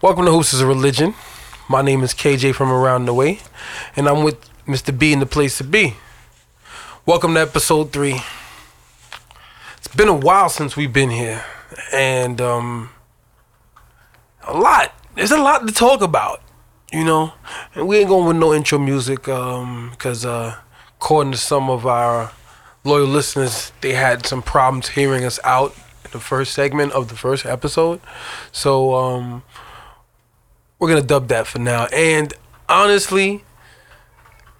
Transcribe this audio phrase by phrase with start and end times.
[0.00, 1.14] Welcome to Hoops is a Religion.
[1.68, 3.40] My name is KJ from Around the Way,
[3.96, 4.96] and I'm with Mr.
[4.96, 5.96] B in the place to be.
[7.04, 8.20] Welcome to episode three.
[9.76, 11.44] It's been a while since we've been here,
[11.92, 12.90] and um,
[14.44, 14.94] a lot.
[15.16, 16.42] There's a lot to talk about,
[16.92, 17.32] you know.
[17.74, 20.58] And we ain't going with no intro music, um, because uh,
[21.00, 22.30] according to some of our
[22.84, 25.74] loyal listeners, they had some problems hearing us out
[26.04, 28.00] in the first segment of the first episode.
[28.52, 29.42] So um,
[30.78, 31.86] we're gonna dub that for now.
[31.86, 32.32] And
[32.68, 33.44] honestly,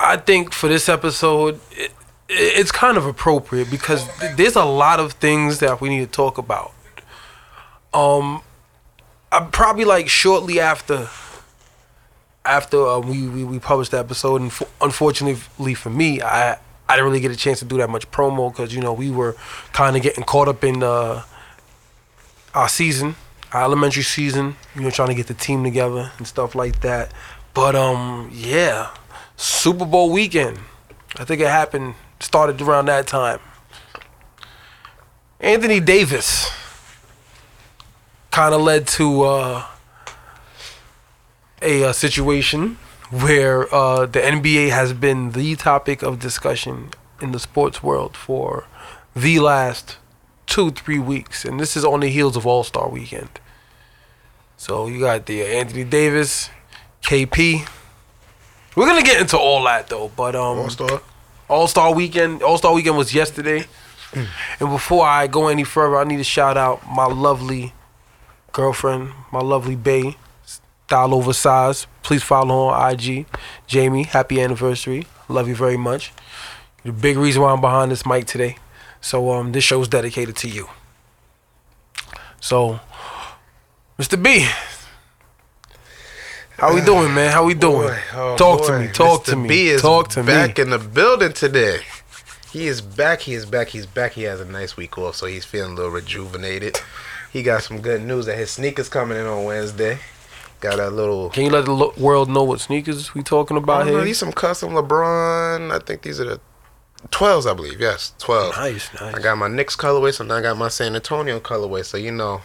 [0.00, 1.92] I think for this episode, it,
[2.28, 6.10] it's kind of appropriate because th- there's a lot of things that we need to
[6.10, 6.72] talk about.
[7.94, 8.42] Um,
[9.32, 11.08] I'm probably like shortly after
[12.44, 16.96] after uh, we, we we published the episode, and f- unfortunately for me, I I
[16.96, 19.36] didn't really get a chance to do that much promo because you know we were
[19.72, 21.22] kind of getting caught up in uh,
[22.54, 23.16] our season,
[23.54, 24.56] elementary season.
[24.74, 27.12] You know, trying to get the team together and stuff like that.
[27.54, 28.90] But um, yeah,
[29.36, 30.58] Super Bowl weekend.
[31.16, 33.40] I think it happened started around that time.
[35.40, 36.50] Anthony Davis
[38.30, 39.64] kind of led to uh,
[41.62, 42.76] a, uh situation
[43.10, 46.90] where uh, the NBA has been the topic of discussion
[47.22, 48.66] in the sports world for
[49.16, 49.96] the last
[50.48, 51.44] two, three weeks.
[51.44, 53.28] And this is on the heels of All Star weekend.
[54.56, 56.50] So you got the Anthony Davis,
[57.02, 57.68] KP.
[58.74, 61.00] We're gonna get into all that though, but um, All Star.
[61.48, 62.42] All Star Weekend.
[62.42, 63.66] All Star Weekend was yesterday.
[64.12, 67.72] and before I go any further, I need to shout out my lovely
[68.52, 71.86] girlfriend, my lovely bae, style oversized.
[72.02, 73.26] Please follow her on IG.
[73.66, 75.06] Jamie, happy anniversary.
[75.28, 76.12] Love you very much.
[76.84, 78.56] The big reason why I'm behind this mic today.
[79.00, 80.68] So um, this show's dedicated to you.
[82.40, 82.80] So,
[83.98, 84.20] Mr.
[84.22, 84.46] B,
[86.56, 87.32] how we doing, man?
[87.32, 87.88] How we doing?
[87.88, 88.88] Boy, oh Talk to me.
[88.88, 89.30] Talk Mr.
[89.30, 89.48] to me.
[89.48, 90.64] B is Talk to back me.
[90.64, 91.80] in the building today.
[92.52, 93.20] He is back.
[93.20, 93.68] He is back.
[93.68, 94.12] He's back.
[94.12, 96.80] He has a nice week off, so he's feeling a little rejuvenated.
[97.32, 99.98] He got some good news that his sneakers coming in on Wednesday.
[100.60, 101.30] Got a little.
[101.30, 104.04] Can you let the lo- world know what sneakers we talking about don't know, here?
[104.06, 105.70] these some custom LeBron.
[105.72, 106.40] I think these are the
[107.10, 107.80] 12s, I believe.
[107.80, 108.56] Yes, 12.
[108.56, 109.14] Nice, nice.
[109.14, 111.84] I got my Knicks colorway, so now I got my San Antonio colorway.
[111.84, 112.40] So you know,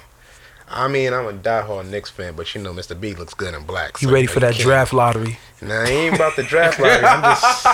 [0.70, 3.00] I mean, I'm a diehard Knicks fan, but you know, Mr.
[3.00, 4.02] B looks good in black.
[4.02, 5.38] you so, ready know, for that can't- draft lottery?
[5.62, 7.06] Nah, I ain't about the draft lottery.
[7.06, 7.66] I'm just,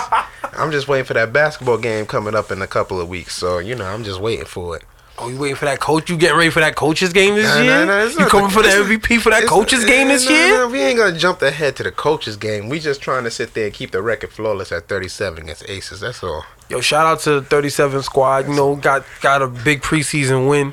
[0.58, 3.34] I'm just waiting for that basketball game coming up in a couple of weeks.
[3.36, 4.84] So you know, I'm just waiting for it.
[5.20, 6.08] Oh, you waiting for that coach?
[6.08, 7.84] You getting ready for that coaches game this Nah, year?
[7.86, 10.66] nah, nah, you coming the- for the MVP for that coaches game this year?
[10.66, 12.68] we ain't gonna jump ahead to the coaches game.
[12.68, 16.00] We just trying to sit there and keep the record flawless at 37 against Aces.
[16.00, 16.44] That's all.
[16.68, 18.48] Yo, shout out to the 37 squad.
[18.48, 20.72] You know, got got a big preseason win.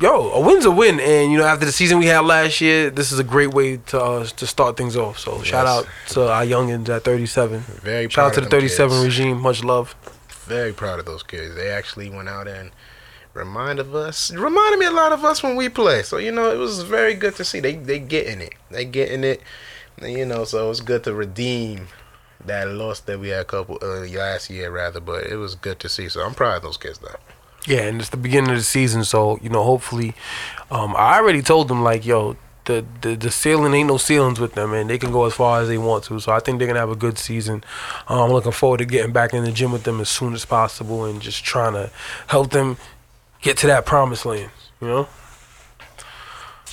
[0.00, 2.88] Yo, a win's a win, and you know after the season we had last year,
[2.88, 5.18] this is a great way to uh, to start things off.
[5.18, 7.60] So shout out to our youngins at 37.
[7.82, 9.04] Very proud Shout out to the of them 37 kids.
[9.04, 9.40] regime.
[9.40, 9.96] Much love.
[10.46, 11.56] Very proud of those kids.
[11.56, 12.70] They actually went out and
[13.38, 16.02] reminded us, reminded me a lot of us when we play.
[16.02, 17.60] So you know, it was very good to see.
[17.60, 18.54] They they getting it.
[18.70, 19.40] They getting it.
[20.00, 21.88] And, you know, so it was good to redeem
[22.44, 25.00] that loss that we had a couple uh, last year rather.
[25.00, 26.08] But it was good to see.
[26.08, 27.16] So I'm proud of those kids though.
[27.66, 30.14] Yeah, and it's the beginning of the season, so you know, hopefully,
[30.70, 34.54] um, I already told them like, yo, the, the the ceiling ain't no ceilings with
[34.54, 36.20] them, and they can go as far as they want to.
[36.20, 37.64] So I think they're gonna have a good season.
[38.06, 40.44] Um, I'm looking forward to getting back in the gym with them as soon as
[40.44, 41.90] possible, and just trying to
[42.28, 42.76] help them
[43.40, 44.50] get to that promised land.
[44.80, 45.08] You know.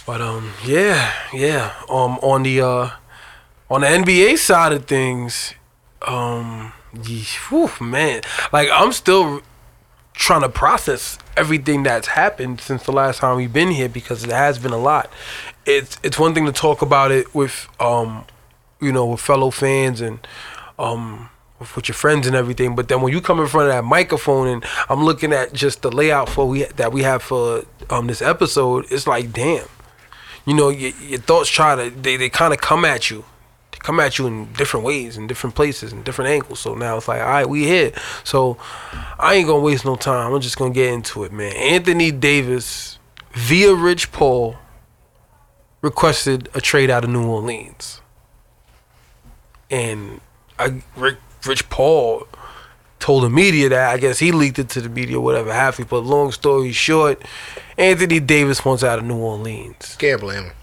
[0.06, 1.74] But um, yeah, yeah.
[1.90, 2.92] Um, on the uh,
[3.70, 5.56] on the NBA side of things,
[6.06, 8.22] um, whew, man,
[8.54, 9.42] like I'm still
[10.14, 14.30] trying to process everything that's happened since the last time we've been here because it
[14.30, 15.10] has been a lot.
[15.66, 18.26] It's it's one thing to talk about it with um
[18.80, 20.26] you know with fellow fans and
[20.78, 21.30] um
[21.60, 24.48] with, your friends and everything, but then when you come in front of that microphone
[24.48, 28.22] and I'm looking at just the layout for we that we have for um this
[28.22, 29.68] episode, it's like damn,
[30.46, 33.24] you know your, your thoughts try to they they kind of come at you
[33.72, 36.60] they come at you in different ways, in different places, in different angles.
[36.60, 37.92] So now it's like, all right, we here.
[38.24, 38.58] So
[39.20, 40.34] I ain't gonna waste no time.
[40.34, 41.56] I'm just gonna get into it, man.
[41.56, 43.00] Anthony Davis
[43.34, 44.58] via Rich Paul
[45.82, 48.02] requested a trade out of New Orleans,
[49.70, 50.22] and
[50.58, 52.28] I, Rick, Rich Paul
[53.00, 55.86] told the media that I guess he leaked it to the media, whatever have you.
[55.86, 57.22] But long story short,
[57.78, 59.96] Anthony Davis wants out of New Orleans.
[59.98, 60.54] Can't blame him.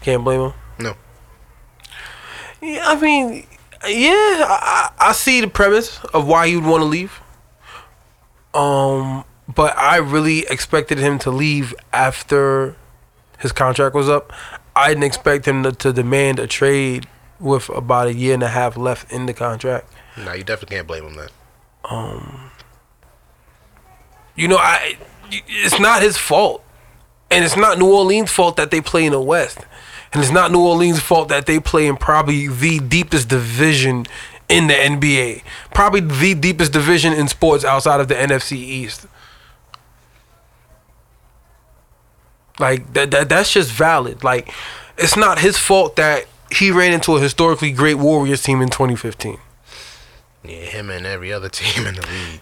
[0.00, 0.52] Can't blame him.
[0.78, 0.94] No.
[2.60, 3.46] Yeah, I mean,
[3.86, 7.20] yeah, I, I I see the premise of why he would want to leave.
[8.54, 12.76] Um, but I really expected him to leave after
[13.38, 14.32] his contract was up.
[14.76, 17.06] I didn't expect him to, to demand a trade
[17.38, 19.92] with about a year and a half left in the contract.
[20.16, 21.28] No, you definitely can't blame him then.
[21.84, 22.50] Um,
[24.36, 24.96] you know, I
[25.30, 26.62] it's not his fault,
[27.30, 29.58] and it's not New Orleans' fault that they play in the West,
[30.12, 34.06] and it's not New Orleans' fault that they play in probably the deepest division
[34.48, 39.06] in the NBA, probably the deepest division in sports outside of the NFC East.
[42.58, 44.22] Like that, that that's just valid.
[44.22, 44.52] Like
[44.96, 49.38] it's not his fault that he ran into a historically great Warriors team in 2015.
[50.44, 52.40] Yeah, him and every other team in the league.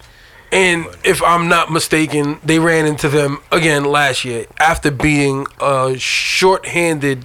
[0.51, 5.97] And if I'm not mistaken, they ran into them again last year after being a
[5.99, 7.25] short-handed,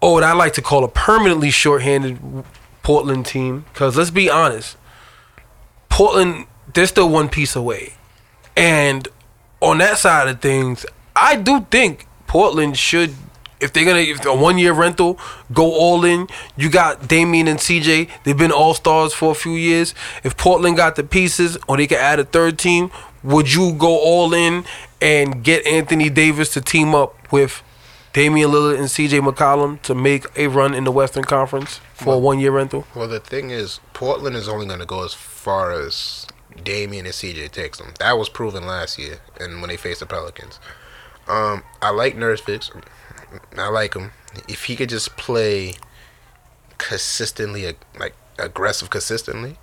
[0.00, 2.44] or what I like to call a permanently short-handed
[2.84, 3.64] Portland team.
[3.72, 4.76] Because let's be honest,
[5.88, 7.94] Portland they're still one piece away,
[8.56, 9.08] and
[9.60, 13.14] on that side of things, I do think Portland should
[13.60, 15.18] if they're gonna if a one year rental,
[15.52, 16.28] go all in.
[16.56, 18.10] You got Damian and CJ.
[18.24, 19.94] They've been all stars for a few years.
[20.22, 22.90] If Portland got the pieces, or they could add a third team,
[23.22, 24.64] would you go all in
[25.00, 27.62] and get Anthony Davis to team up with
[28.12, 32.18] Damian Lillard and CJ McCollum to make a run in the Western Conference for well,
[32.18, 32.86] a one year rental?
[32.94, 36.26] Well, the thing is, Portland is only gonna go as far as
[36.62, 37.94] Damian and CJ takes them.
[37.98, 40.60] That was proven last year, and when they faced the Pelicans.
[41.26, 42.70] Um, I like Nurkic.
[43.56, 44.12] I like him.
[44.48, 45.74] If he could just play
[46.78, 49.58] consistently, like aggressive consistently,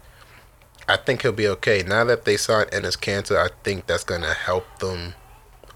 [0.88, 1.83] I think he'll be okay.
[1.83, 5.13] Now that they signed Enes Kanter, I think that's gonna help them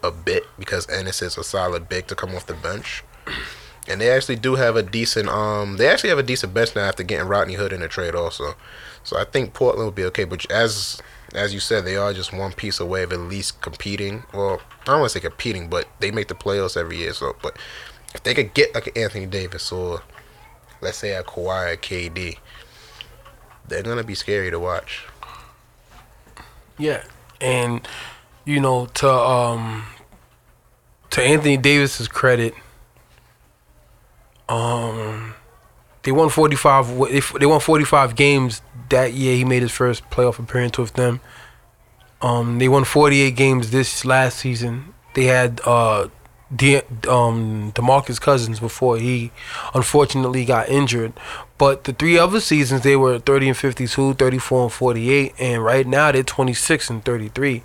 [0.03, 3.03] a bit because Enes is a solid big to come off the bench.
[3.87, 6.85] And they actually do have a decent um they actually have a decent bench now
[6.85, 8.55] after getting Rodney Hood in the trade also.
[9.03, 10.23] So I think Portland will be okay.
[10.23, 10.99] But as
[11.35, 14.23] as you said, they are just one piece away of at least competing.
[14.33, 17.13] Well, I don't want to say competing, but they make the playoffs every year.
[17.13, 17.57] So, but
[18.13, 20.01] if they could get like an Anthony Davis or
[20.81, 22.37] let's say a Kawhi or KD,
[23.67, 25.05] they're gonna be scary to watch.
[26.77, 27.03] Yeah,
[27.41, 27.87] and
[28.45, 29.85] you know to um
[31.11, 32.53] to Anthony Davis's credit,
[34.47, 35.33] um
[36.05, 40.77] they won 45 they won 45 games that year he made his first playoff appearance
[40.77, 41.19] with them.
[42.21, 44.93] Um they won 48 games this last season.
[45.15, 46.07] They had uh
[46.55, 46.77] De,
[47.09, 49.31] um DeMarcus Cousins before he
[49.73, 51.13] unfortunately got injured.
[51.57, 55.87] But the three other seasons they were 30 and 52 34 and 48 and right
[55.87, 57.63] now they're 26 and 33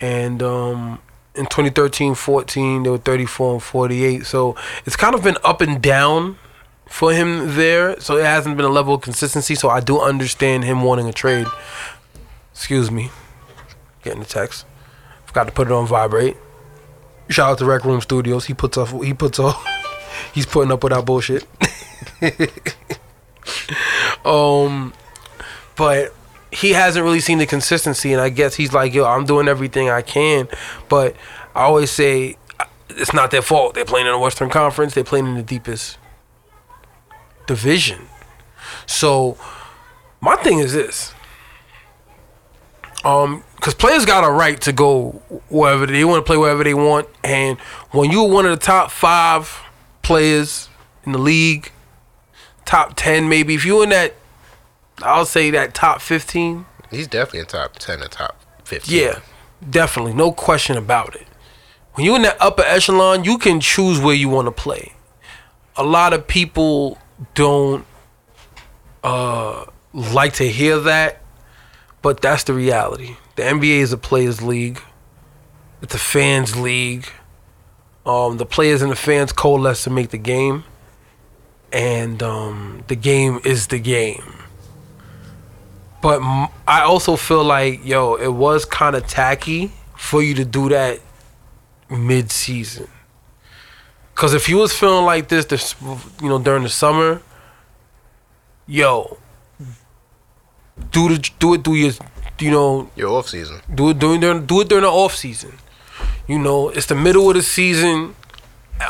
[0.00, 1.00] and um
[1.34, 6.36] in 2013-14 they were 34 and 48 so it's kind of been up and down
[6.86, 9.54] for him there, so it hasn't been a level of consistency.
[9.54, 11.46] So I do understand him wanting a trade.
[12.52, 13.10] Excuse me,
[14.02, 14.66] getting the text.
[15.26, 16.36] Forgot to put it on vibrate.
[17.28, 18.44] Shout out to Rec Room Studios.
[18.44, 18.92] He puts off.
[19.02, 19.64] He puts off.
[20.34, 21.46] he's putting up with our bullshit.
[24.24, 24.92] um,
[25.76, 26.12] but
[26.50, 29.88] he hasn't really seen the consistency, and I guess he's like, yo, I'm doing everything
[29.88, 30.48] I can,
[30.88, 31.16] but
[31.54, 32.36] I always say
[32.90, 33.74] it's not their fault.
[33.74, 34.94] They're playing in the Western Conference.
[34.94, 35.96] They're playing in the deepest
[37.46, 38.08] division.
[38.86, 39.36] So
[40.20, 41.14] my thing is this.
[43.04, 45.10] Um, because players got a right to go
[45.48, 47.58] wherever they want to play, wherever they want, and
[47.90, 49.60] when you're one of the top five
[50.02, 50.68] players
[51.04, 51.72] in the league,
[52.64, 54.14] top ten maybe, if you're in that,
[55.00, 56.66] I'll say that top fifteen.
[56.90, 59.00] He's definitely in top ten or top fifteen.
[59.00, 59.20] Yeah,
[59.68, 61.26] definitely, no question about it.
[61.94, 64.92] When you're in that upper echelon, you can choose where you want to play.
[65.76, 66.98] A lot of people
[67.34, 67.84] don't
[69.02, 71.22] uh, like to hear that,
[72.00, 73.16] but that's the reality.
[73.36, 74.80] The NBA is a players' league.
[75.80, 77.08] It's a fans' league.
[78.04, 80.64] Um, the players and the fans coalesce to make the game,
[81.72, 84.42] and um, the game is the game.
[86.02, 90.44] But m- I also feel like, yo, it was kind of tacky for you to
[90.44, 91.00] do that
[91.88, 92.88] mid-season.
[94.22, 95.74] Cause if you was feeling like this, this
[96.22, 97.20] you know during the summer,
[98.68, 99.18] yo,
[100.92, 101.92] do the do it through your
[102.38, 103.60] you know your off season.
[103.74, 105.58] Do it during do it during the off season.
[106.28, 108.14] You know, it's the middle of the season.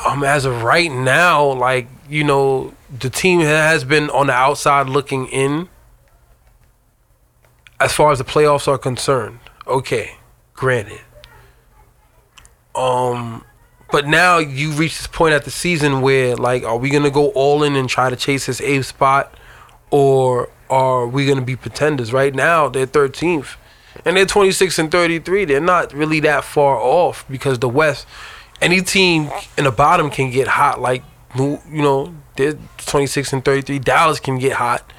[0.05, 4.91] Um, as of right now, like you know, the team has been on the outside
[4.91, 5.71] looking in.
[7.81, 10.19] As far as the playoffs are concerned, okay,
[10.53, 11.01] granted.
[12.75, 13.47] Um,
[13.93, 17.29] but now you reach this point at the season where, like, are we gonna go
[17.31, 19.35] all in and try to chase this eighth spot,
[19.91, 22.13] or are we gonna be pretenders?
[22.13, 23.57] Right now, they're 13th,
[24.05, 25.45] and they're 26 and 33.
[25.45, 28.07] They're not really that far off because the West,
[28.63, 30.81] any team in the bottom can get hot.
[30.81, 31.05] Like
[31.37, 33.79] you know, they're 26 and 33.
[33.79, 34.91] Dallas can get hot.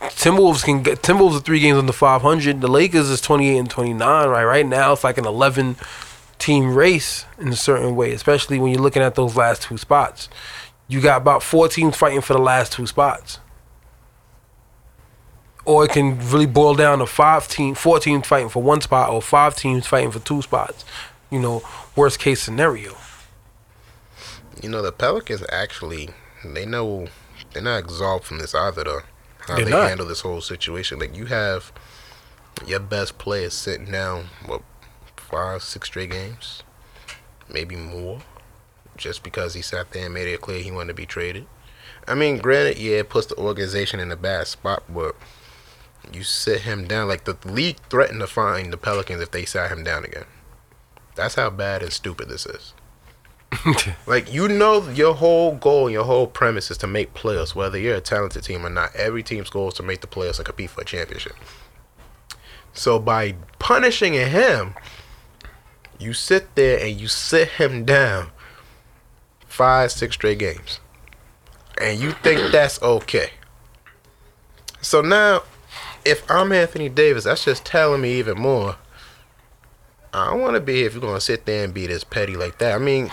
[0.00, 2.60] Timberwolves can get Timberwolves are three games under 500.
[2.60, 4.28] The Lakers is 28 and 29.
[4.28, 5.76] Right, right now it's like an 11
[6.40, 10.28] team race in a certain way, especially when you're looking at those last two spots.
[10.88, 13.38] You got about four teams fighting for the last two spots.
[15.64, 19.10] Or it can really boil down to five team, four teams fighting for one spot,
[19.10, 20.84] or five teams fighting for two spots.
[21.30, 21.62] You know,
[21.94, 22.96] worst case scenario.
[24.62, 26.10] You know, the Pelicans actually
[26.44, 27.08] they know
[27.52, 29.00] they're not absolved from this either though.
[29.40, 29.88] How They're they not.
[29.88, 30.98] handle this whole situation.
[30.98, 31.72] Like you have
[32.66, 34.62] your best players sitting down what
[35.30, 36.62] five, six straight games?
[37.48, 38.20] Maybe more.
[38.96, 41.46] Just because he sat there and made it clear he wanted to be traded.
[42.06, 45.14] I mean, granted, yeah, it puts the organization in a bad spot, but
[46.12, 47.08] you sit him down.
[47.08, 50.26] Like the league threatened to fine the Pelicans if they sat him down again.
[51.14, 52.74] That's how bad and stupid this is.
[54.06, 57.96] Like you know, your whole goal, your whole premise is to make playoffs, whether you're
[57.96, 58.94] a talented team or not.
[58.94, 61.34] Every team's goal is to make the playoffs and compete for a championship.
[62.72, 64.74] So by punishing him,
[66.00, 68.30] you sit there and you sit him down
[69.46, 70.80] five, six straight games,
[71.80, 73.30] and you think that's okay.
[74.80, 75.42] So now,
[76.04, 78.76] if I'm Anthony Davis, that's just telling me even more.
[80.12, 82.34] I don't want to be here if you're gonna sit there and be this petty
[82.34, 82.74] like that.
[82.74, 83.12] I mean,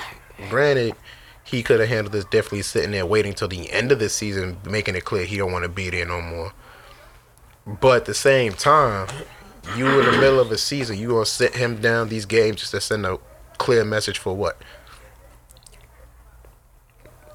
[0.50, 0.96] granted,
[1.44, 4.58] he could have handled this differently, sitting there waiting till the end of the season,
[4.66, 6.54] making it clear he don't want to be there no more.
[7.66, 9.08] But at the same time,
[9.76, 12.72] you in the middle of a season, you gonna sit him down these games just
[12.72, 13.20] to send a
[13.58, 14.58] clear message for what?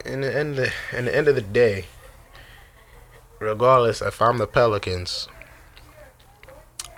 [0.05, 1.87] In the end, of, in the end of the day,
[3.39, 5.29] regardless, if I'm the Pelicans,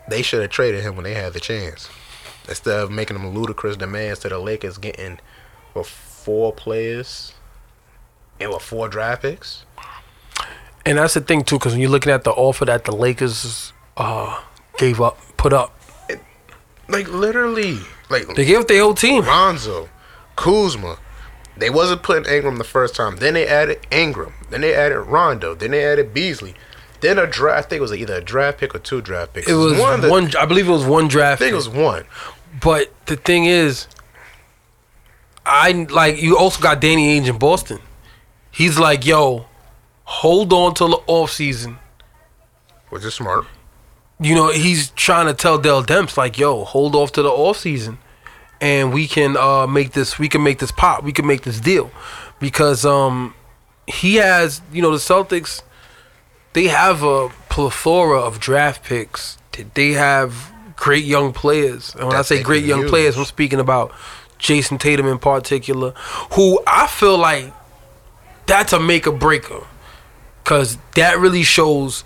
[0.08, 1.88] they should have traded him when they had the chance
[2.48, 5.18] instead of making them ludicrous demands to the Lakers getting
[5.74, 7.32] with four players
[8.40, 9.64] and with four draft picks.
[10.86, 13.72] And that's the thing too, because when you're looking at the offer that the Lakers
[13.96, 14.42] uh,
[14.78, 15.78] gave up, put up,
[16.88, 17.78] Like literally,
[18.10, 19.24] like they gave up their whole team.
[19.24, 19.88] Lonzo,
[20.36, 20.98] Kuzma.
[21.56, 23.16] They wasn't putting Ingram the first time.
[23.16, 24.32] Then they added Ingram.
[24.50, 25.54] Then they added Rondo.
[25.54, 26.54] Then they added Beasley.
[27.00, 27.66] Then a draft.
[27.66, 29.48] I think it was either a draft pick or two draft picks.
[29.48, 30.00] It was one.
[30.00, 31.38] the- I believe it was one I draft.
[31.38, 32.04] think it was one.
[32.60, 33.86] But the thing is,
[35.46, 37.78] I like you also got Danny Ainge in Boston.
[38.50, 39.46] He's like, yo,
[40.04, 41.78] hold on till the off season.
[42.90, 43.46] Which is smart.
[44.24, 47.58] You know, he's trying to tell Dell Demps like, yo, hold off to the off
[47.58, 47.98] season,
[48.58, 50.18] and we can uh, make this.
[50.18, 51.04] We can make this pop.
[51.04, 51.90] We can make this deal,
[52.40, 53.34] because um,
[53.86, 54.62] he has.
[54.72, 55.62] You know, the Celtics.
[56.54, 59.36] They have a plethora of draft picks.
[59.74, 62.90] They have great young players, and when That I say great young use.
[62.90, 63.92] players, I'm speaking about
[64.38, 65.90] Jayson Tatum in particular,
[66.32, 67.52] who I feel like
[68.46, 69.66] that's a make or breaker,
[70.42, 72.04] because that really shows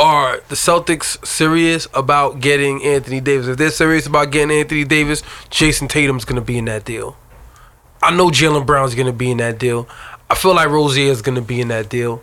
[0.00, 3.48] are the Celtics serious about getting Anthony Davis?
[3.48, 7.18] If they're serious about getting Anthony Davis, Jayson Tatum's gonna be in that deal.
[8.02, 9.86] I know Jaylen Brown's gonna be in that deal.
[10.30, 12.22] I feel like Rozier's gonna be in that deal.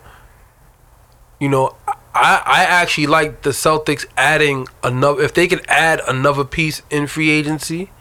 [1.38, 5.22] You know, I I actually like the Celtics adding another.
[5.22, 7.92] If they could add another piece in free agency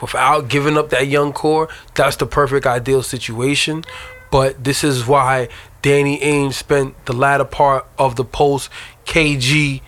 [0.00, 3.84] without giving up that young core, that's the perfect ideal situation.
[4.30, 5.48] But this is why
[5.82, 8.70] Danny Ainge spent the latter part of the post
[9.06, 9.80] KG,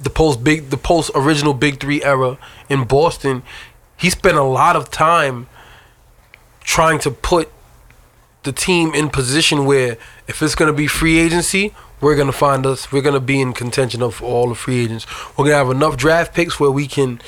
[0.00, 3.42] the post big, the post original Big Three era in Boston.
[3.96, 5.46] He spent a lot of time
[6.60, 7.52] trying to put
[8.42, 12.90] the team in position where if it's to be free agency, we're to find us.
[12.90, 15.06] We're to be in contention of all the free agents.
[15.36, 17.20] We're to have enough draft picks where we can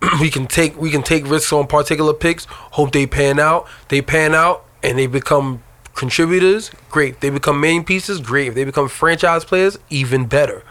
[0.20, 2.44] we can take we can take risks on particular picks.
[2.44, 3.66] Hope they pan out.
[3.88, 5.62] They pan out and they become
[5.98, 6.70] contributors.
[6.90, 7.20] Great.
[7.20, 8.20] They become main pieces.
[8.20, 8.48] Great.
[8.48, 10.62] If they become franchise players, even better.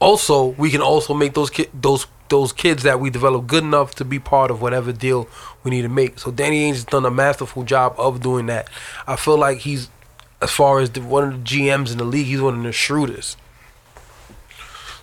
[0.00, 3.94] Also, we can also make those ki- those those kids that we develop good enough
[3.94, 5.28] to be part of whatever deal
[5.62, 6.18] we need to make.
[6.18, 8.68] So Danny Ainge has done a masterful job of doing that.
[9.06, 9.90] I feel like he's,
[10.40, 12.72] as far as the, one of the GMs in the league, he's one of the
[12.72, 13.36] shrewdest.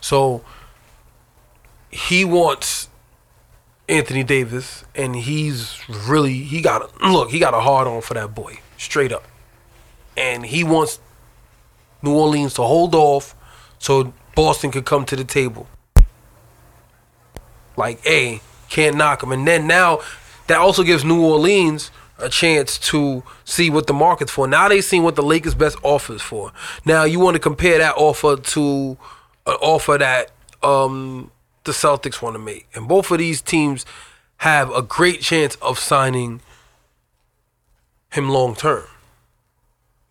[0.02, 0.44] So
[1.92, 2.90] he wants
[3.88, 8.14] Anthony Davis, and he's really he got a, look he got a hard on for
[8.16, 9.28] that boy, straight up,
[10.18, 11.00] and he wants
[12.02, 13.36] New Orleans to hold off
[13.78, 15.68] so Boston could come to the table.
[17.78, 20.00] Like, hey, can't knock him, and then now
[20.48, 24.48] that also gives New Orleans a chance to see what the market's for.
[24.48, 26.52] Now they seen what the Lakers' best offer is for.
[26.86, 28.98] Now you want to compare that offer to
[29.46, 30.32] an offer that
[30.62, 31.32] um,
[31.64, 33.86] the Celtics want to make, and both of these teams
[34.38, 36.42] have a great chance of signing
[38.10, 38.86] him long term.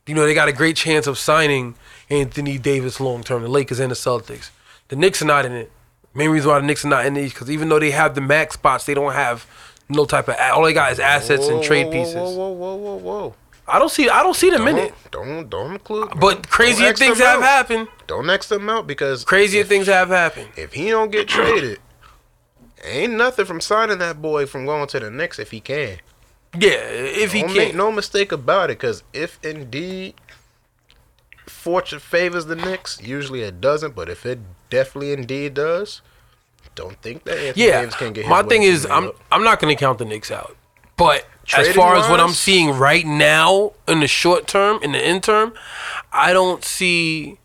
[0.07, 1.75] You know, they got a great chance of signing
[2.09, 4.51] Anthony Davis long term, the Lakers and the Celtics.
[4.89, 5.71] The Knicks are not in it.
[6.15, 8.15] Main reason why the Knicks are not in it is because even though they have
[8.15, 9.47] the max spots, they don't have
[9.89, 12.15] no type of all they got is assets Whoa, and trade whoa, pieces.
[12.15, 13.35] Whoa, whoa, whoa, whoa, whoa!
[13.67, 14.95] I don't see I don't see them in Don't, it.
[15.11, 16.09] don't, don't include.
[16.19, 17.43] But don't crazier things have out.
[17.43, 17.89] happened.
[18.07, 20.49] Don't X them out because Crazier if, things have happened.
[20.57, 21.79] If he don't get traded,
[22.85, 25.99] ain't nothing from signing that boy from going to the Knicks if he can.
[26.57, 27.59] Yeah, if he don't can't.
[27.59, 30.15] make no mistake about it, because if indeed
[31.47, 33.95] fortune favors the Knicks, usually it doesn't.
[33.95, 34.39] But if it
[34.71, 36.01] definitely indeed does,
[36.75, 38.29] don't think that Anthony yeah, Davis can get.
[38.29, 39.17] my thing is I'm York.
[39.31, 40.57] I'm not gonna count the Knicks out.
[40.97, 44.93] But as Trading far as what I'm seeing right now in the short term, in
[44.93, 45.53] the interim,
[46.13, 47.39] I don't see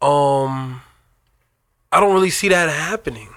[0.00, 0.82] um
[1.92, 3.28] I don't really see that happening.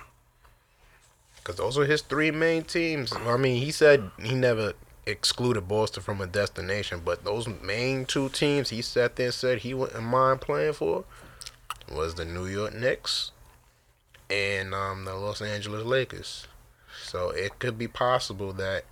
[1.35, 3.13] Because those are his three main teams.
[3.13, 4.73] I mean, he said he never
[5.05, 9.59] excluded Boston from a destination, but those main two teams he sat there and said
[9.59, 11.05] he wouldn't mind playing for
[11.91, 13.31] was the New York Knicks
[14.29, 16.47] and um, the Los Angeles Lakers.
[17.03, 18.85] So it could be possible that,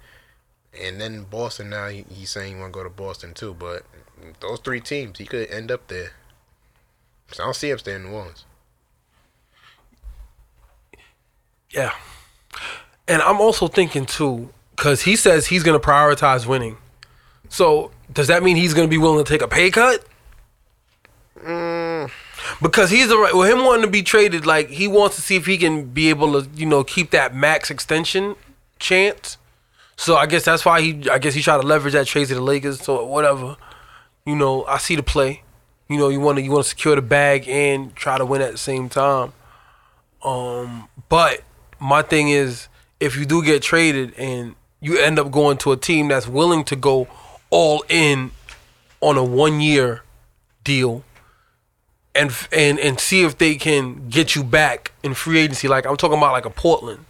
[0.79, 3.84] and then Boston now he, he's saying he want to go to Boston too, but
[4.39, 6.12] those three teams he could end up there.
[7.32, 8.46] So I don't see him staying in New Orleans.
[11.72, 11.93] Yeah.
[13.08, 16.77] And I'm also thinking too, because he says he's gonna prioritize winning.
[17.49, 20.05] So does that mean he's gonna be willing to take a pay cut?
[21.43, 22.09] Mm,
[22.61, 23.33] Because he's the right.
[23.33, 26.09] Well, him wanting to be traded, like he wants to see if he can be
[26.09, 28.35] able to, you know, keep that max extension
[28.79, 29.37] chance.
[29.95, 31.09] So I guess that's why he.
[31.09, 32.81] I guess he tried to leverage that trade to the Lakers.
[32.81, 33.57] So whatever,
[34.25, 35.43] you know, I see the play.
[35.89, 38.41] You know, you want to you want to secure the bag and try to win
[38.41, 39.33] at the same time.
[40.23, 41.41] Um, but
[41.79, 45.77] my thing is, if you do get traded and you end up going to a
[45.77, 47.07] team that's willing to go
[47.49, 48.31] all in
[49.01, 50.03] on a one year
[50.63, 51.03] deal
[52.13, 55.67] and and and see if they can get you back in free agency.
[55.67, 57.05] Like I'm talking about like a Portland.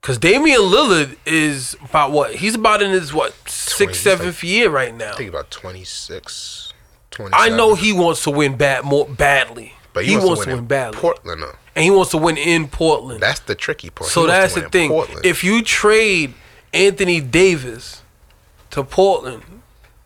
[0.00, 2.36] Cause Damian Lillard is about what?
[2.36, 5.12] He's about in his what sixth, like- seventh year right now.
[5.12, 6.72] I think about 26,
[7.32, 9.74] I know he wants to win bad more badly.
[9.98, 11.56] But he, wants, to win, in badly, Portland, though.
[11.74, 13.20] and he wants to win in Portland.
[13.20, 14.08] That's the tricky part.
[14.10, 14.90] so He that's the thing.
[14.90, 15.26] Portland.
[15.26, 16.34] If you trade
[16.72, 18.02] Anthony Davis
[18.70, 19.42] to Portland,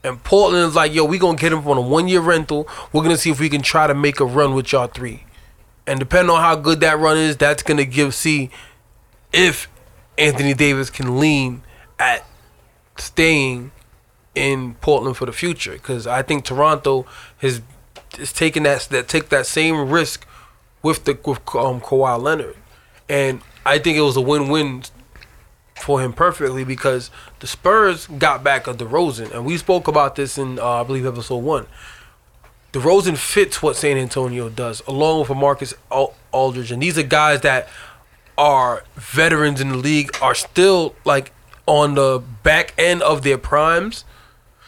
[0.02, 2.66] and Portland is like, yo, we gonna get him on a one year rental.
[2.90, 5.24] We're gonna see if we can try to make a run with y'all three.
[5.86, 8.48] And depending on how good that run is, that's gonna give see
[9.30, 9.68] if
[10.16, 11.64] Anthony Davis can lean
[11.98, 12.24] at
[12.96, 13.72] staying
[14.34, 15.72] in Portland for the future.
[15.72, 17.04] Because I think Toronto
[17.38, 17.60] has
[18.18, 20.26] is taking that that take that same risk
[20.82, 22.56] with the with um, Kawhi Leonard,
[23.08, 24.82] and I think it was a win win
[25.76, 30.38] for him perfectly because the Spurs got back a DeRozan, and we spoke about this
[30.38, 31.66] in uh, I believe episode one.
[32.72, 37.42] DeRozan fits what San Antonio does, along with Marcus Al- Aldridge, and these are guys
[37.42, 37.68] that
[38.38, 41.32] are veterans in the league, are still like
[41.66, 44.04] on the back end of their primes,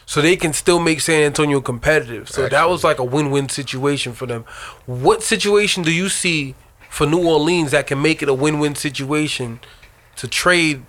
[0.05, 2.29] so they can still make San Antonio competitive.
[2.29, 4.45] So that was like a win-win situation for them.
[4.85, 6.55] What situation do you see
[6.89, 9.59] for New Orleans that can make it a win-win situation
[10.17, 10.85] to trade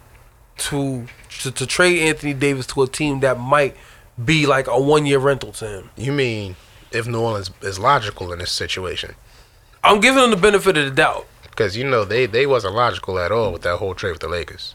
[0.58, 1.06] to
[1.40, 3.76] to, to trade Anthony Davis to a team that might
[4.22, 5.90] be like a one-year rental to him?
[5.96, 6.56] you mean
[6.92, 9.14] if New Orleans is logical in this situation?
[9.82, 11.26] I'm giving them the benefit of the doubt.
[11.42, 14.28] Because you know they they wasn't logical at all with that whole trade with the
[14.28, 14.74] Lakers.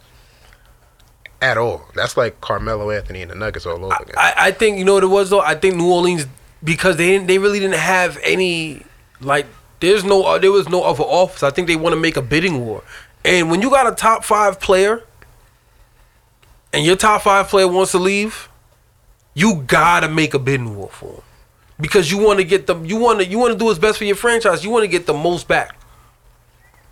[1.41, 1.87] At all.
[1.95, 4.15] That's like Carmelo Anthony and the Nuggets all over again.
[4.15, 5.41] I, I think you know what it was though.
[5.41, 6.27] I think New Orleans
[6.63, 8.83] because they didn't, they really didn't have any
[9.19, 9.47] like
[9.79, 11.43] there's no uh, there was no other offers.
[11.43, 12.83] I think they want to make a bidding war,
[13.25, 15.03] and when you got a top five player,
[16.71, 18.49] and your top five player wants to leave,
[19.33, 21.23] you gotta make a bidding war for him
[21.79, 22.85] because you want to get them.
[22.85, 24.63] You want to you want to do what's best for your franchise.
[24.63, 25.75] You want to get the most back.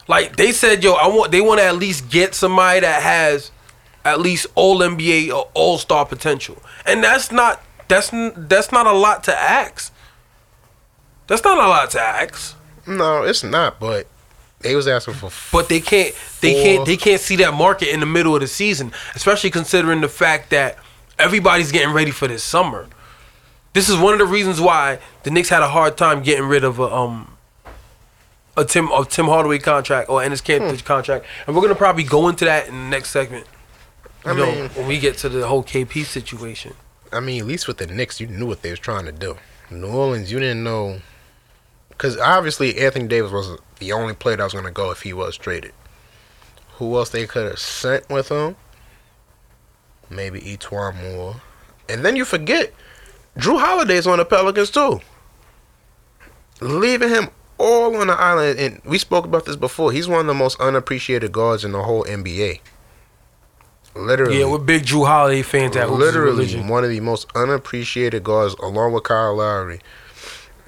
[0.07, 3.51] Like they said, yo, I want they want to at least get somebody that has
[4.09, 8.93] at least all NBA or all star potential, and that's not that's that's not a
[8.93, 9.93] lot to ask.
[11.27, 12.55] That's not a lot to ask,
[12.87, 14.07] no, it's not, but
[14.61, 16.63] they was asking for but they can't they Four.
[16.63, 20.09] can't they can't see that market in the middle of the season, especially considering the
[20.09, 20.77] fact that
[21.17, 22.87] everybody's getting ready for this summer.
[23.73, 26.63] This is one of the reasons why the Knicks had a hard time getting rid
[26.63, 27.37] of a um
[28.57, 32.27] a Tim of Tim Hardaway contract or Enes Kanter contract, and we're gonna probably go
[32.27, 33.45] into that in the next segment.
[34.25, 36.73] You I know, mean- when we get to the whole KP situation.
[37.11, 39.37] I mean, at least with the Knicks, you knew what they was trying to do.
[39.71, 41.01] New Orleans, you didn't know,
[41.89, 45.13] because obviously Anthony Davis was the only player that was going to go if he
[45.13, 45.73] was traded.
[46.73, 48.55] Who else they could have sent with him?
[50.09, 51.41] Maybe E'Twaun Moore.
[51.87, 52.73] And then you forget,
[53.37, 55.01] Jrue Holiday's on the Pelicans too.
[56.61, 59.91] Leaving him all on the island, and we spoke about this before.
[59.91, 62.59] He's one of the most unappreciated guards in the whole NBA.
[63.99, 68.55] Literally, Yeah, we're big Jrue Holiday fans at literally one of the most unappreciated guards,
[68.55, 69.81] along with Kyle Lowry,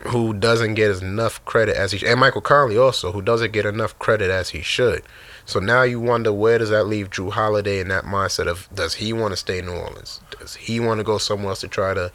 [0.07, 3.97] who doesn't get enough credit as he and Michael Conley also, who doesn't get enough
[3.99, 5.03] credit as he should.
[5.45, 8.95] So now you wonder where does that leave Jrue Holiday in that mindset of does
[8.95, 10.21] he want to stay in New Orleans?
[10.39, 12.11] Does he want to go somewhere else to try to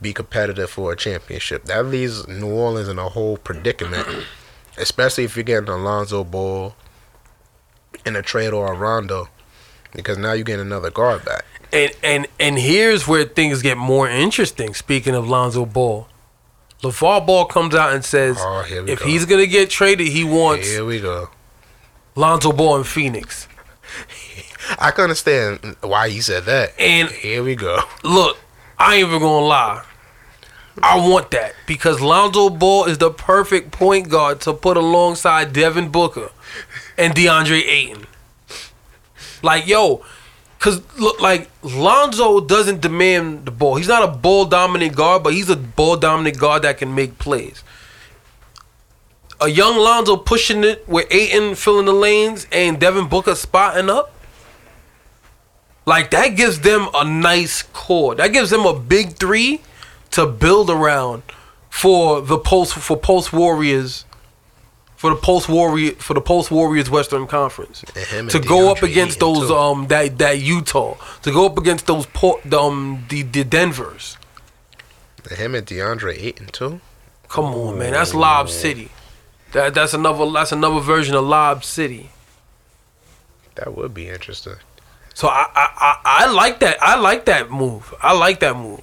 [0.00, 1.64] be competitive for a championship?
[1.64, 4.06] That leaves New Orleans in a whole predicament,
[4.76, 6.74] especially if you're getting Alonzo Ball
[8.04, 9.28] in a trade or a Rondo,
[9.94, 11.44] because now you're getting another guard back.
[11.72, 14.74] And and and here's where things get more interesting.
[14.74, 16.08] Speaking of Lonzo Ball,
[16.82, 19.04] LaVar Ball comes out and says Oh, if go.
[19.06, 21.28] he's gonna get traded, he wants Here we go.
[22.14, 23.46] Lonzo Ball in Phoenix.
[24.78, 26.72] I can understand why he said that.
[26.78, 27.80] And Here we go.
[28.02, 28.38] look,
[28.78, 29.84] I ain't even gonna lie.
[30.82, 35.88] I want that because Lonzo Ball is the perfect point guard to put alongside Devin
[35.90, 36.30] Booker
[36.96, 38.06] and DeAndre Ayton.
[39.42, 40.04] Like, yo,
[40.58, 43.76] cause look, like Lonzo doesn't demand the ball.
[43.76, 47.18] He's not a ball dominant guard, but he's a ball dominant guard that can make
[47.18, 47.62] plays.
[49.40, 54.12] A young Lonzo pushing it with Ayton filling the lanes and Devin Booker spotting up.
[55.86, 58.14] Like that gives them a nice core.
[58.14, 59.62] That gives them a big three
[60.10, 61.22] to build around
[61.70, 64.04] for the post for post Warriors
[64.98, 68.70] for the post Warrior for the post Warriors Western Conference And him and to go
[68.72, 69.54] up against those too.
[69.54, 74.16] um that that Utah to go up against those port um the the Denver's.
[75.30, 76.80] Him and DeAndre Ayton too.
[77.28, 78.90] Come on, man, that's Lob City.
[79.52, 82.10] That that's another that's another version of Lob City.
[83.54, 84.56] That would be interesting.
[85.14, 86.76] So I, I I I like that.
[86.82, 87.92] I like that move.
[88.00, 88.82] I like that move.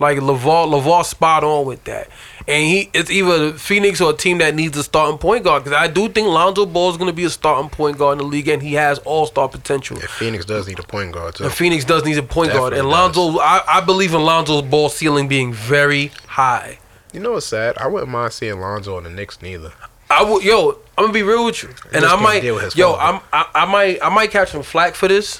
[0.00, 2.08] Like Lavar Lavar spot on with that.
[2.48, 5.78] And he it's either Phoenix or a team that needs a starting point guard because
[5.78, 8.24] I do think Lonzo Ball is going to be a starting point guard in the
[8.24, 9.98] league and he has all star potential.
[9.98, 11.44] If Phoenix does need a point guard too.
[11.44, 14.62] And Phoenix does need a point guard, and Definitely Lonzo, I, I believe in Lonzo's
[14.62, 16.78] ball ceiling being very high.
[17.12, 17.76] You know what's sad?
[17.76, 19.72] I wouldn't mind seeing Lonzo on the Knicks neither.
[20.08, 22.76] I would, yo, I'm gonna be real with you, and I might, deal with his
[22.76, 22.94] yo.
[22.94, 25.38] I'm, I, I might, I might catch some flack for this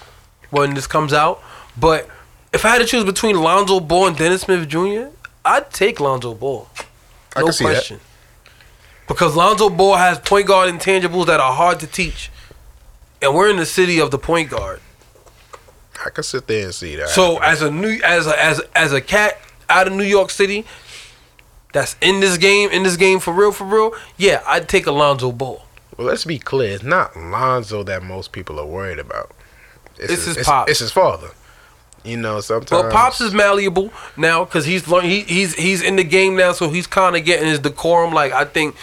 [0.51, 1.43] when this comes out.
[1.79, 2.07] But
[2.53, 5.07] if I had to choose between Lonzo Ball and Dennis Smith Jr.,
[5.43, 6.69] I'd take Lonzo Ball.
[7.39, 7.73] I No can see that.
[7.75, 8.01] question.
[9.07, 12.31] Because Lonzo Ball has point guard intangibles that are hard to teach,
[13.23, 14.81] and we're in the city of the point guard.
[16.05, 17.09] I can sit there and see that.
[17.09, 20.65] So as a new as a as as a cat out of New York City,
[21.73, 23.93] that's in this game in this game for real for real.
[24.17, 25.63] Yeah, I'd take Alonzo Ball.
[25.97, 26.75] well, let's be clear.
[26.75, 29.33] It's not Lonzo that most people are worried about.
[29.99, 30.71] It's his it's, pops.
[30.71, 31.31] It's his father.
[32.05, 32.83] You know, sometimes.
[32.83, 36.71] But Pops is malleable now because he's he, he's he's in the game now, so
[36.71, 38.13] he's kind of getting his decorum.
[38.15, 38.77] Like I think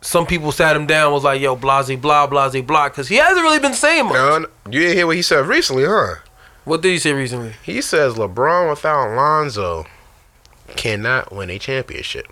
[0.00, 3.42] some people sat him down was like, "Yo, blase blah blase blah," because he hasn't
[3.42, 4.14] really been saying much.
[4.14, 6.16] No, you didn't hear what he said recently, huh?
[6.64, 7.54] What did he say recently?
[7.62, 9.86] He says LeBron without Lonzo
[10.76, 12.26] cannot win a championship.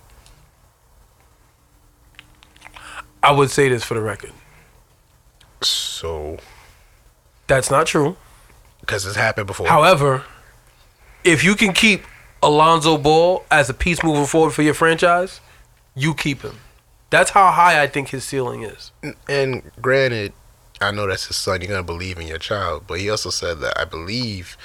[3.23, 4.33] I would say this for the record.
[5.63, 6.37] So,
[7.47, 8.17] That's not true.
[8.87, 9.67] Because it's happened before.
[9.67, 10.25] However,
[11.25, 12.05] if you can keep
[12.43, 15.41] Alonzo Ball as a piece moving forward for your franchise,
[15.95, 16.59] you keep him.
[17.11, 18.93] That's how high I think his ceiling is.
[19.29, 20.33] and granted,
[20.81, 21.61] I know that's his son.
[21.61, 24.57] You're gonna believe in your child, but he also said that I believe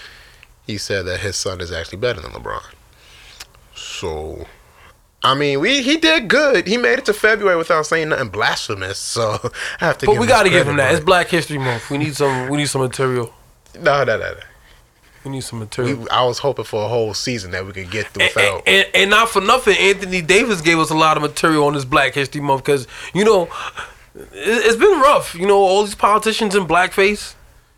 [0.67, 2.73] he said that his son is actually better than LeBron.
[3.73, 4.47] So,
[5.23, 6.67] I mean, we he did good.
[6.67, 8.97] He made it to February without saying nothing blasphemous.
[8.99, 9.39] So
[9.81, 10.05] I have to.
[10.07, 10.93] But we got to give him that.
[10.93, 11.89] It's Black History Month.
[11.89, 12.49] We need some.
[12.49, 13.33] We need some material.
[13.75, 14.39] No, no, no, no.
[15.23, 15.97] We need some material.
[15.97, 18.63] We, I was hoping for a whole season that we could get through and, without.
[18.67, 21.85] and, and not for nothing, Anthony Davis gave us a lot of material on this
[21.85, 23.47] Black History Month because you know
[24.15, 25.35] it, it's been rough.
[25.35, 27.35] You know, all these politicians in blackface.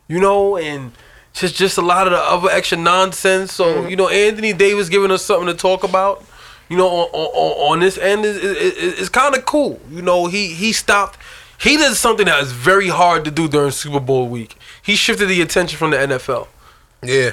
[0.07, 0.91] You know, and
[1.33, 3.53] just just a lot of the other extra nonsense.
[3.53, 3.89] So mm-hmm.
[3.89, 6.23] you know, Anthony Davis giving us something to talk about.
[6.69, 9.79] You know, on, on, on this end is, is kind of cool.
[9.91, 11.19] You know, he he stopped.
[11.59, 14.57] He did something that is very hard to do during Super Bowl week.
[14.83, 16.47] He shifted the attention from the NFL.
[17.01, 17.31] yeah,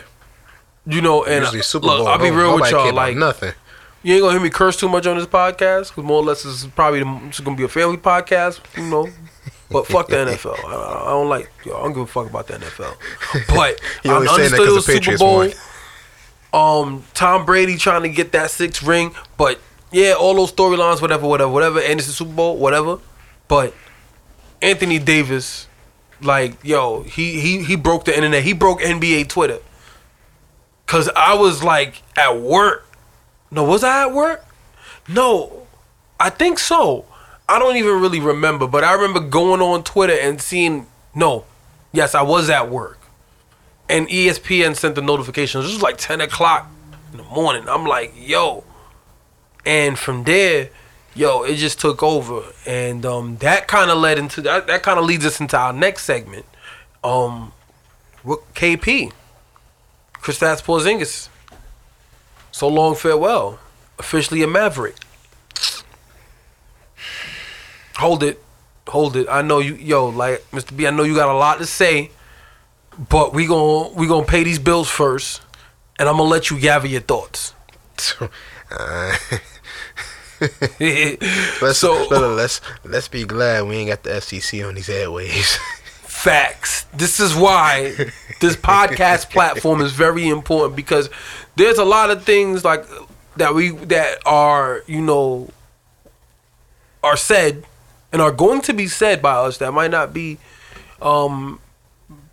[0.87, 2.09] You know, and usually Super look, Bowl.
[2.09, 2.93] I'll be real with y'all.
[2.95, 3.53] Like, nothing.
[4.03, 6.45] you ain't gonna hear me curse too much on this podcast because more or less
[6.45, 9.09] it's probably it's gonna be a family podcast, you know.
[9.71, 10.59] But fuck the NFL.
[10.65, 11.51] I, don't like.
[11.65, 12.97] Yo, I don't give a fuck about the NFL.
[13.49, 15.37] But I that it the was Super Bowl.
[15.37, 15.53] won.
[16.53, 19.61] Um, Tom Brady trying to get that sixth ring, but
[19.93, 21.81] yeah, all those storylines, whatever, whatever, whatever.
[21.81, 22.99] And it's the Super Bowl, whatever.
[23.47, 23.73] But
[24.61, 25.69] Anthony Davis,
[26.23, 28.43] like yo, he he he broke the internet.
[28.43, 29.59] He broke NBA Twitter.
[30.87, 32.87] Cause I was like at work.
[33.51, 34.45] No, was I at work?
[35.09, 35.67] No,
[36.19, 37.05] I think so.
[37.49, 40.87] I don't even really remember, but I remember going on Twitter and seeing.
[41.15, 41.45] No,
[41.93, 42.99] yes, I was at work,
[43.89, 45.65] and ESPN sent the notifications.
[45.65, 46.71] This was like ten o'clock
[47.13, 47.69] in the morning.
[47.69, 48.65] I'm like, yo,
[49.67, 50.71] and from there,
[51.21, 54.67] yo, it just took over, and um, that kind of led into that.
[54.67, 56.47] That kind of leads us into our next segment.
[57.05, 57.53] Um,
[58.25, 59.13] with KP,
[60.15, 61.29] Kristaps Porzingis.
[62.51, 63.59] So long, farewell.
[63.99, 64.97] Officially a Maverick.
[67.97, 68.43] Hold it,
[68.89, 69.27] hold it.
[69.29, 70.75] I know you, yo, like Mr.
[70.75, 70.87] B.
[70.87, 72.11] I know you got a lot to say,
[73.11, 75.43] but we gon' we gonna pay these bills first,
[75.99, 77.53] and I'm gonna let you gather your thoughts.
[78.71, 79.17] Uh,
[80.81, 85.57] let's, So- let, let's let's be glad we ain't got the FCC on these airways.
[86.03, 86.85] Facts.
[86.93, 87.95] This is why
[88.41, 91.09] this podcast platform is very important because
[91.57, 92.85] there's a lot of things like
[93.37, 95.49] that we that are you know
[97.03, 97.65] are said
[98.13, 100.37] and are going to be said by us that might not be
[101.01, 101.59] um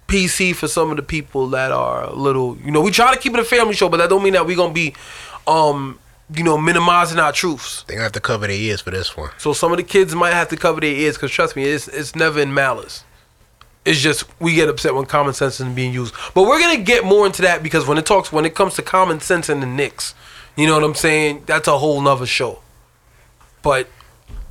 [0.08, 3.20] PC for some of the people that are a little you know we try to
[3.20, 4.94] keep it a family show but that don't mean that we're gonna be
[5.46, 5.98] um
[6.36, 9.30] you know minimizing our truths They're gonna have to cover their ears for this one.
[9.38, 11.88] so some of the kids might have to cover their ears because trust me, it's
[11.88, 13.04] it's never in malice.
[13.86, 16.14] It's just we get upset when common sense isn't being used.
[16.34, 18.82] But we're gonna get more into that because when it talks when it comes to
[18.82, 20.14] common sense and the Knicks,
[20.58, 21.44] you know what I'm saying?
[21.46, 22.60] That's a whole nother show.
[23.62, 23.88] But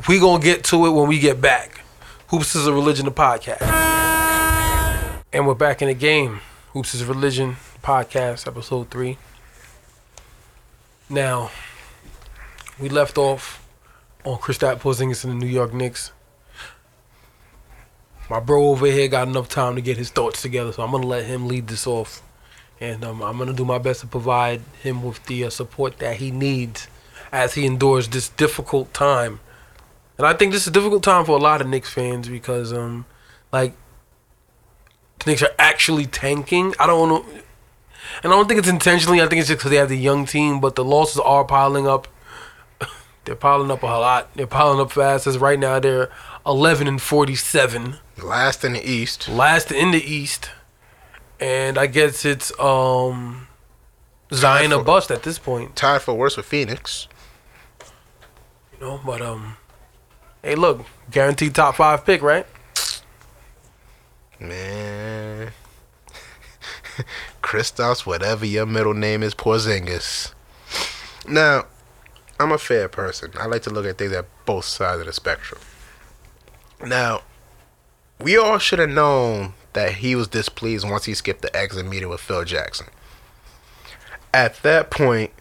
[0.09, 1.83] we gonna get to it when we get back.
[2.29, 3.61] Hoops is a religion of podcast.
[5.33, 6.41] And we're back in the game.
[6.73, 9.19] Hoops is a religion podcast, episode three.
[11.09, 11.51] Now,
[12.79, 13.67] we left off
[14.25, 16.13] on Kristaps Porzingis and the New York Knicks.
[18.29, 21.07] My bro over here got enough time to get his thoughts together, so I'm gonna
[21.07, 22.23] let him lead this off,
[22.81, 26.17] and um, I'm gonna do my best to provide him with the uh, support that
[26.17, 26.89] he needs
[27.31, 29.41] as he endures this difficult time.
[30.19, 32.73] And I think this is a difficult time for a lot of Knicks fans because,
[32.73, 33.07] um,
[33.53, 33.75] like,
[35.21, 36.75] the Knicks are actually tanking.
[36.81, 37.25] I don't know,
[38.25, 39.21] and I don't think it's intentionally.
[39.21, 41.87] I think it's just because they have the young team, but the losses are piling
[41.87, 42.09] up.
[43.27, 44.33] They're piling up a lot.
[44.35, 45.27] They're piling up fast.
[45.27, 46.09] As right now, they're
[46.47, 49.29] 11 and 47, Last in the East.
[49.29, 50.51] last in the East,
[51.41, 53.49] and I guess it's um
[54.33, 57.09] Zion for- bust at this point, Tied for worse with Phoenix.
[58.73, 59.01] you know.
[59.05, 59.57] But um,
[60.43, 62.47] hey, look, guaranteed top five pick, right?
[64.39, 65.51] Man.
[67.43, 70.33] Christos, whatever your middle name is, Porzingis.
[71.29, 71.67] Now,
[72.39, 73.33] I'm a fair person.
[73.39, 75.61] I like to look at things at both sides of the spectrum.
[76.85, 77.23] Now,
[78.21, 82.09] we all should have known that he was displeased once he skipped the exit meeting
[82.09, 82.87] with Phil Jackson.
[84.33, 85.33] At that point,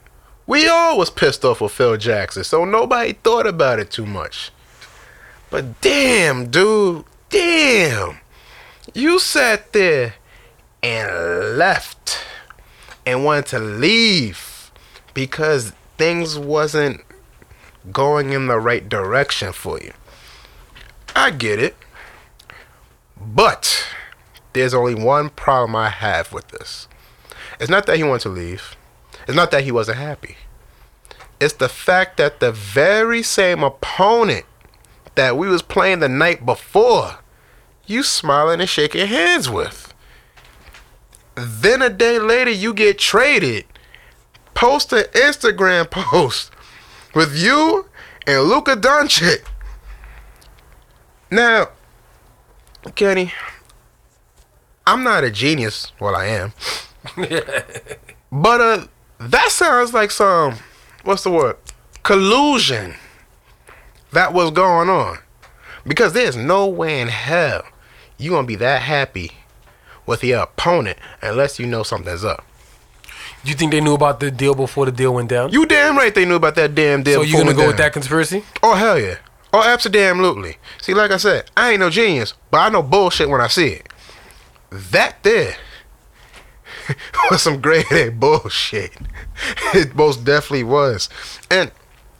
[0.46, 4.52] we all was pissed off with Phil Jackson, so nobody thought about it too much.
[5.50, 8.18] But damn, dude, damn.
[8.94, 10.14] You sat there
[10.82, 12.24] and left
[13.04, 14.70] and wanted to leave
[15.14, 17.02] because things wasn't
[17.92, 19.92] going in the right direction for you.
[21.14, 21.76] I get it.
[23.18, 23.86] But
[24.52, 26.88] there's only one problem I have with this.
[27.58, 28.76] It's not that he wanted to leave.
[29.26, 30.36] It's not that he wasn't happy.
[31.40, 34.46] It's the fact that the very same opponent
[35.14, 37.18] that we was playing the night before
[37.86, 39.94] you smiling and shaking hands with.
[41.34, 43.66] Then a day later, you get traded.
[44.56, 46.50] Post an Instagram post
[47.14, 47.86] with you
[48.26, 49.44] and Luka Doncic.
[51.30, 51.68] Now,
[52.94, 53.32] Kenny,
[54.86, 55.92] I'm not a genius.
[56.00, 56.52] Well, I am.
[58.32, 58.86] but uh,
[59.20, 60.56] that sounds like some,
[61.04, 61.56] what's the word?
[62.02, 62.94] Collusion.
[64.12, 65.18] That was going on.
[65.86, 67.62] Because there's no way in hell
[68.18, 69.32] you're gonna be that happy
[70.06, 72.45] with your opponent unless you know something's up.
[73.46, 75.52] You think they knew about the deal before the deal went down?
[75.52, 77.20] You damn right they knew about that damn deal.
[77.20, 78.42] so you gonna go went with that conspiracy?
[78.62, 79.18] Oh hell yeah.
[79.52, 80.58] Oh absolutely.
[80.82, 83.68] See, like I said, I ain't no genius, but I know bullshit when I see
[83.68, 83.88] it.
[84.70, 85.56] That there
[87.30, 88.92] was some grade A bullshit.
[89.74, 91.08] It most definitely was.
[91.50, 91.70] And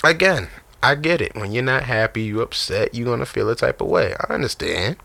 [0.05, 0.49] again,
[0.83, 1.35] I get it.
[1.35, 4.15] When you're not happy, you upset, you're gonna feel a type of way.
[4.29, 4.97] I understand.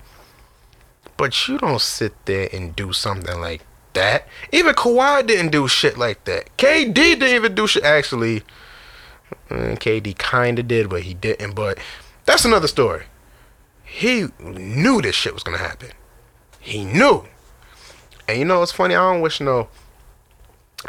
[1.17, 3.61] But you don't sit there and do something like
[3.93, 4.27] that.
[4.51, 6.55] Even Kawhi didn't do shit like that.
[6.57, 7.83] KD didn't even do shit.
[7.83, 8.43] Actually,
[9.49, 11.55] uh, KD kind of did, but he didn't.
[11.55, 11.77] But
[12.25, 13.05] that's another story.
[13.83, 15.89] He knew this shit was gonna happen.
[16.59, 17.25] He knew.
[18.27, 18.95] And you know what's funny?
[18.95, 19.67] I don't wish no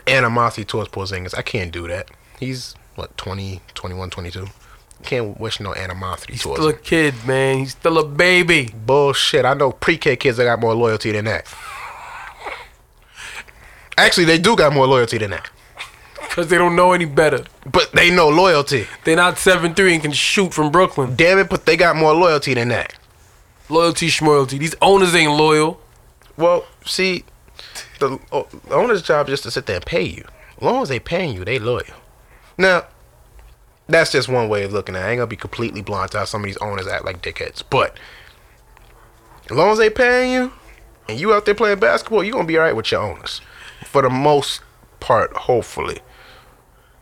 [0.06, 1.36] animosity towards Porzingis.
[1.36, 2.10] I can't do that.
[2.38, 4.46] He's what 20, 21, 22.
[5.02, 7.58] Can't wish no animosity He's towards still a kid, man.
[7.58, 8.72] He's still a baby.
[8.86, 9.44] Bullshit.
[9.44, 11.52] I know pre-K kids that got more loyalty than that.
[13.98, 15.50] Actually, they do got more loyalty than that.
[16.16, 17.44] Because they don't know any better.
[17.70, 18.86] But they know loyalty.
[19.04, 21.14] They're not 7'3 and can shoot from Brooklyn.
[21.14, 22.94] Damn it, but they got more loyalty than that.
[23.68, 24.58] Loyalty, schmoyalty.
[24.58, 25.80] These owners ain't loyal.
[26.36, 27.24] Well, see,
[27.98, 30.24] the, the owner's job is just to sit there and pay you.
[30.56, 31.84] As long as they paying you, they loyal.
[32.56, 32.86] Now,
[33.88, 35.04] that's just one way of looking at it.
[35.04, 37.62] I ain't gonna be completely blunt to how some of these owners act like dickheads.
[37.68, 37.98] But
[39.50, 40.52] as long as they paying you
[41.08, 43.40] and you out there playing basketball, you're gonna be alright with your owners.
[43.84, 44.60] For the most
[45.00, 46.00] part, hopefully.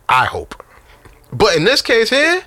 [0.09, 0.63] I hope.
[1.31, 2.43] But in this case here,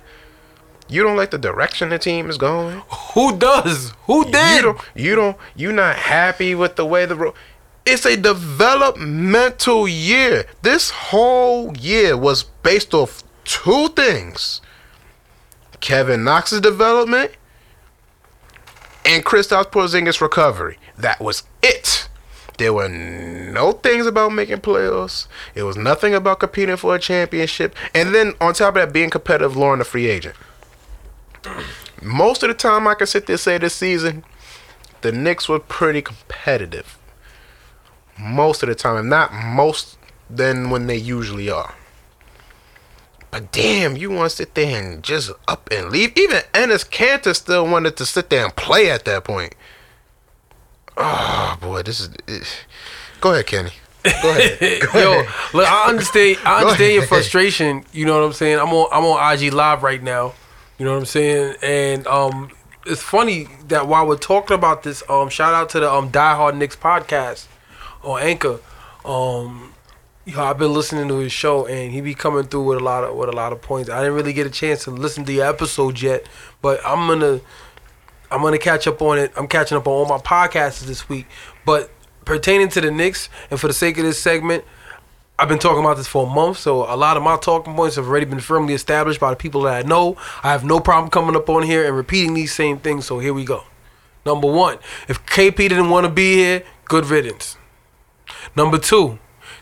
[0.87, 2.81] you don't like the direction the team is going.
[3.13, 3.93] Who does?
[4.05, 4.57] Who did?
[4.57, 4.81] You don't.
[4.93, 5.37] You don't.
[5.55, 7.15] You're not happy with the way the.
[7.15, 7.33] Ro-
[7.85, 10.45] it's a developmental year.
[10.61, 14.61] This whole year was based off two things:
[15.79, 17.31] Kevin Knox's development
[19.05, 20.77] and Kristaps Porzingis' recovery.
[20.97, 22.07] That was it.
[22.57, 25.27] There were no things about making playoffs.
[25.55, 27.75] It was nothing about competing for a championship.
[27.93, 30.35] And then on top of that, being competitive, luring a free agent.
[32.01, 34.23] Most of the time, I can sit there and say this season,
[35.01, 36.97] the Knicks were pretty competitive.
[38.17, 39.97] Most of the time, not most
[40.29, 41.75] than when they usually are.
[43.29, 46.13] But damn, you want to sit there and just up and leave?
[46.17, 49.55] Even Enes Kanter still wanted to sit there and play at that point.
[50.97, 52.09] Oh boy, this is.
[52.27, 52.65] It.
[53.21, 53.71] Go ahead, Kenny.
[54.03, 54.81] Go ahead.
[54.93, 55.53] Go Yo, ahead.
[55.53, 56.37] look, I understand.
[56.45, 57.83] I understand your frustration.
[57.91, 58.59] You know what I'm saying?
[58.59, 58.87] I'm on.
[58.91, 60.33] I'm on IG Live right now.
[60.77, 61.55] You know what I'm saying?
[61.61, 62.51] And um,
[62.85, 66.35] it's funny that while we're talking about this, um, shout out to the um Die
[66.35, 67.47] Hard Knicks podcast
[68.03, 68.59] on Anchor.
[69.03, 69.73] Um,
[70.25, 72.83] you know, I've been listening to his show, and he be coming through with a
[72.83, 73.89] lot of with a lot of points.
[73.89, 76.25] I didn't really get a chance to listen to your episodes yet,
[76.61, 77.41] but I'm gonna
[78.35, 79.31] I'm gonna catch up on it.
[79.37, 81.25] I'm catching up on all my podcasts this week.
[81.65, 81.89] But
[82.25, 84.65] pertaining to the Knicks, and for the sake of this segment,
[85.39, 87.95] I've been talking about this for a month, so a lot of my talking points
[87.95, 90.17] have already been firmly established by the people that I know.
[90.43, 93.05] I have no problem coming up on here and repeating these same things.
[93.05, 93.63] So here we go.
[94.25, 97.57] Number one, if KP didn't want to be here, good riddance.
[98.53, 99.17] Number two,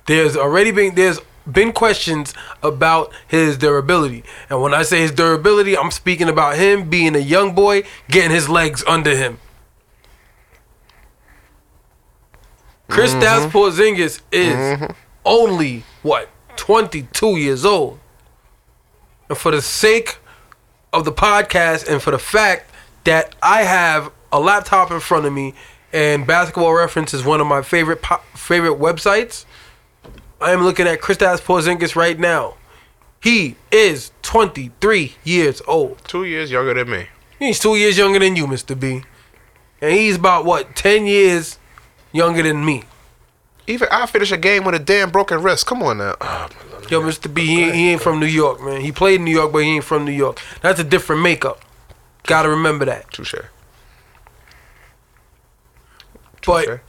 [0.07, 5.77] there's already been there's been questions about his durability, and when I say his durability,
[5.77, 9.39] I'm speaking about him being a young boy getting his legs under him.
[12.89, 13.57] Kristaps mm-hmm.
[13.57, 14.91] Porzingis is mm-hmm.
[15.25, 17.99] only what 22 years old,
[19.29, 20.17] and for the sake
[20.91, 22.69] of the podcast and for the fact
[23.03, 25.53] that I have a laptop in front of me
[25.93, 29.45] and Basketball Reference is one of my favorite po- favorite websites.
[30.43, 32.55] I am looking at Kristaps Porzingis right now.
[33.21, 36.03] He is 23 years old.
[36.03, 37.07] Two years younger than me.
[37.39, 38.77] He's two years younger than you, Mr.
[38.77, 39.03] B.
[39.79, 41.59] And he's about what, 10 years
[42.11, 42.83] younger than me.
[43.67, 45.65] Even I finish a game with a damn broken wrist.
[45.65, 46.15] Come on now.
[46.19, 46.49] Oh.
[46.89, 47.33] Yo, Mr.
[47.33, 48.81] B, he ain't, he ain't from New York, man.
[48.81, 50.41] He played in New York, but he ain't from New York.
[50.61, 51.61] That's a different makeup.
[52.23, 53.09] Gotta remember that.
[53.13, 53.35] Touche.
[56.45, 56.81] But.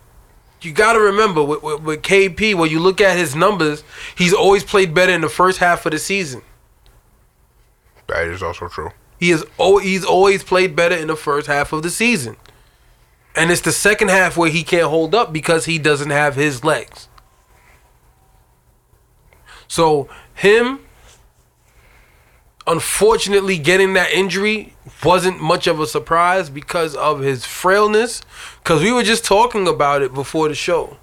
[0.64, 3.85] You got to remember with, with, with KP, when you look at his numbers,
[4.16, 6.42] he's always played better in the first half of the season.
[8.07, 8.90] That is also true.
[9.18, 12.37] He is al- he's always played better in the first half of the season.
[13.37, 16.62] And it's the second half where he can't hold up because he doesn't have his
[16.62, 17.09] legs.
[19.66, 20.84] So him
[22.66, 24.74] unfortunately getting that injury
[25.05, 28.22] wasn't much of a surprise because of his frailness
[28.64, 30.96] cuz we were just talking about it before the show.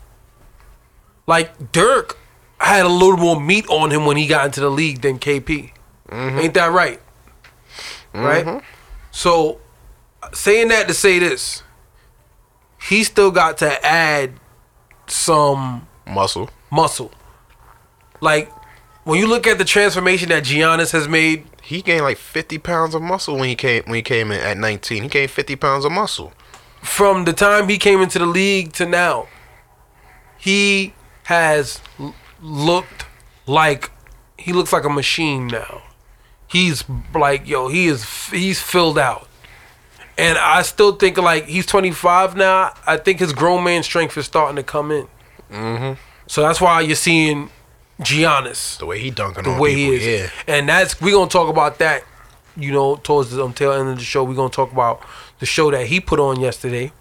[1.28, 2.17] Like Dirk
[2.60, 5.71] had a little more meat on him when he got into the league than KP.
[6.10, 6.39] Mm-hmm.
[6.39, 7.00] Ain't that right?
[8.13, 8.26] Mm-hmm.
[8.26, 8.63] Right?
[9.12, 9.60] So
[10.34, 11.63] saying that to say this,
[12.89, 14.34] he still got to add
[15.07, 16.49] some Muscle.
[16.70, 17.12] muscle.
[18.20, 18.51] Like
[19.03, 22.93] when you look at the transformation that Giannis has made, He gained like 50 pounds
[22.93, 25.03] of muscle when he came when he came in at 19.
[25.03, 26.34] He gained 50 pounds of muscle.
[26.82, 29.28] from the time he came into the league to now,
[30.38, 30.93] he
[31.24, 33.05] has l- looked
[33.47, 33.89] like
[34.38, 35.84] he looks like a machine now.
[36.45, 36.84] He's
[37.15, 39.30] like yo, he is he's filled out.
[40.17, 42.74] And I still think like he's 25 now.
[42.86, 45.07] I think his grown man strength is starting to come in.
[45.49, 45.93] Mm-hmm.
[46.28, 47.49] So that's why you're seeing
[48.04, 50.22] Giannis The way he dunking the on way people, he is.
[50.22, 50.30] yeah.
[50.56, 52.04] And that's we're gonna talk about that,
[52.58, 54.24] you know, towards the um, tail end of the show.
[54.24, 55.02] We're gonna talk about
[55.39, 56.91] the show that he put on yesterday.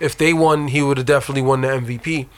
[0.00, 2.28] If they won, he would have definitely won the MVP.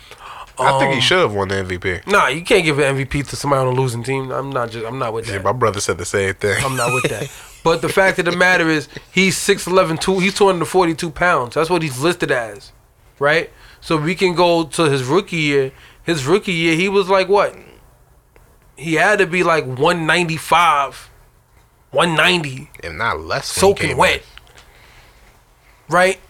[0.58, 2.06] I think he Um, should have won the MVP.
[2.06, 4.30] Nah, you can't give an MVP to somebody on a losing team.
[4.30, 4.86] I'm not just.
[4.86, 5.44] I'm not with Yeah, that.
[5.44, 6.62] my brother said the same thing.
[6.64, 7.30] I'm not with that.
[7.64, 11.56] But the fact of the matter is, he's 6'11", two, he's 242 pounds.
[11.56, 12.70] That's what he's listed as,
[13.18, 13.50] right?
[13.80, 15.72] So we can go to his rookie year.
[16.04, 17.56] His rookie year, he was like what?
[18.76, 21.10] He had to be like 195,
[21.90, 23.46] 190, if not less.
[23.48, 25.94] soaking wet, in.
[25.94, 26.20] right?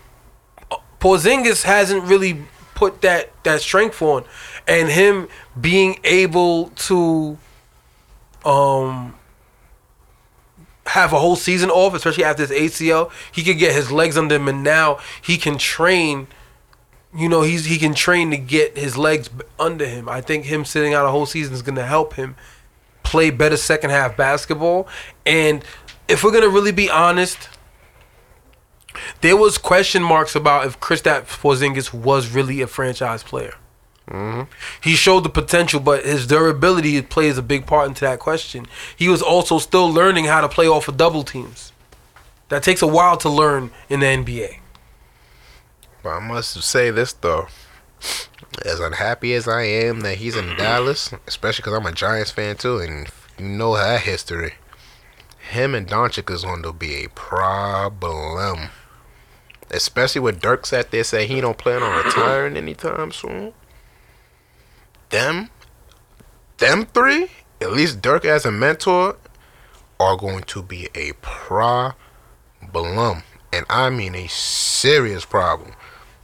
[1.00, 2.42] Porzingis hasn't really
[2.74, 4.24] put that that strength on,
[4.66, 5.28] and him
[5.60, 7.38] being able to,
[8.44, 9.14] um,
[10.86, 14.36] have a whole season off, especially after his ACL, he could get his legs under
[14.36, 16.28] him, and now he can train.
[17.16, 20.08] You know, he's he can train to get his legs under him.
[20.08, 22.36] I think him sitting out a whole season is going to help him
[23.02, 24.88] play better second half basketball.
[25.24, 25.64] And
[26.08, 27.48] if we're gonna really be honest,
[29.20, 33.54] there was question marks about if Kristaps Porzingis was really a franchise player.
[34.08, 34.42] Mm-hmm.
[34.82, 38.66] He showed the potential, but his durability plays a big part into that question.
[38.96, 41.72] He was also still learning how to play off of double teams.
[42.48, 44.58] That takes a while to learn in the NBA.
[46.06, 47.48] But I must say this though.
[48.64, 52.54] As unhappy as I am that he's in Dallas, especially because I'm a Giants fan
[52.54, 53.08] too, and
[53.40, 54.54] you know that history.
[55.50, 58.68] Him and Doncic is going to be a problem.
[59.72, 63.52] Especially with Dirk sat there say he don't plan on retiring anytime soon.
[65.10, 65.50] Them,
[66.58, 67.30] them three,
[67.60, 69.16] at least Dirk as a mentor,
[69.98, 73.24] are going to be a problem.
[73.52, 75.72] And I mean a serious problem.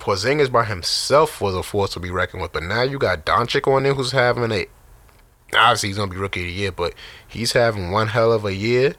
[0.03, 3.73] Porzingis by himself was a force to be reckoned with, but now you got Doncic
[3.73, 4.67] on there who's having a
[5.55, 6.93] obviously he's gonna be rookie of the year, but
[7.29, 8.97] he's having one hell of a year.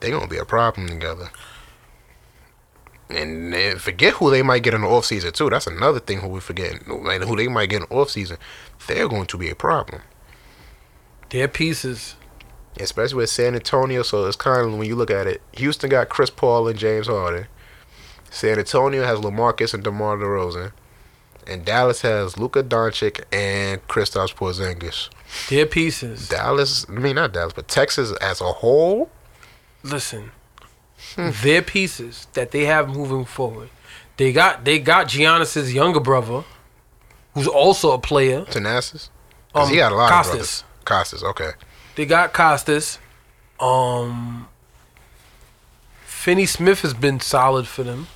[0.00, 1.28] They're gonna be a problem together.
[3.10, 5.50] And forget who they might get in the offseason too.
[5.50, 6.88] That's another thing who we forget.
[6.88, 8.38] Like who they might get in the offseason.
[8.86, 10.00] They're going to be a problem.
[11.28, 12.16] They're pieces.
[12.80, 16.08] Especially with San Antonio, so it's kind of when you look at it, Houston got
[16.08, 17.46] Chris Paul and James Harden.
[18.32, 20.72] San Antonio has LaMarcus and DeMar DeRozan.
[21.46, 25.08] And Dallas has Luka Doncic and Kristaps Porzingis.
[25.50, 26.28] They're pieces.
[26.28, 29.10] Dallas, I mean not Dallas, but Texas as a whole,
[29.84, 30.30] Listen,
[31.16, 33.68] they're pieces that they have moving forward.
[34.16, 36.44] They got they got Giannis's younger brother,
[37.34, 38.44] who's also a player.
[38.44, 39.10] Because
[39.54, 40.24] Um, he got a lot Kostas.
[40.24, 40.64] of brothers.
[40.84, 41.50] Kostas, okay.
[41.96, 42.98] They got Kostas.
[43.58, 44.46] Um,
[46.04, 48.06] Finney Smith has been solid for them.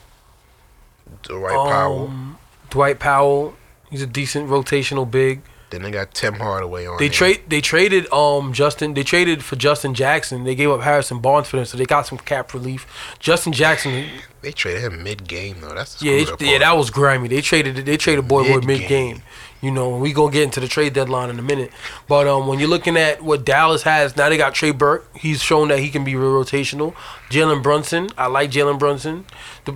[1.22, 2.08] Dwight Powell.
[2.08, 2.38] Um,
[2.70, 3.54] Dwight Powell,
[3.90, 5.42] he's a decent rotational big.
[5.70, 9.56] Then they got Tim Hardaway on They trade they traded um Justin they traded for
[9.56, 10.44] Justin Jackson.
[10.44, 12.86] They gave up Harrison Barnes for them, so they got some cap relief.
[13.18, 14.06] Justin Jackson,
[14.42, 15.74] They traded him mid game though.
[15.74, 17.26] That's yeah, it- yeah, that was grimy.
[17.26, 18.66] They traded they traded Boy Boy Mid-game.
[18.66, 19.22] mid game.
[19.60, 21.72] You know, we gonna get into the trade deadline in a minute.
[22.06, 25.08] But um, when you're looking at what Dallas has now, they got Trey Burke.
[25.16, 26.94] He's shown that he can be real rotational.
[27.30, 29.24] Jalen Brunson, I like Jalen Brunson.
[29.64, 29.74] The,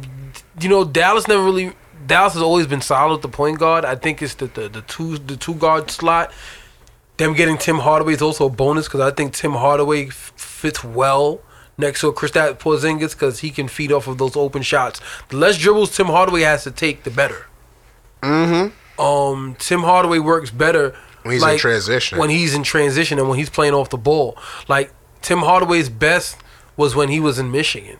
[0.60, 1.72] you know, Dallas never really.
[2.06, 3.84] Dallas has always been solid at the point guard.
[3.84, 6.32] I think it's the the, the two the two guard slot.
[7.18, 10.82] Them getting Tim Hardaway is also a bonus because I think Tim Hardaway f- fits
[10.82, 11.40] well
[11.76, 15.00] next to Kristaps Porzingis because he can feed off of those open shots.
[15.28, 17.46] The less dribbles Tim Hardaway has to take, the better.
[18.22, 19.00] Mm-hmm.
[19.00, 22.18] Um, Tim Hardaway works better When he's in transition.
[22.18, 24.36] When he's in transition and when he's playing off the ball,
[24.68, 24.92] like
[25.22, 26.38] Tim Hardaway's best
[26.76, 27.98] was when he was in Michigan.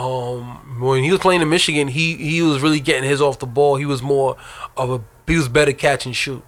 [0.00, 3.46] Um, when he was playing in Michigan, he he was really getting his off the
[3.46, 3.76] ball.
[3.76, 4.36] He was more
[4.76, 6.42] of a he was better catch and shoot.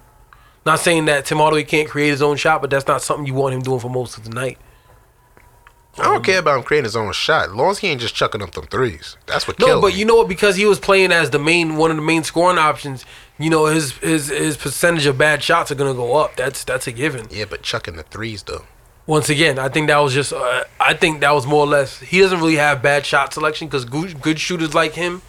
[0.65, 3.33] Not saying that Tim Hardaway can't create his own shot, but that's not something you
[3.33, 4.57] want him doing for most of the night.
[5.99, 7.49] I don't care about him creating his own shot.
[7.49, 9.15] As long as he ain't just chucking up them threes.
[9.27, 9.99] That's what No, but me.
[9.99, 10.27] you know what?
[10.27, 13.05] Because he was playing as the main one of the main scoring options,
[13.37, 16.35] you know his his his percentage of bad shots are gonna go up.
[16.35, 17.27] That's that's a given.
[17.29, 18.63] Yeah, but chucking the threes though.
[19.05, 20.31] Once again, I think that was just.
[20.31, 21.99] Uh, I think that was more or less.
[21.99, 25.21] He doesn't really have bad shot selection because good, good shooters like him,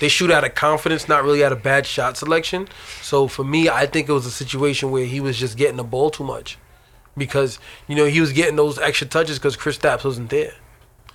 [0.00, 2.66] they shoot out of confidence, not really out of bad shot selection.
[3.02, 5.84] So for me, I think it was a situation where he was just getting the
[5.84, 6.58] ball too much,
[7.16, 10.54] because you know he was getting those extra touches because Kristaps wasn't there.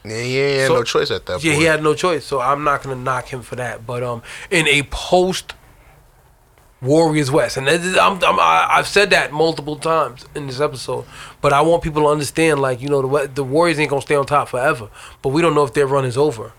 [0.06, 1.44] Yeah, he had So- no choice at that point.
[1.44, 1.60] Yeah, point.
[1.62, 2.26] he had no choice.
[2.26, 3.86] So I'm not gonna knock him for that.
[3.86, 5.54] But um, in a post
[6.82, 11.06] Warriors West, and is, I'm, I'm, I- I've said that multiple times in this episode.
[11.42, 14.16] But I want people to understand, like you know, the the Warriors ain't gonna stay
[14.16, 14.90] on top forever.
[15.22, 16.52] But we don't know if their run is over.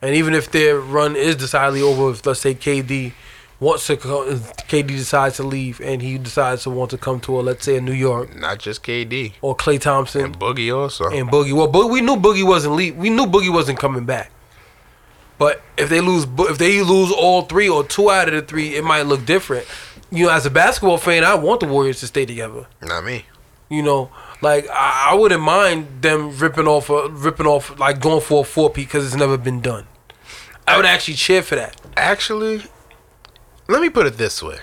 [0.00, 3.12] And even if their run is decidedly over, if let's say KD
[3.60, 7.40] wants to, KD decides to leave and he decides to want to come to a
[7.40, 9.34] let's say a New York Not just KD.
[9.40, 11.08] or Klay Thompson And Boogie also.
[11.08, 11.52] and Boogie.
[11.52, 12.96] Well, we knew Boogie wasn't leave.
[12.96, 14.32] We knew Boogie wasn't coming back.
[15.42, 18.76] But if they lose, if they lose all three or two out of the three,
[18.76, 19.66] it might look different.
[20.08, 22.68] You know, as a basketball fan, I want the Warriors to stay together.
[22.80, 23.26] Not me.
[23.68, 28.20] You know, like I, I wouldn't mind them ripping off, a, ripping off, like going
[28.20, 29.88] for a four-peat because it's never been done.
[30.68, 31.74] I would actually cheer for that.
[31.96, 32.62] Actually,
[33.66, 34.58] let me put it this way.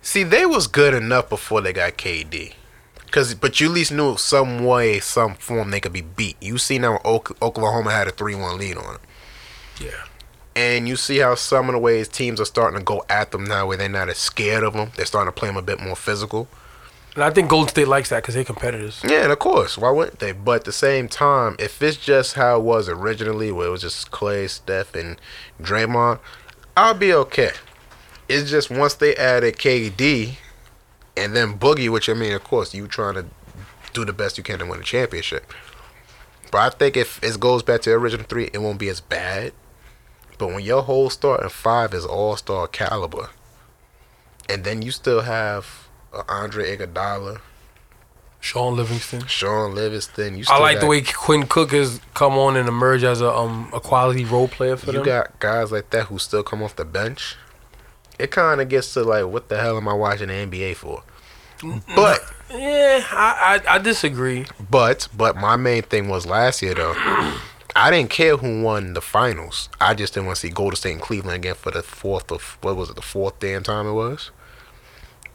[0.00, 2.54] See, they was good enough before they got KD.
[3.10, 6.36] Cause, but you at least knew some way, some form they could be beat.
[6.40, 9.00] You see now Oklahoma had a three-one lead on them,
[9.80, 10.04] Yeah.
[10.54, 13.44] and you see how some of the ways teams are starting to go at them
[13.44, 14.90] now, where they're not as scared of them.
[14.96, 16.48] They're starting to play them a bit more physical.
[17.14, 19.00] And I think Golden State likes that because they're competitors.
[19.04, 20.30] Yeah, and of course, why wouldn't they?
[20.32, 23.80] But at the same time, if it's just how it was originally, where it was
[23.80, 25.20] just Klay, Steph, and
[25.60, 26.20] Draymond,
[26.76, 27.50] I'll be okay.
[28.28, 30.34] It's just once they added KD
[31.16, 33.24] and then Boogie, which I mean, of course, you trying to
[33.92, 35.52] do the best you can to win a championship.
[36.52, 39.00] But I think if it goes back to the original three, it won't be as
[39.00, 39.52] bad.
[40.40, 43.28] But when your whole starting five is all star caliber,
[44.48, 47.40] and then you still have uh, Andre Iguodala,
[48.40, 49.26] Shaun Livingston.
[49.26, 50.38] Shaun Livingston.
[50.38, 53.68] You I like the way Quinn Cook has come on and emerged as a um
[53.74, 55.00] a quality role player for you them.
[55.00, 57.36] You got guys like that who still come off the bench.
[58.18, 61.02] It kind of gets to like, what the hell am I watching the NBA for?
[61.94, 62.20] But,
[62.50, 64.46] yeah, I, I I disagree.
[64.70, 66.94] but, but my main thing was last year though.
[67.76, 69.68] I didn't care who won the finals.
[69.80, 72.58] I just didn't want to see Golden State and Cleveland again for the fourth of
[72.62, 74.30] what was it, the fourth damn time it was.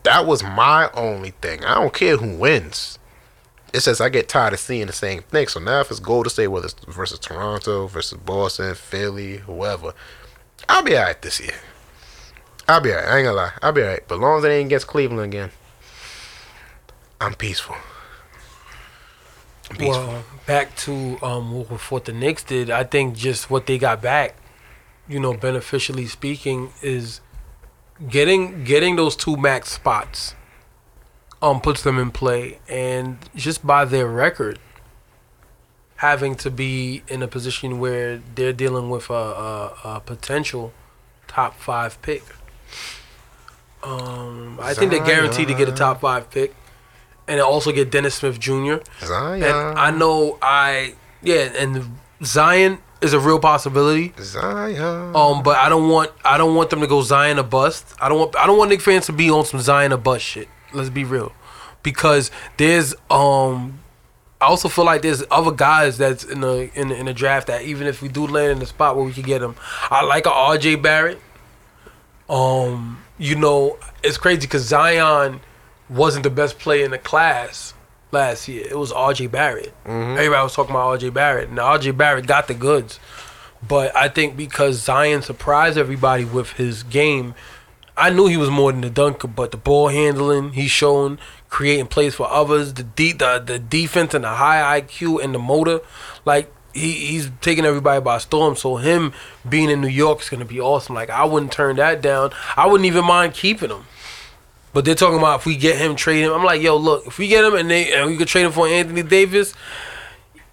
[0.03, 1.63] That was my only thing.
[1.65, 2.99] I don't care who wins.
[3.73, 5.47] It says I get tired of seeing the same thing.
[5.47, 9.93] So now if it's Golden State, whether it's versus Toronto, versus Boston, Philly, whoever,
[10.69, 11.55] I'll be alright this year.
[12.67, 13.07] I'll be alright.
[13.07, 13.51] I ain't gonna lie.
[13.61, 14.07] I'll be alright.
[14.07, 15.51] But long as it ain't against Cleveland again,
[17.19, 17.75] I'm peaceful.
[19.69, 20.07] I'm peaceful.
[20.07, 22.69] Well, back to um what the Knicks did.
[22.69, 24.35] I think just what they got back,
[25.07, 27.21] you know, beneficially speaking, is
[28.09, 30.35] getting getting those two max spots.
[31.41, 34.57] Um, puts them in play, and just by their record,
[35.97, 40.73] having to be in a position where they're dealing with a, a, a potential
[41.27, 42.23] top five pick.
[43.83, 46.55] Um, I think they're guaranteed to get a top five pick,
[47.27, 48.75] and also get Dennis Smith Jr.
[49.01, 49.43] Zion.
[49.43, 54.13] And I know I yeah, and Zion is a real possibility.
[54.19, 55.15] Zion.
[55.15, 57.93] Um, but I don't want I don't want them to go Zion a bust.
[57.99, 60.23] I don't want I don't want Knick fans to be on some Zion a bust
[60.23, 60.47] shit.
[60.73, 61.33] Let's be real,
[61.83, 63.79] because there's um.
[64.41, 67.47] I also feel like there's other guys that's in the in the, in the draft
[67.47, 69.55] that even if we do land in the spot where we could get them,
[69.89, 70.75] I like a R.J.
[70.75, 71.19] Barrett.
[72.29, 75.39] Um, you know, it's crazy because Zion
[75.89, 77.73] wasn't the best player in the class
[78.11, 78.65] last year.
[78.69, 79.27] It was R.J.
[79.27, 79.73] Barrett.
[79.85, 80.17] Mm-hmm.
[80.17, 81.09] Everybody was talking about R.J.
[81.09, 81.91] Barrett, and R.J.
[81.91, 82.99] Barrett got the goods.
[83.67, 87.33] But I think because Zion surprised everybody with his game,
[87.97, 89.27] I knew he was more than a dunker.
[89.27, 91.19] But the ball handling, he's shown
[91.49, 95.39] creating plays for others, the de- the the defense and the high IQ and the
[95.39, 95.79] motor,
[96.25, 98.55] like he, he's taking everybody by storm.
[98.55, 99.13] So him
[99.47, 100.95] being in New York is gonna be awesome.
[100.95, 102.31] Like I wouldn't turn that down.
[102.57, 103.85] I wouldn't even mind keeping him.
[104.75, 106.33] But they're talking about if we get him, trade him.
[106.33, 108.51] I'm like, yo, look, if we get him and they and we could trade him
[108.51, 109.53] for Anthony Davis,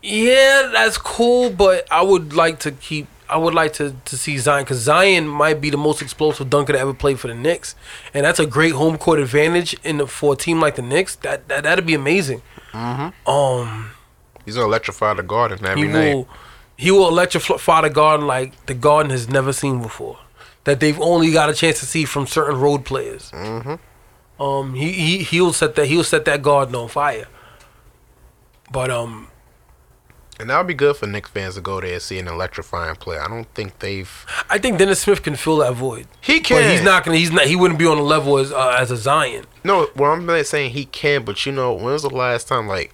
[0.00, 1.50] yeah, that's cool.
[1.50, 3.08] But I would like to keep.
[3.28, 6.72] I would like to, to see Zion because Zion might be the most explosive dunker
[6.72, 7.74] to ever play for the Knicks,
[8.14, 11.16] and that's a great home court advantage in the, for a team like the Knicks.
[11.16, 12.42] That that that'd be amazing.
[13.26, 13.90] Um,
[14.44, 16.14] He's gonna electrify the garden every he night.
[16.14, 16.28] will
[16.76, 20.18] he will electrify the garden like the garden has never seen before.
[20.62, 23.32] That they've only got a chance to see from certain road players.
[23.32, 23.74] Mm-hmm.
[24.40, 27.26] Um, he he he'll set that he'll set that garden on fire.
[28.70, 29.28] But um,
[30.40, 32.96] And that would be good for Knicks fans to go there and see an electrifying
[32.96, 33.18] play.
[33.18, 34.26] I don't think they've.
[34.48, 36.06] I think Dennis Smith can fill that void.
[36.20, 36.56] He can.
[36.62, 37.18] But he's not gonna.
[37.18, 37.46] He's not.
[37.46, 39.44] He wouldn't be on the level as uh, as a Zion.
[39.62, 42.66] No, well, I'm not saying he can, but you know, when was the last time
[42.66, 42.92] like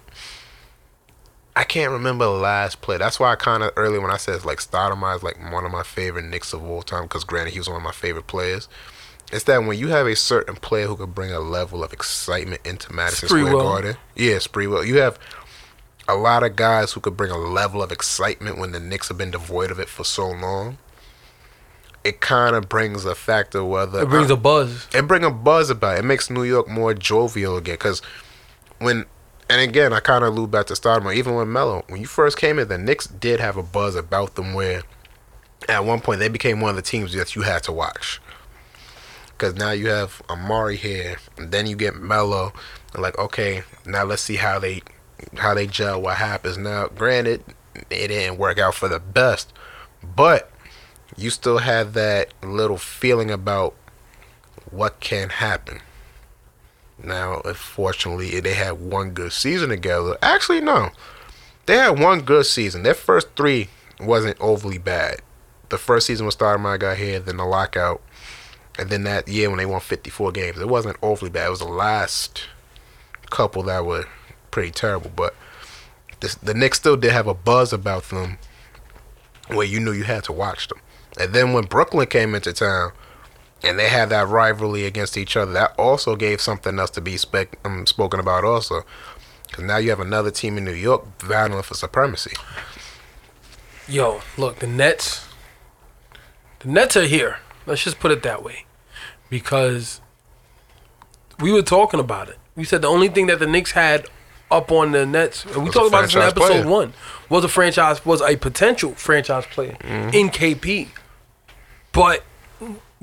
[1.55, 2.97] I can't remember the last play.
[2.97, 5.71] That's why I kind of early when I said like Stoudemire is like one of
[5.71, 8.67] my favorite Knicks of all time because granted he was one of my favorite players.
[9.31, 12.61] It's that when you have a certain player who could bring a level of excitement
[12.65, 13.51] into Madison Square.
[13.53, 14.85] Garden, yeah, Sprewell.
[14.85, 15.19] You have
[16.07, 19.17] a lot of guys who could bring a level of excitement when the Knicks have
[19.17, 20.79] been devoid of it for so long.
[22.03, 24.87] It kind of brings a factor whether It brings a buzz.
[24.93, 25.99] it bring a buzz about it.
[25.99, 27.75] It makes New York more jovial again.
[27.75, 28.01] Because
[28.79, 29.05] when,
[29.49, 31.13] and again, I kind of allude back to Stoudemire.
[31.15, 34.35] Even with Melo, when you first came in, the Knicks did have a buzz about
[34.35, 34.81] them where
[35.67, 38.19] at one point they became one of the teams that you had to watch.
[39.39, 42.51] Because now you have Amar'e here, and then you get Melo.
[42.93, 44.81] Like, okay, now let's see how they
[45.37, 46.01] how they gel.
[46.01, 46.87] What happens now?
[46.87, 47.45] Granted,
[47.89, 49.53] it didn't work out for the best,
[50.03, 50.51] but
[51.15, 53.75] you still have that little feeling about
[54.71, 55.79] what can happen.
[57.01, 60.17] Now, unfortunately, they had one good season together.
[60.21, 60.89] Actually, no.
[61.65, 62.83] They had one good season.
[62.83, 63.69] Their first three
[64.01, 65.21] wasn't overly bad.
[65.69, 68.01] The first season was Stoudemire got here, then the lockout,
[68.79, 70.59] and then that year when they won 54 games.
[70.59, 71.47] It wasn't awfully bad.
[71.47, 72.47] It was the last
[73.29, 74.05] couple that were
[74.51, 75.35] pretty terrible, but
[76.21, 78.37] the, the Knicks still did have a buzz about them
[79.47, 80.79] where you knew you had to watch them.
[81.19, 82.93] And then when Brooklyn came into town
[83.63, 87.17] and they had that rivalry against each other, that also gave something else to be
[87.65, 88.83] um, spoken about also.
[89.47, 92.31] Because now you have another team in New York battling for supremacy.
[93.87, 95.27] Yo, look, the Nets.
[96.59, 97.39] The Nets are here.
[97.65, 98.65] Let's just put it that way,
[99.29, 100.01] because
[101.39, 102.37] we were talking about it.
[102.55, 104.07] We said the only thing that the Knicks had
[104.51, 106.67] up on the Nets, and we Was talked about this in episode player.
[106.67, 106.93] one,
[107.29, 110.09] was a franchise, was a potential franchise player Mm-hmm.
[110.15, 110.87] in KP,
[111.91, 112.23] but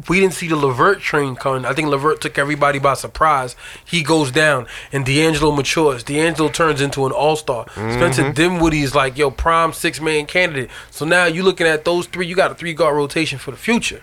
[0.09, 1.65] we didn't see the LeVert train coming.
[1.65, 3.57] I think LeVert took everybody by surprise.
[3.85, 6.03] He goes down, and D'Angelo matures.
[6.05, 7.65] D'Angelo turns into an all star.
[7.71, 10.69] Spencer Dinwiddie is like, yo, prime six man candidate.
[10.91, 12.27] So now you're looking at those three.
[12.27, 14.03] You got a three guard rotation for the future.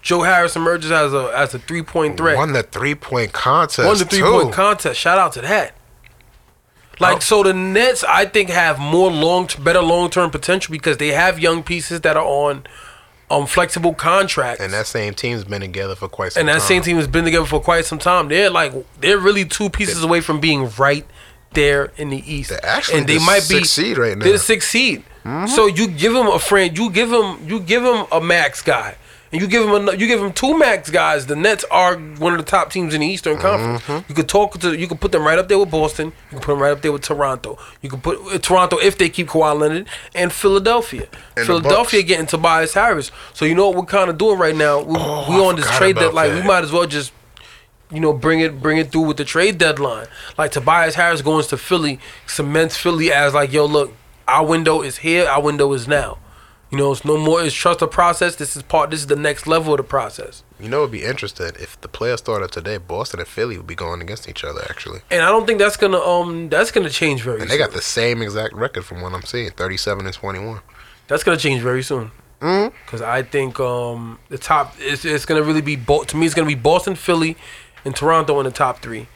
[0.00, 2.36] Joe Harris emerges as a as a three point threat.
[2.36, 3.86] Won the three point contest.
[3.86, 4.30] Won the three too.
[4.30, 4.98] point contest.
[5.00, 5.74] Shout out to that.
[7.00, 7.20] Like Oh.
[7.20, 11.38] so, the Nets I think have more long, better long term potential because they have
[11.38, 12.64] young pieces that are on
[13.30, 14.60] um flexible contracts.
[14.60, 16.68] And that same team's been together for quite some and that time.
[16.68, 18.28] same team has been together for quite some time.
[18.28, 21.06] They're like they're really two pieces away from being right
[21.52, 22.50] there in the East.
[22.50, 24.24] They're actually and they the might be seed right now.
[24.24, 25.04] They're the sixth seed.
[25.46, 26.76] So you give them a friend.
[26.76, 27.46] You give them.
[27.46, 28.96] you give them a max guy.
[29.30, 31.26] And you give him a, you give him two max guys.
[31.26, 34.06] The Nets are one of the top teams in the Eastern Conference.
[34.08, 36.06] You could talk to you could put them right up there with Boston.
[36.30, 37.58] You can put them right up there with Toronto.
[37.82, 41.08] You can put uh, Toronto if they keep Kawhi Leonard and Philadelphia.
[41.36, 43.10] And Philadelphia getting Tobias Harris.
[43.34, 44.82] So you know what we're kind of doing right now.
[44.82, 46.34] We, Oh, we on this trade about deadline.
[46.34, 47.12] We might as well just
[47.90, 50.06] you know, bring it bring it through with the trade deadline.
[50.36, 53.94] Like Tobias Harris going to Philly cements Philly as like, yo, look,
[54.26, 56.18] our window is here, our window is now.
[56.70, 57.42] You know, it's no more.
[57.42, 58.36] It's trust the process.
[58.36, 58.90] This is part.
[58.90, 60.42] This is the next level of the process.
[60.60, 62.76] You know, it'd be interesting if the players started today.
[62.76, 65.78] Boston and Philly would be going against each other actually, And I don't think that's
[65.78, 67.40] gonna um that's gonna change very.
[67.40, 67.58] and soon.
[67.58, 70.60] they got the same exact record from what I'm seeing: thirty-seven and twenty-one.
[71.06, 72.10] That's gonna change very soon.
[72.40, 76.34] Because I think um the top it's, it's gonna really be Bo- to me it's
[76.34, 77.36] gonna be Boston, Philly,
[77.86, 79.08] and Toronto in the top three.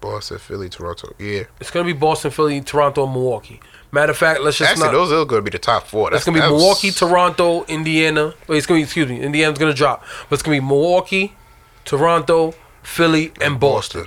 [0.00, 1.14] Boston, Philly, Toronto.
[1.18, 3.60] Yeah, It's gonna be Boston, Philly, Toronto, and Milwaukee.
[3.92, 4.92] Matter of fact, let's just actually, not.
[4.92, 6.12] those are going to be the top four.
[6.12, 8.34] It's gonna be that was- Milwaukee, Toronto, Indiana.
[8.46, 9.20] Wait, it's gonna be excuse me.
[9.20, 11.34] Indiana's gonna drop, but it's gonna be Milwaukee,
[11.84, 14.06] Toronto, Philly, and Boston.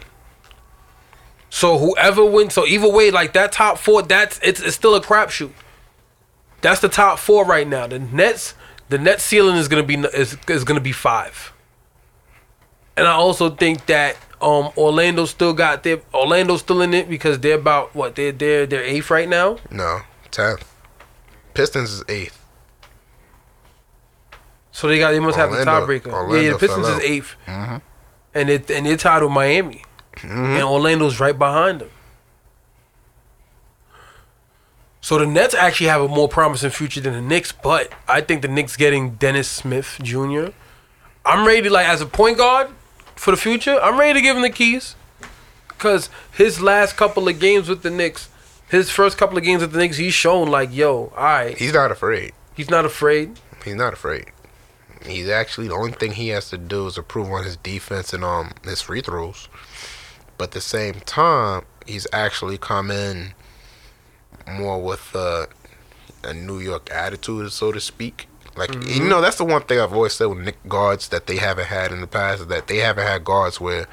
[1.50, 5.02] So whoever wins, so either way, like that top four, that's it's, it's still a
[5.02, 5.52] crapshoot.
[6.62, 7.88] That's the top four right now.
[7.88, 8.54] The Nets,
[8.90, 11.54] the net ceiling is gonna be is, is gonna be five.
[12.96, 17.40] And I also think that um Orlando still got their Orlando's still in it because
[17.40, 19.58] they're about what they're they're they're eighth right now.
[19.72, 20.64] No, tenth.
[21.54, 22.36] Pistons is eighth.
[24.72, 26.08] So they got they must have the Orlando- tiebreaker.
[26.08, 27.02] Yeah, Orlando yeah, the Pistons is out.
[27.04, 27.82] eighth, Mhm.
[28.34, 29.84] and it and they're tied with Miami,
[30.24, 31.90] and Orlando's right behind them.
[35.02, 38.42] So the Nets actually have a more promising future than the Knicks, but I think
[38.42, 40.48] the Knicks getting Dennis Smith Jr.
[41.26, 42.70] I'm ready to like as a point guard
[43.20, 43.78] for the future.
[43.82, 44.96] I'm ready to give him the keys
[45.68, 48.30] because his last couple of games with the Knicks,
[48.70, 51.74] his first couple of games with the Knicks, he's shown like, yo, all right, He's
[51.74, 52.32] not afraid.
[52.56, 53.38] he's not afraid.
[53.66, 54.26] He's not afraid.
[55.06, 58.24] He's actually the only thing he has to do is improve on his defense and
[58.24, 59.50] um his free throws.
[60.38, 63.34] But at the same time, he's actually come in
[64.48, 65.48] more with uh,
[66.24, 68.29] a New York attitude, so to speak.
[68.60, 69.04] Like mm-hmm.
[69.04, 71.68] you know, that's the one thing I've always said with Knick guards that they haven't
[71.68, 73.88] had in the past is that they haven't had guards where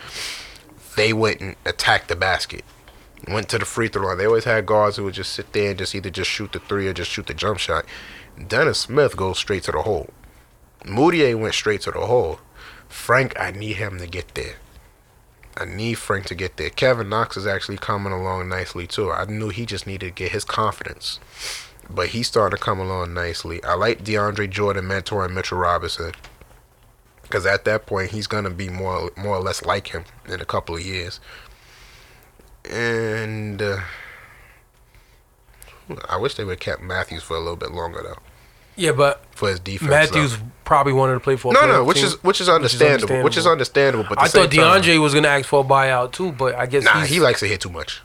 [0.97, 2.65] they went and attacked the basket,
[3.29, 4.19] went to the free throw line.
[4.19, 6.59] They always had guards who would just sit there and just either just shoot the
[6.59, 7.85] three or just shoot the jump shot.
[8.49, 10.11] Dennis Smith goes straight to the hole.
[10.85, 12.41] Mudiay went straight to the hole.
[12.89, 14.57] Frank, I need him to get there.
[15.57, 16.71] I need Frank to get there.
[16.71, 19.11] Kevin Knox is actually coming along nicely too.
[19.11, 21.19] I knew he just needed to get his confidence.
[21.89, 23.63] But he's starting to come along nicely.
[23.65, 26.13] I like DeAndre Jordan mentoring Mitchell Robinson.
[27.23, 30.41] Because at that point, he's going to be more more or less like him in
[30.41, 31.19] a couple of years.
[32.71, 33.79] And uh,
[36.09, 38.19] I wish they would have kept Matthews for a little bit longer, though,
[38.77, 39.89] Yeah, but for his defense.
[39.91, 40.45] Matthews though.
[40.65, 41.53] probably wanted to play for.
[41.53, 42.07] a No, no, which team.
[42.07, 43.23] is which is understandable.
[43.23, 44.07] Which is understandable.
[44.09, 46.67] But I thought same time- DeAndre was gonna ask for a buyout too, but I
[46.67, 48.03] guess Nah, he likes to hit too much.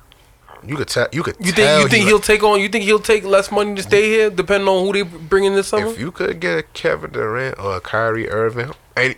[0.65, 1.07] You could tell.
[1.11, 1.35] You could.
[1.39, 2.61] You think you think he he'll take on?
[2.61, 5.55] You think he'll take less money to stay here, depending on who they bring in
[5.55, 9.15] this summer, If you could get a Kevin Durant or a Kyrie Irving, and,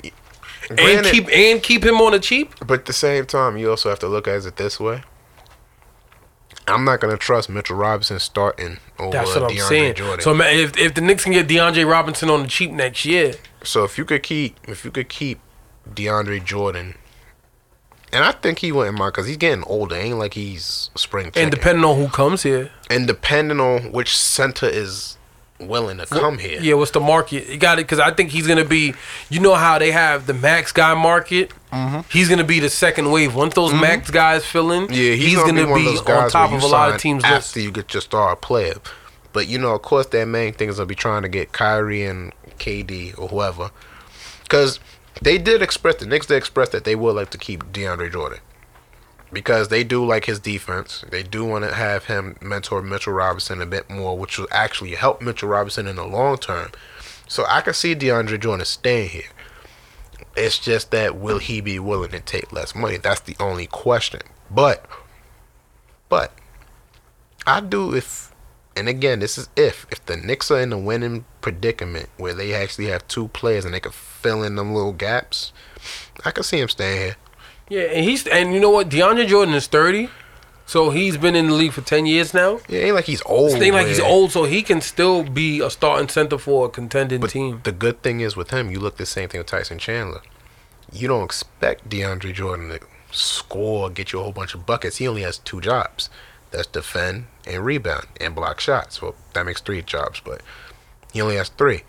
[0.70, 2.54] and granted- keep and keep him on the cheap?
[2.66, 5.04] But at the same time, you also have to look at it this way.
[6.68, 9.96] I'm not gonna trust Mitchell Robinson starting over That's what I'm DeAndre saying.
[9.96, 10.22] Jordan.
[10.24, 13.34] So man, if if the Knicks can get DeAndre Robinson on the cheap next year,
[13.64, 15.40] So if you could keep, if you could keep
[15.90, 16.96] DeAndre Jordan,
[18.14, 19.96] and I think he wouldn't mind because he's getting older.
[19.96, 21.44] Ain't like he's spring chicken.
[21.44, 25.18] and depending on who comes here, and depending on which center is
[25.60, 26.60] willing to come here.
[26.62, 27.48] yeah, what's the market?
[27.48, 28.94] You got it because I think he's gonna be.
[29.30, 31.52] You know how they have the max guy market.
[31.72, 32.02] Mm-hmm.
[32.12, 33.36] He's gonna be the second wave.
[33.36, 36.50] Once those max guys fill in, Yeah, he's, gonna, be, one of those guys on
[36.50, 37.58] top of a lot of teams' after lists.
[37.58, 38.76] you get your star player.
[39.32, 42.04] But you know, of course, their main thing is gonna be trying to get Kyrie
[42.06, 43.72] and KD or whoever,
[44.44, 44.80] because
[45.22, 48.40] they did express the Knicks did express that they would like to keep DeAndre Jordan
[49.34, 51.04] because they do like his defense.
[51.10, 54.92] They do want to have him mentor Mitchell Robinson a bit more, which will actually
[54.92, 56.72] help Mitchell Robinson in the long term.
[57.28, 59.30] So I can see DeAndre Jordan staying here.
[60.36, 62.98] It's just that will he be willing to take less money?
[62.98, 64.22] That's the only question.
[64.50, 64.86] But,
[66.10, 66.32] but,
[67.46, 68.33] I do if,
[68.76, 72.54] and again, this is if if the Knicks are in a winning predicament where they
[72.54, 75.52] actually have two players and they can fill in them little gaps,
[76.26, 77.16] I can see him staying here.
[77.70, 78.90] Yeah, and he's and you know what?
[78.90, 80.10] DeAndre Jordan is thirty,
[80.66, 82.60] so he's been in the league for ten years now.
[82.68, 83.52] Yeah, it ain't like he's old.
[83.54, 86.70] It's ain't like he's old, so he can still be a starting center for a
[86.70, 87.62] contending But team.
[87.64, 90.22] the good thing is with him, you look the same thing with Tyson Chandler.
[90.92, 92.80] You don't expect DeAndre Jordan to
[93.12, 94.98] score, get you a whole bunch of buckets.
[94.98, 96.10] He only has two jobs.
[96.54, 99.02] That's defend and rebound and block shots.
[99.02, 100.42] Well, that makes three jobs, but
[101.12, 101.82] he only has three.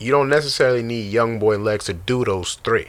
[0.00, 2.88] You don't necessarily need young boy legs to do those three.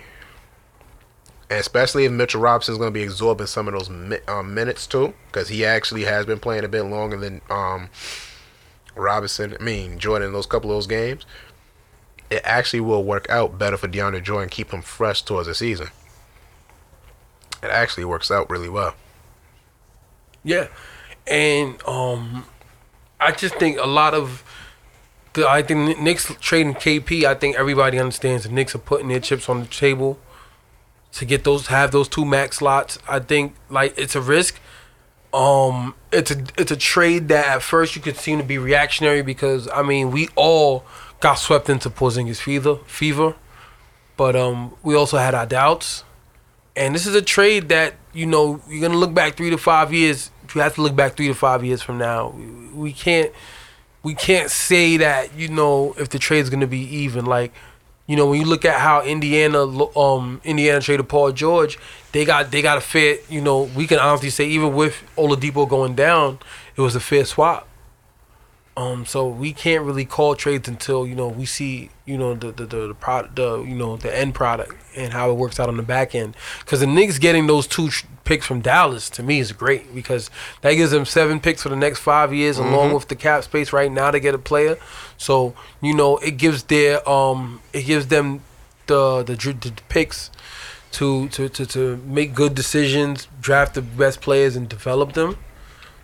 [1.51, 4.55] And especially if Mitchell Robinson is going to be absorbing some of those mi- um,
[4.55, 7.89] minutes too, because he actually has been playing a bit longer than um,
[8.95, 9.55] Robinson.
[9.59, 11.27] I mean Jordan in those couple of those games.
[12.31, 15.89] It actually will work out better for DeAndre Jordan, keep him fresh towards the season.
[17.61, 18.95] It actually works out really well.
[20.49, 20.67] Yeah,
[21.27, 22.43] and um,
[23.19, 24.43] I just think a lot of
[25.33, 27.23] the I think Knicks trading KP.
[27.23, 30.17] I think everybody understands the Knicks are putting their chips on the table
[31.13, 32.97] to get those have those two max slots.
[33.07, 34.59] I think like it's a risk.
[35.35, 39.21] Um, it's a it's a trade that at first you could seem to be reactionary
[39.21, 40.83] because I mean we all
[41.19, 43.35] got swept into Porzingis fever fever,
[44.17, 46.05] but um we also had our doubts.
[46.75, 49.93] And this is a trade that you know you're gonna look back three to five
[49.93, 50.31] years.
[50.55, 52.35] You have to look back three to five years from now.
[52.73, 53.31] We can't
[54.03, 57.25] we can't say that you know if the trade's gonna be even.
[57.25, 57.51] Like
[58.07, 59.63] you know when you look at how Indiana
[59.97, 61.77] um Indiana traded Paul George,
[62.11, 63.17] they got they got a fair.
[63.29, 66.39] You know we can honestly say even with Oladipo going down,
[66.75, 67.67] it was a fair swap.
[68.77, 72.51] Um, so we can't really call trades until you know we see you know the
[72.53, 75.67] the the, the product the you know the end product and how it works out
[75.67, 76.33] on the back end.
[76.59, 77.89] Because the Knicks getting those two
[78.29, 80.29] picks from Dallas to me is great because
[80.61, 83.73] that gives them seven picks for the next five years, along with the cap space
[83.73, 84.77] right now to get a player.
[85.17, 88.41] So you know it gives their um it gives them
[88.85, 90.29] the the, the picks
[90.91, 95.37] to, to to to make good decisions, draft the best players, and develop them.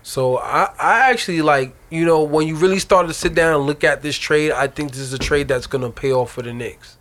[0.02, 3.66] So I, I actually like you know when you really start to sit down and
[3.66, 6.42] look at this trade, I think this is a trade that's gonna pay off for
[6.42, 6.98] the Knicks.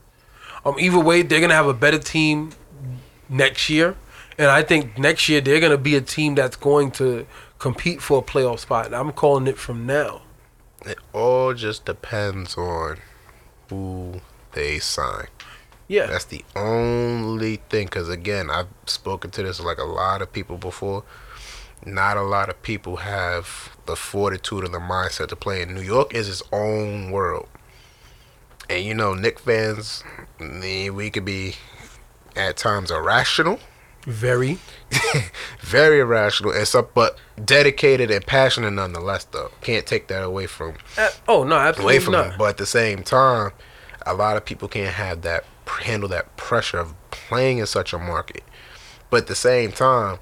[0.63, 2.51] Um, either way, they're gonna have a better team
[3.28, 3.95] next year,
[4.38, 7.26] and I think next year they're gonna be a team that's going to
[7.60, 8.88] compete for a playoff spot.
[8.88, 10.22] And I'm calling it from now.
[10.86, 12.98] It all just depends on
[13.70, 14.22] who
[14.52, 15.28] they sign.
[15.88, 17.86] Yeah, That's the only thing.
[17.86, 21.04] Because again, I've spoken to this like a lot of people before.
[21.86, 25.82] Not a lot of people have the fortitude or the mindset to play in New
[25.82, 26.14] York.
[26.14, 27.48] Is its own world,
[28.70, 30.04] and you know, Knick fans,
[30.40, 31.56] we could be
[32.36, 33.60] at times irrational,
[34.06, 34.60] very.
[35.60, 39.26] very irrational, and some, but dedicated and passionate nonetheless.
[39.26, 42.30] Though, can't take that away from Uh, oh no, absolutely away from not.
[42.30, 42.36] them.
[42.38, 43.51] But at the same time,
[44.06, 45.43] a lot of people can't have that
[45.82, 48.43] handle that pressure of playing in such a market.
[49.10, 50.20] But at the same time,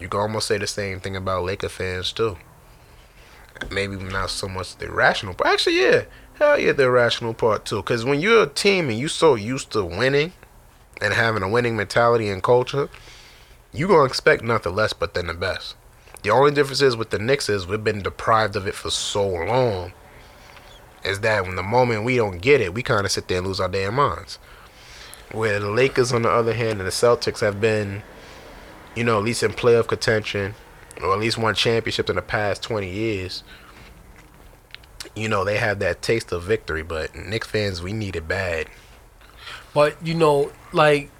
[0.00, 2.36] you can almost say the same thing about Laker fans too.
[3.70, 7.76] Maybe not so much the irrational, but actually, yeah, hell yeah, the irrational part too.
[7.76, 10.32] Because when you're a team and you're so used to winning
[11.00, 12.88] and having a winning mentality and culture,
[13.76, 15.76] you gonna expect nothing less but than the best.
[16.22, 19.26] The only difference is with the Knicks is we've been deprived of it for so
[19.28, 19.92] long
[21.04, 23.46] is that when the moment we don't get it, we kind of sit there and
[23.46, 24.38] lose our damn minds.
[25.30, 28.02] Where the Lakers, on the other hand, and the Celtics have been,
[28.94, 30.54] you know, at least in playoff contention,
[31.00, 33.44] or at least won championships in the past 20 years,
[35.14, 36.82] you know, they have that taste of victory.
[36.82, 38.66] But Knicks fans, we need it bad.
[39.74, 41.10] But you know, like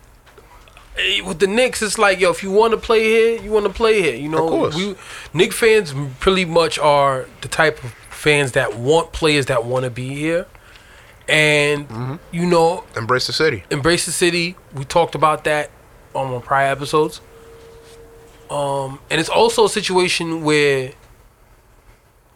[1.25, 3.73] with the Knicks, it's like yo, if you want to play here, you want to
[3.73, 4.15] play here.
[4.15, 4.75] You know, Of course.
[4.77, 4.97] we
[5.33, 9.91] Knick fans pretty much are the type of fans that want players that want to
[9.91, 10.47] be here,
[11.29, 12.15] and Mm-hmm.
[12.33, 13.65] you know, Embrace the city.
[13.71, 14.57] embrace the city.
[14.75, 15.71] We talked about that
[16.15, 17.21] um, on prior episodes.
[18.51, 20.93] Um, and it's also a situation where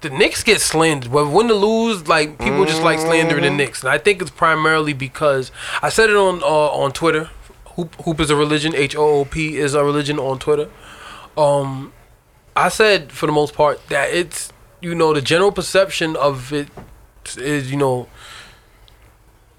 [0.01, 1.13] the Knicks get slandered.
[1.13, 4.31] Whether win or lose, like people just like slandering the Knicks, and I think it's
[4.31, 5.53] primarily because
[5.83, 7.31] I said it on uh, on Twitter.
[7.81, 8.75] Hoop, Hoop is a religion.
[8.75, 10.69] H O O P is a religion on Twitter.
[11.37, 11.93] Um,
[12.55, 16.69] I said for the most part that it's you know the general perception of it
[17.39, 18.09] is you know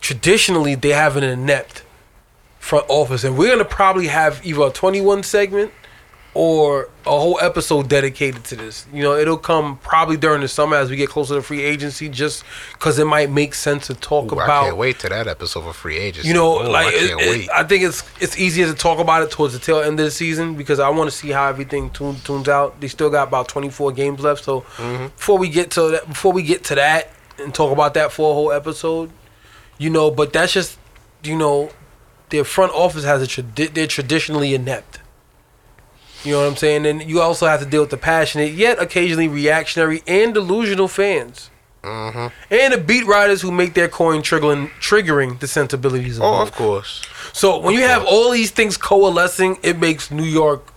[0.02, 1.84] traditionally they have an inept
[2.60, 5.72] front office, and we're gonna probably have either a 21 segment
[6.34, 8.86] or a whole episode dedicated to this.
[8.94, 12.08] You know, it'll come probably during the summer as we get closer to free agency,
[12.08, 15.64] just because it might make sense to talk Ooh, I can't wait to that episode
[15.64, 16.30] for free agency.
[16.30, 17.50] You know, Ooh, like I it, can't it- wait.
[17.50, 20.12] I think it's it's easier to talk about it towards the tail end of the
[20.12, 22.80] season because I want to see how everything tune, tunes out.
[22.80, 25.08] They still got about 24 games left, so Mm-hmm.
[25.08, 27.10] before we get to that, before we get to that
[27.40, 29.12] and talk about that for a whole episode,
[29.78, 30.10] you know.
[30.12, 30.78] But that's just
[31.24, 31.72] you know,
[32.30, 35.00] their front office has a tradi- they're traditionally inept.
[36.24, 36.86] You know what I'm saying?
[36.86, 41.50] And you also have to deal with the passionate, yet occasionally reactionary and delusional fans.
[41.84, 46.32] hmm And the beat writers who make their coin triggering, triggering the sensibilities of Oh,
[46.40, 46.50] both.
[46.50, 47.02] of course.
[47.34, 50.68] So when you have all these things coalescing, it makes New York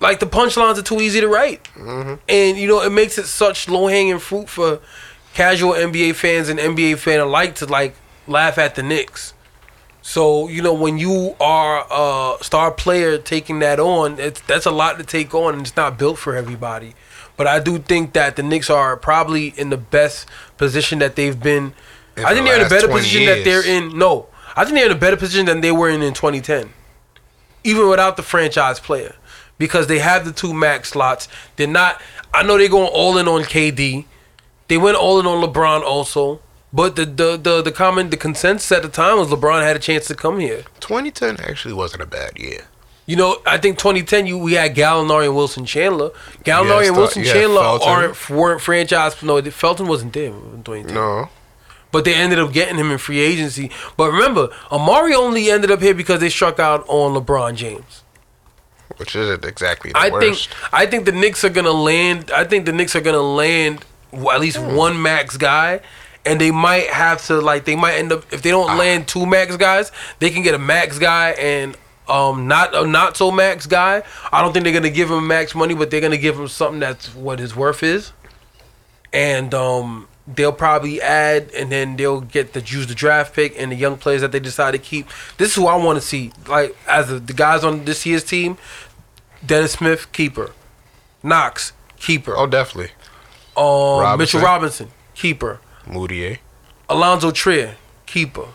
[0.00, 2.14] like the punchlines are too easy to write, Mm-hmm.
[2.28, 4.80] and you know it makes it such low hanging fruit for
[5.32, 7.94] casual NBA fans and NBA fan alike to like
[8.26, 9.32] laugh at the Knicks.
[10.02, 14.70] So you know when you are a star player taking that on, it's that's a
[14.70, 16.94] lot to take on, and it's not built for everybody.
[17.36, 20.28] But I do think that the Knicks are probably in the best
[20.58, 21.72] position that they've been.
[22.16, 23.96] In I think the they're in a better 20 position that they're in.
[23.96, 24.26] No,
[24.56, 26.70] I think they're in a better position than they were in in 2010,
[27.64, 29.14] even without the franchise player,
[29.56, 31.28] because they have the two max slots.
[31.56, 32.00] They're not.
[32.34, 34.04] I know they're going all in on KD.
[34.66, 36.40] They went all in on LeBron also.
[36.72, 39.78] But the the the, the common the consensus at the time was LeBron had a
[39.78, 40.64] chance to come here.
[40.80, 42.66] 2010 actually wasn't a bad year.
[43.04, 46.10] You know, I think 2010 you we had Gallinari and Wilson Chandler.
[46.44, 47.88] Gallinari Yeah, and Wilson yeah, Chandler Felton.
[47.88, 49.20] aren't weren't franchise.
[49.22, 50.94] No, Felton wasn't there in 2010.
[50.94, 51.28] No.
[51.90, 53.70] But they ended up getting him in free agency.
[53.98, 58.02] But remember, Amar'e only ended up here because they struck out on LeBron James.
[58.96, 60.48] Which isn't exactly the I worst.
[60.48, 62.30] think I think the Knicks are gonna land.
[62.30, 64.74] I think the Knicks are gonna land at least Hmm.
[64.74, 65.80] one max guy,
[66.24, 68.76] and they might have to like they might end up if they don't Ah.
[68.76, 71.76] land two max guys, they can get a max guy and
[72.08, 74.02] um not a not so max guy.
[74.32, 76.80] I don't think they're gonna give him max money, but they're gonna give him something
[76.80, 78.12] that's what his worth is,
[79.12, 83.72] and um they'll probably add and then they'll get the use the draft pick and
[83.72, 85.08] the young players that they decide to keep.
[85.36, 86.32] This is who I want to see.
[86.46, 88.56] Like as the, the guys on this year's team,
[89.44, 90.52] Dennis Smith, keeper.
[91.24, 92.36] Knox, keeper.
[92.36, 92.92] oh, definitely.
[93.56, 93.64] Um,
[94.00, 94.18] Robinson.
[94.38, 95.60] Mitchell Robinson, keeper.
[95.92, 96.38] Mudiay.
[96.88, 97.76] Allonzo Trier,
[98.06, 98.48] keeper.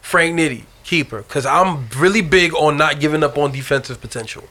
[0.00, 1.22] Frank Nitti, keeper.
[1.22, 4.44] Because I'm really big on not giving up on defensive potential.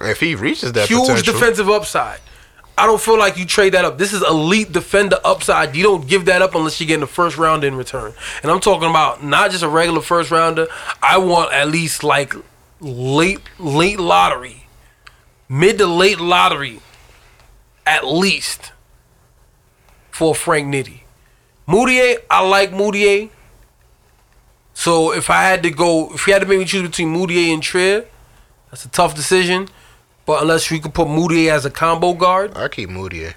[0.00, 2.20] If he reaches that Huge potential, defensive upside.
[2.76, 3.98] I don't feel like you trade that up.
[3.98, 5.76] This is elite defender upside.
[5.76, 8.12] You don't give that up unless you get in the first round in return.
[8.42, 10.66] And I'm talking about not just a regular first rounder.
[11.00, 12.34] I want at least like
[12.80, 14.66] late late lottery,
[15.48, 16.80] mid to late lottery,
[17.86, 18.72] at least
[20.14, 21.00] for Frank Nitty.
[21.66, 23.30] Mudiay, I like Mudiay.
[24.72, 27.52] So if I had to go, if you had to make me choose between Mudiay
[27.52, 28.04] and Trier,
[28.70, 29.68] that's a tough decision.
[30.24, 33.34] But unless you could put Mudiay as a combo guard, I keep Mudiay.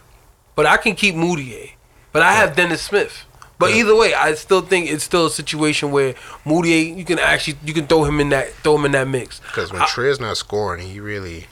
[0.56, 1.72] but I can keep Mudiay.
[2.12, 3.24] But I have Dennis Smith.
[3.60, 3.78] But Yeah.
[3.78, 6.14] either way, I still think it's still a situation where
[6.46, 9.40] Mudiay, you can actually you can throw him in that throw him in that mix.
[9.40, 11.48] Because when I- Trey's not scoring, he really.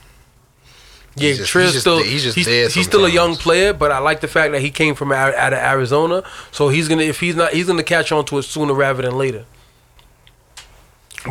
[1.18, 3.98] Yeah, He's just- he's still he's just he's, he's still a young player, but I
[3.98, 7.20] like the fact that he came from out, out of Arizona, so he's gonna if
[7.20, 9.46] he's not he's gonna catch on to it sooner rather than later.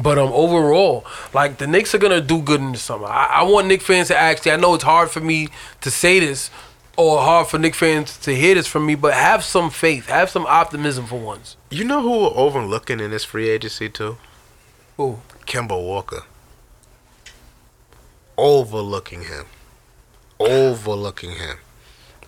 [0.02, 3.06] But um, overall, like the Knicks are gonna do good in the summer.
[3.08, 4.52] I, I want Knicks fans to actually.
[4.54, 5.50] I know it's hard for me
[5.82, 6.50] to say this,
[6.98, 10.30] or hard for Knicks fans to hear this from me, but have some faith, have
[10.32, 11.56] some optimism for once.
[11.70, 14.18] You know who we're overlooking in this free agency too?
[14.98, 15.20] Who?
[15.46, 16.24] Kemba Walker.
[18.38, 19.46] Overlooking him.
[20.40, 21.58] Overlooking him.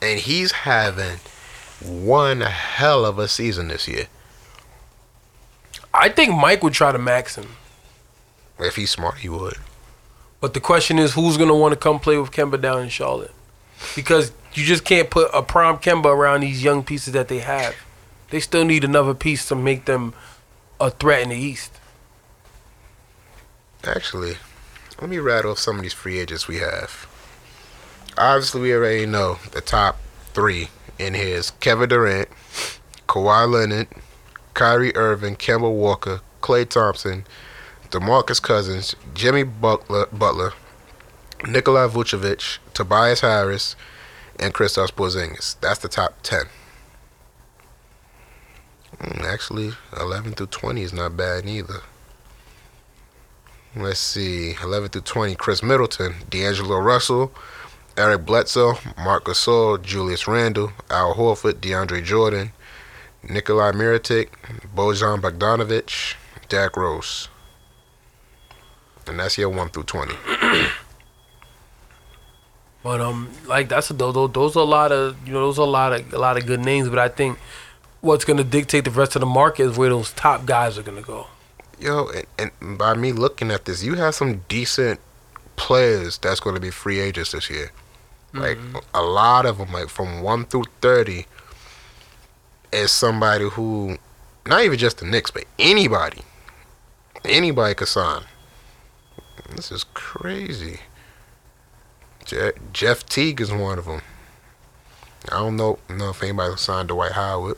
[0.02, 1.20] And he's having
[1.82, 4.08] one hell of a season this year.
[5.94, 7.56] I think Mike would try to max him.
[8.60, 9.58] If he's smart, he would.
[10.40, 13.34] But the question is, who's gonna want to come play with Kemba down in Charlotte?
[13.96, 17.76] Because you just can't put a prime Kemba around these young pieces that they have.
[18.30, 20.14] They still need another piece to make them
[20.80, 21.72] a threat in the East.
[23.84, 24.38] Actually,
[25.00, 27.07] let me rattle off some of these free agents we have.
[28.18, 29.98] Obviously, we already know the top
[30.34, 32.30] three in here is Kevin Durant,
[33.08, 33.88] Kawhi Leonard,
[34.54, 37.26] Kyrie Irving, Kemba Walker, Klay Thompson,
[37.92, 40.54] DeMarcus Cousins, Jimmy Butler, Butler
[41.46, 43.76] Nikola Vucevic, Tobias Harris,
[44.40, 45.60] and Kristaps Porzingis.
[45.62, 46.46] That's the top 10.
[49.00, 51.82] Mm, Actually, 11 through 20 is not bad either.
[53.76, 57.32] Let's see, 11 through 20, Khris Middleton, D'Angelo Russell,
[57.98, 62.52] Eric Bledsoe, Marc Gasol, Julius Randle, Al Horford, DeAndre Jordan,
[63.28, 64.30] Nikolai Mirotic,
[64.76, 66.16] Bojan Bogdanovic,
[66.48, 67.28] Dak Rose.
[69.08, 70.14] And that's your 1 through 20.
[72.84, 75.64] But um, like that's a, those those are a lot of you know those are
[75.64, 76.88] a lot of a lot of good names.
[76.88, 77.38] But I think
[78.00, 81.02] what's gonna dictate the rest of the market is where those top guys are gonna
[81.02, 81.28] go.
[81.82, 85.02] Yo, and, and by me looking at this, you have some decent
[85.58, 87.72] players that's going to be free agents this year.
[88.40, 88.78] Like mm-hmm.
[88.94, 91.26] a lot of them, like from one through thirty,
[92.72, 93.98] is somebody who,
[94.46, 96.22] not even just the Knicks, but anybody,
[97.26, 98.24] anybody could sign.
[99.56, 100.82] This is crazy.
[102.26, 104.02] Je- Jeff Teague is one of them.
[105.32, 107.58] I don't know, know if anybody will sign Dwight Howard.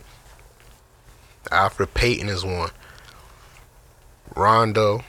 [1.46, 2.70] Elfrid Payton is one.
[4.36, 5.04] Rondo,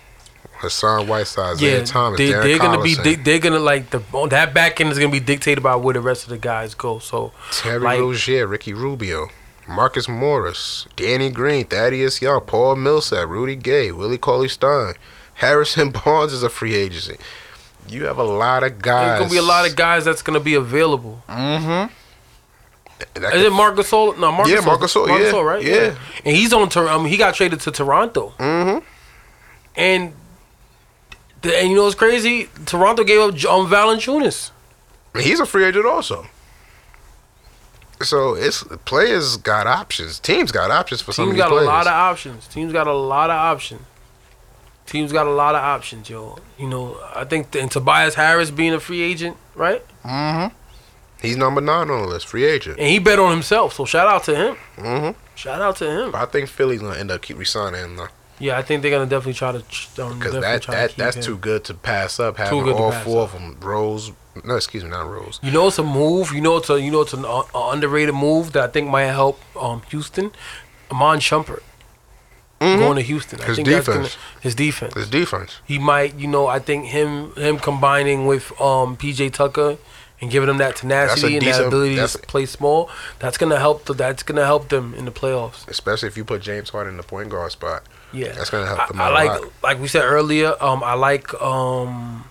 [0.60, 4.00] Hassan Whiteside, Isaiah yeah, Thomas, they, Darren they're gonna be they, they're gonna like the
[4.28, 6.98] that back end is gonna be dictated by where the rest of the guys go.
[6.98, 9.28] So Terry like- Rozier, Ricky Rubio,
[9.68, 14.94] Marcus Morris, Danny Green, Thaddeus Young, Paul Millsap, Rudy Gay, Willie Cauley Stein,
[15.34, 17.16] Harrison Barnes is a free agency.
[17.88, 19.06] You have a lot of guys.
[19.06, 21.22] there's gonna be a lot of guys that's gonna be available.
[21.28, 21.92] Mm-hmm.
[23.16, 24.18] Is it Marc Gasol?
[24.18, 24.66] No, Marc Yeah, Gasol.
[24.66, 25.62] Marc Gasol, yeah, right?
[25.64, 25.94] yeah.
[26.24, 26.68] And he's on.
[26.68, 28.84] Tor- I mean, he got traded to Toronto, Mm-hmm.
[29.76, 30.16] and the,
[31.42, 32.48] and you know what's crazy?
[32.66, 34.50] Toronto gave up um, Valanciunas.
[35.18, 36.26] He's a free agent also.
[38.02, 40.18] So it's players got options.
[40.18, 41.64] Teams got options for some of Teams these got players.
[41.64, 42.46] a lot of options.
[42.48, 43.82] Teams got a lot of options.
[44.86, 46.38] Teams got a lot of options, yo.
[46.58, 49.84] You know, I think and Tobias Harris being a free agent, right?
[50.04, 50.54] mm-hmm.
[51.20, 52.78] He's number nine on the list, free agent.
[52.78, 54.56] And he bet on himself, so shout out to him.
[54.76, 55.18] Mm-hmm.
[55.34, 56.14] Shout out to him.
[56.14, 58.08] I think Philly's gonna end up keep resigning him though.
[58.40, 60.88] Yeah, I think they're gonna definitely try to um, Because definitely that, try to that
[60.90, 61.22] keep that's him.
[61.22, 62.38] too good to pass up.
[62.38, 63.34] Having good to all four up.
[63.34, 64.12] of them, Rose.
[64.44, 65.38] No, excuse me, not Rose.
[65.42, 66.32] You know it's a move.
[66.32, 69.04] You know it's a you know it's an uh, underrated move that I think might
[69.04, 70.30] help um, Houston.
[70.90, 71.62] Iman Shumpert
[72.58, 73.40] going to Houston.
[73.40, 73.48] I Mm-hmm.
[73.48, 74.08] His think that's defense.
[74.16, 74.94] gonna, his defense.
[74.94, 75.60] His defense.
[75.64, 79.78] He might, you know, I think him him combining with um, PJ Tucker
[80.20, 82.90] and giving them that tenacity and that ability to play small.
[83.18, 83.84] That's gonna help.
[83.86, 85.66] The, that's gonna help them in the playoffs.
[85.68, 87.82] Especially if you put James Harden in the point guard spot.
[88.12, 89.52] Yeah, That's gonna help I, them I out a like, lot.
[89.62, 90.54] like we said earlier.
[90.60, 92.24] Um, I like um,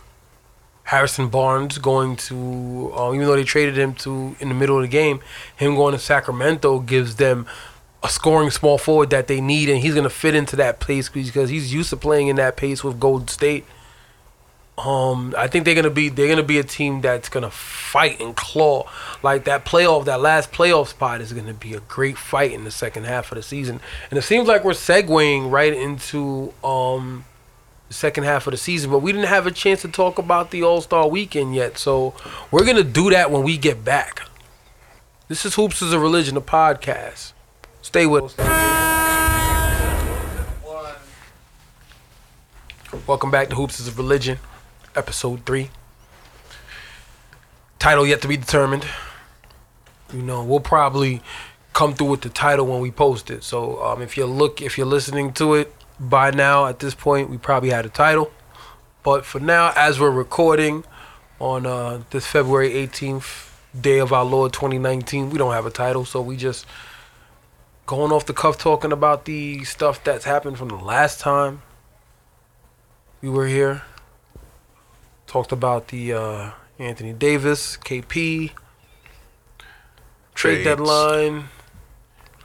[0.84, 4.82] Harrison Barnes going to, uh, even though they traded him to in the middle of
[4.82, 5.20] the game,
[5.56, 7.46] him going to Sacramento gives them
[8.04, 11.50] a scoring small forward that they need, and he's gonna fit into that pace because
[11.50, 13.66] he's used to playing in that pace with Golden State.
[14.80, 18.34] Um, I think they're gonna be they're gonna be a team that's gonna fight and
[18.34, 18.90] claw
[19.22, 22.72] like that playoff that last playoff spot is gonna be a great fight in the
[22.72, 27.26] second half of the season, and it seems like we're segueing right into um
[27.90, 30.52] the second half of the season, but we didn't have a chance to talk about
[30.52, 32.14] the All Star Weekend yet, so
[32.50, 34.22] we're gonna do that when we get back.
[35.28, 37.34] This is Hoops is a Religion, a podcast.
[37.82, 38.60] Stay with us.
[43.06, 44.40] Welcome back to Hoops is a Religion,
[45.00, 45.72] episode three.
[47.80, 48.86] Title yet to be determined.
[50.14, 51.22] You know, we'll probably
[51.74, 53.44] come through with the title when we post it.
[53.44, 57.30] So um, if you look, if you're listening to it by now, at this point,
[57.30, 58.32] we probably had a title.
[59.02, 60.84] But for now, as we're recording
[61.40, 66.04] on uh, this February 18th, day of our Lord 2019, we don't have a title.
[66.04, 66.66] So we just
[67.86, 71.62] going off the cuff talking about the stuff that's happened from the last time
[73.22, 73.84] we were here.
[75.30, 78.54] Talked about the uh, Anthony Davis, KP, trade
[80.34, 80.64] Trades.
[80.64, 81.50] deadline.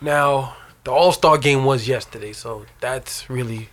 [0.03, 0.55] Now,
[0.85, 3.71] the All Star game was yesterday, so that's really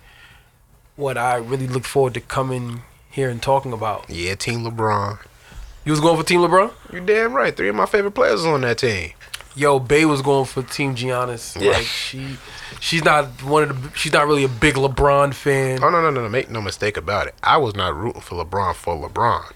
[0.96, 4.08] what I really look forward to coming here and talking about.
[4.08, 5.18] Yeah, Team LeBron.
[5.84, 6.72] You was going for Team LeBron?
[6.90, 7.54] You're damn right.
[7.54, 9.10] Three of my favorite players on that team.
[9.54, 11.60] Yo, Bay was going for Team Giannis.
[11.60, 11.72] Yeah.
[11.72, 12.36] Like she,
[12.80, 13.96] she's not one of the.
[13.98, 15.82] She's not really a big LeBron fan.
[15.82, 16.28] Oh no, no, no, no!
[16.28, 17.34] Make no mistake about it.
[17.42, 19.52] I was not rooting for LeBron for LeBron.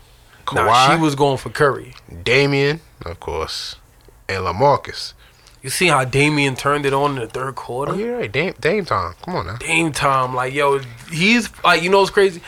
[0.47, 1.94] Kawhi, Nah, she was going for Curry.
[2.22, 3.76] Damian, of course,
[4.28, 5.14] and LaMarcus.
[5.62, 7.92] You see how Damian turned it on in the third quarter?
[7.92, 8.30] Oh, you're right.
[8.30, 9.14] Dame, Dame time.
[9.24, 9.57] Come on now.
[9.57, 10.80] Dame time, like yo,
[11.11, 12.40] he's like you know what's crazy.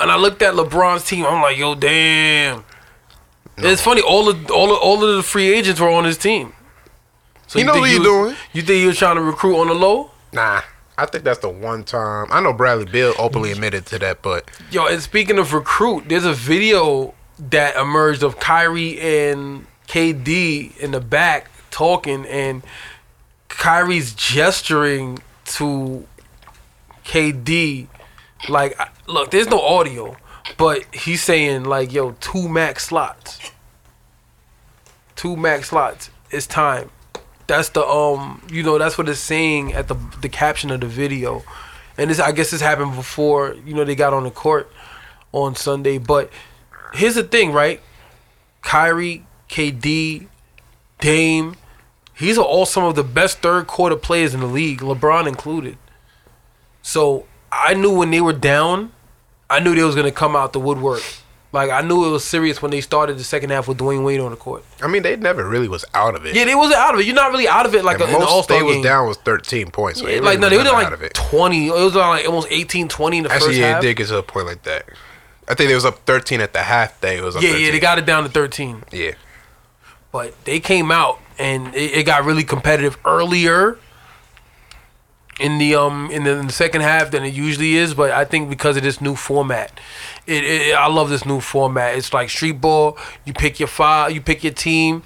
[0.00, 1.24] And I looked at LeBron's team.
[1.24, 2.64] I'm like, yo, damn.
[3.56, 4.02] It's funny.
[4.02, 6.52] All of all of, all of the free agents were on his team.
[7.46, 8.36] So You know what he was- doing?
[8.52, 10.10] You think he was trying to recruit on the low?
[10.32, 10.62] Nah,
[10.98, 12.26] I think that's the one time.
[12.30, 16.24] I know Bradley Beal openly admitted to that, but Yo, and speaking of recruit, there's
[16.24, 22.62] a video that emerged of Kyrie and KD in the back talking, and
[23.48, 26.06] Kyrie's gesturing to
[27.04, 27.86] KD.
[28.48, 28.76] Like,
[29.06, 30.16] look, there's no audio,
[30.56, 33.38] but he's saying, like, yo, two max slots.
[35.14, 36.10] Two max slots.
[36.30, 36.90] It's time.
[37.46, 40.86] That's the um, you know, that's what it's saying at the the caption of the
[40.86, 41.44] video,
[41.96, 44.70] and this I guess this happened before you know they got on the court
[45.32, 45.98] on Sunday.
[45.98, 46.30] But
[46.92, 47.80] here's the thing, right?
[48.62, 50.26] Kyrie, KD,
[50.98, 51.54] Dame,
[52.18, 55.78] these are all some of the best third quarter players in the league, LeBron included.
[56.82, 58.92] So I knew when they were down,
[59.48, 61.02] I knew they was gonna come out the woodwork.
[61.52, 64.20] Like I knew it was serious when they started the second half with Dwyane Wade
[64.20, 64.64] on the court.
[64.82, 66.34] I mean, they never really was out of it.
[66.34, 67.06] Yeah, they wasn't out of it.
[67.06, 68.82] You're not really out of it like And a, in the most they was game.
[68.82, 70.00] down was 13 points.
[70.00, 71.68] So Yeah, like no, really they was like 20.
[71.68, 73.82] It was like almost 18, 20 in the Actually, first yeah, half.
[73.82, 74.84] it did get to a point like that.
[75.48, 77.18] I think they was up 13 at the half day.
[77.18, 77.64] It was up yeah, 13.
[77.66, 78.82] yeah, they got it down to 13.
[78.92, 79.12] Yeah.
[80.12, 83.78] but they came out and it, it got really competitive earlier
[85.38, 87.94] in the um in the, in the second half than it usually is.
[87.94, 89.78] But I think because of this new format,
[90.26, 91.96] it, it I love this new format.
[91.96, 92.98] It's like street ball.
[93.24, 95.02] You pick your five, you pick your team.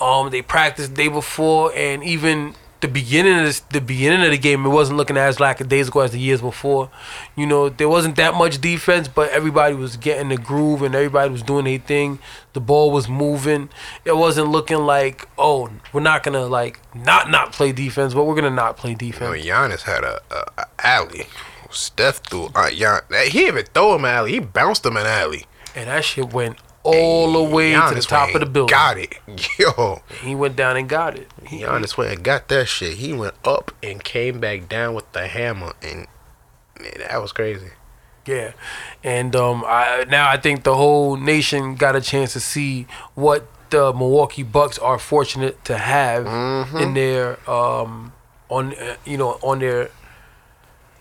[0.00, 2.54] Um, they practiced the day before, and even
[2.84, 6.10] the beginning of this, the beginning of the game, it wasn't looking as lackadaisical as
[6.10, 6.90] the years before.
[7.34, 11.30] You know, there wasn't that much defense, but everybody was getting the groove and everybody
[11.30, 12.18] was doing their thing.
[12.52, 13.70] The ball was moving.
[14.04, 18.34] It wasn't looking like, oh, we're not gonna like not not play defense, but we're
[18.34, 19.46] gonna not play You know, defense.
[19.46, 21.26] Giannis had a, a, a alley.
[21.74, 24.32] Steph threw uh, Gian, he even throw him alley.
[24.32, 25.46] He bounced him an alley.
[25.74, 28.70] And that shit went all the way to the top of the building.
[28.72, 29.14] Got it.
[29.58, 30.02] Yo.
[30.22, 31.30] He went down and got it.
[31.46, 32.98] He, Giannis went and got that shit.
[32.98, 36.06] He went up and came back down with the hammer, and
[36.80, 37.70] man, that was crazy.
[38.26, 38.52] Yeah,
[39.02, 43.46] and um, I now I think the whole nation got a chance to see what
[43.68, 46.26] the Milwaukee Bucks are fortunate to have
[46.80, 48.12] in their um
[48.48, 49.90] on uh, you know on their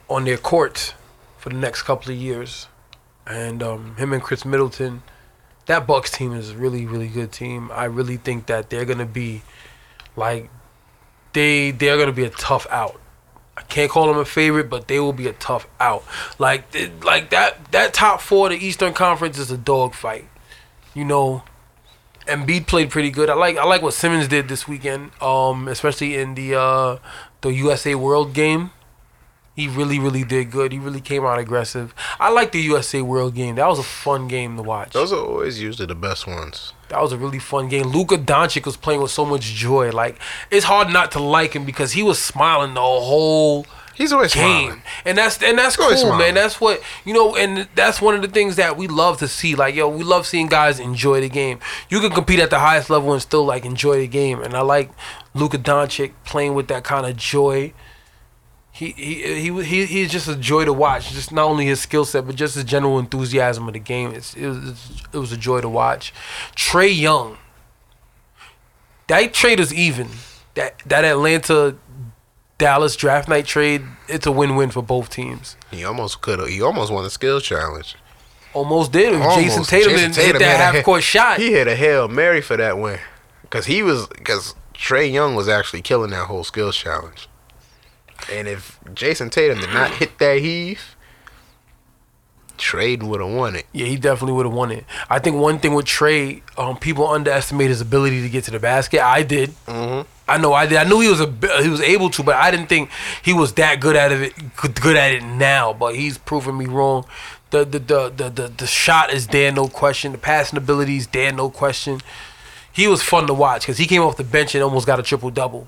[0.10, 0.94] on their courts
[1.38, 2.68] for the next couple of years,
[3.26, 5.04] and um, him and Khris Middleton,
[5.66, 7.72] that Bucks team is a really really good team.
[7.74, 9.44] I really think that they're gonna be
[10.16, 10.50] like
[11.34, 13.00] they they're gonna be a tough out.
[13.56, 16.04] I can't call them a favorite, but they will be a tough out.
[16.40, 16.66] Like
[17.04, 20.28] like that that top four of the Eastern Conference is a dogfight.
[20.94, 21.44] You know,
[22.28, 23.30] Embiid played pretty good.
[23.30, 26.98] I like I like what Simmons did this weekend, um, especially in the uh,
[27.42, 28.72] the USA World game.
[29.56, 30.72] He really really did good.
[30.72, 31.94] He really came out aggressive.
[32.20, 33.56] I like the USA World game.
[33.56, 34.94] That was a fun game to watch.
[34.94, 36.74] Those are always usually the best ones.
[36.90, 37.88] That was a really fun game.
[37.88, 39.92] Luka Doncic was playing with so much joy.
[39.92, 44.34] Like it's hard not to like him because he was smiling the whole He's always
[44.34, 44.82] game, smiling.
[45.06, 46.34] and that's and that's Go cool, man.
[46.34, 49.54] That's what you know, and that's one of the things that we love to see.
[49.54, 51.60] Like, yo, we love seeing guys enjoy the game.
[51.90, 54.62] You can compete at the highest level and still like enjoy the game, and I
[54.62, 54.90] like
[55.36, 57.72] Luka Doncic playing with that kind of joy.
[58.76, 61.12] He he he he he's just a joy to watch.
[61.12, 64.12] Just not only his skill set, but just his general enthusiasm of the game.
[64.14, 66.12] It's it was it was a joy to watch.
[66.56, 67.38] Trae Young.
[69.08, 70.10] That trade is even.
[70.56, 71.76] That that Atlanta
[72.58, 75.56] Dallas draft night trade, it's a win-win for both teams.
[75.70, 76.48] He almost could have.
[76.48, 77.96] He almost won the skills challenge.
[78.56, 79.14] Almost did.
[79.14, 79.38] Almost.
[79.38, 81.40] Jayson Tatum Jayson didn't hit Tatum that had half court shot.
[81.40, 83.00] He hit a hail mary for that win,
[83.44, 87.30] because he was because Trae Young was actually killing that whole skills challenge.
[88.32, 90.96] And if Jayson Tatum did not hit that heave,
[92.58, 93.66] Trae would have won it.
[93.74, 94.86] Yeah, he definitely would have won it.
[95.10, 98.60] I think one thing with Trae, um, people underestimate his ability to get to the
[98.60, 99.02] basket.
[99.02, 99.50] I did.
[99.68, 100.08] Mm-hmm.
[100.28, 100.78] I know I did.
[100.78, 101.28] I knew he was a
[101.62, 102.90] he was able to, but I didn't think
[103.22, 104.34] he was that good at it.
[104.56, 107.06] Good, good at it now, but he's proven me wrong.
[107.50, 110.14] The the, the the the the shot is there, no question.
[110.14, 112.00] The passing ability is there, no question.
[112.72, 115.04] He was fun to watch because he came off the bench and almost got a
[115.04, 115.68] triple double.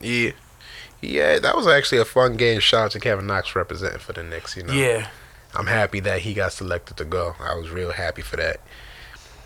[0.00, 0.32] Yeah.
[1.00, 2.60] Yeah, that was actually a fun game.
[2.60, 4.56] Shout out to Kevin Knox representing for the Knicks.
[4.56, 5.08] You know, Yeah,
[5.54, 7.36] I'm happy that he got selected to go.
[7.40, 8.60] I was real happy for that.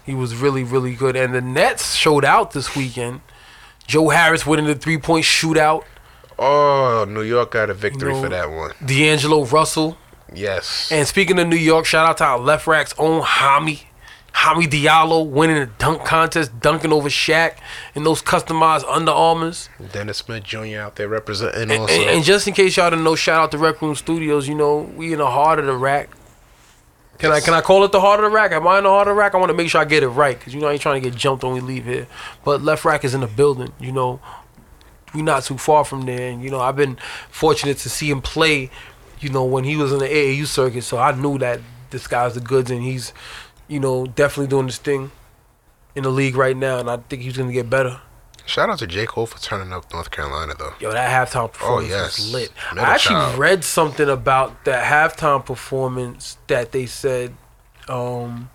[0.05, 1.15] he was really really good.
[1.17, 3.21] And the Nets showed out this weekend.
[3.87, 5.85] Joe Harris winning the three point shootout.
[6.39, 8.73] Oh, New York got a victory You know, for that one.
[8.85, 9.99] D'Angelo Russell.
[10.35, 10.91] Yes.
[10.91, 13.83] And speaking of New York, shout out to our LeFrak's own Hami.
[14.35, 17.59] Hami Diallo winning a dunk contest, dunking over Shaq
[17.95, 19.69] in those customized Under Armours.
[19.93, 20.79] Dennis Smith Jr.
[20.79, 21.95] out there representing And, also.
[21.95, 24.49] and, and just in case y'all didn't know, shout out to Rec Room Studios.
[24.49, 26.11] You know, we in the heart of the rack.
[27.19, 28.51] Can I can I call it the heart of the rack?
[28.51, 29.35] Am I in the heart of the rack?
[29.35, 31.01] I want to make sure I get it right because you know I ain't trying
[31.01, 32.09] to get jumped when we leave here.
[32.45, 33.73] But LeFrak is in the building.
[33.79, 34.19] You know,
[35.15, 36.97] we not too far from there, and you know I've been
[37.31, 38.71] fortunate to see him play.
[39.21, 41.61] You know when he was in the AAU circuit, so I knew that
[41.91, 43.13] this guy's the goods, and he's,
[43.73, 45.11] you know, definitely doing this thing
[45.95, 48.01] in the league right now, and I think he's gonna get better.
[48.45, 49.07] Shout out to J.
[49.07, 50.75] Cole for turning up North Carolina though.
[50.81, 52.19] Yo, that halftime performance yes.
[52.19, 52.53] was lit.
[52.75, 53.39] Middle I actually child.
[53.39, 57.35] read something about that halftime performance that they said,
[57.89, 58.51] um,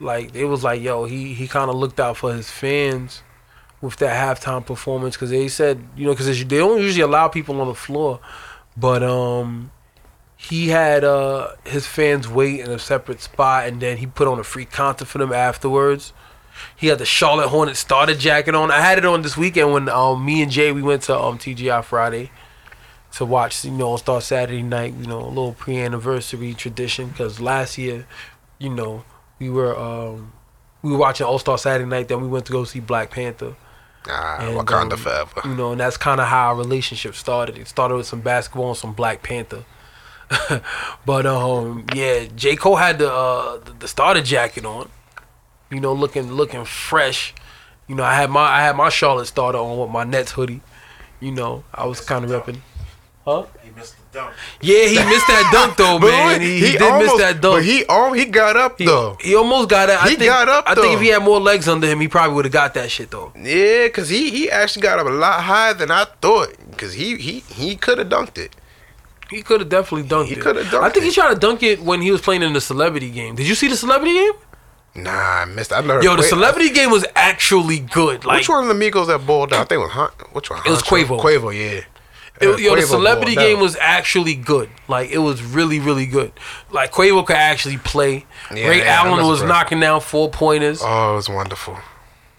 [0.00, 3.22] like it was like, yo, he he kind of looked out for his fans
[3.80, 7.60] with that halftime performance because they said, you know, because they don't usually allow people
[7.60, 8.20] on the floor,
[8.76, 9.72] but um,
[10.48, 14.40] he had uh his fans wait in a separate spot and then he put on
[14.40, 16.12] a free concert for them afterwards.
[16.76, 18.70] He had the Charlotte Hornet starter jacket on.
[18.70, 21.38] I had it on this weekend when um, me and Jay we went to um,
[21.38, 22.30] TGI Friday
[23.12, 24.94] to watch you know All Star Saturday night.
[24.94, 28.06] You know a little pre anniversary tradition because last year,
[28.58, 29.04] you know
[29.38, 30.32] we were um,
[30.82, 32.08] we were watching All Star Saturday night.
[32.08, 33.54] Then we went to go see Black Panther.
[34.08, 35.40] Ah, And, Wakanda um, forever.
[35.44, 37.56] You know, and that's kind of how our relationship started.
[37.56, 39.64] It started with some basketball and some Black Panther.
[41.06, 44.88] but um, yeah, J Cole had the uh, the, the starter jacket on.
[45.70, 47.34] You know, looking looking fresh.
[47.88, 50.60] You know, I had my I had my Charlotte starter on with my Nets hoodie.
[51.20, 52.58] You know, I was kind of repping.
[53.24, 53.44] Huh?
[53.62, 54.34] He missed the dunk.
[54.60, 56.40] Yeah, he missed that dunk though, man.
[56.40, 57.58] wait, He, he, did miss that dunk.
[57.58, 59.16] But he oh he got up he, though.
[59.20, 59.96] he almost got it.
[60.02, 62.08] I He think, got up, I think if he had more legs under him, he
[62.08, 63.32] probably would have got that shit though.
[63.40, 66.54] Yeah, cause he he actually got up a lot higher than I thought.
[66.76, 68.56] Cause he he he could have dunked it.
[69.30, 70.40] He could have definitely dunked He it.
[70.40, 72.60] coulda dunked I think he tried to dunk it when he was playing in the
[72.60, 73.34] celebrity game.
[73.34, 74.32] Did you see the celebrity game?
[74.94, 75.72] Nah, I missed.
[75.72, 76.02] I never.
[76.02, 78.24] Yo, the Qua- celebrity game was actually good.
[78.26, 79.60] Like Which one of the Migos that balled out?
[79.60, 80.12] I think it was Hunt.
[80.34, 80.60] Which one?
[80.66, 81.18] It was Quavo.
[81.18, 81.84] Quavo, yeah.
[82.40, 84.68] It, yo, the celebrity game was actually good.
[84.88, 86.32] Like it was really, really good.
[86.70, 88.26] Like Quavo could actually play.
[88.52, 90.80] Yeah, Ray yeah, Allen was knocking down four pointers.
[90.82, 91.78] Oh, it was wonderful.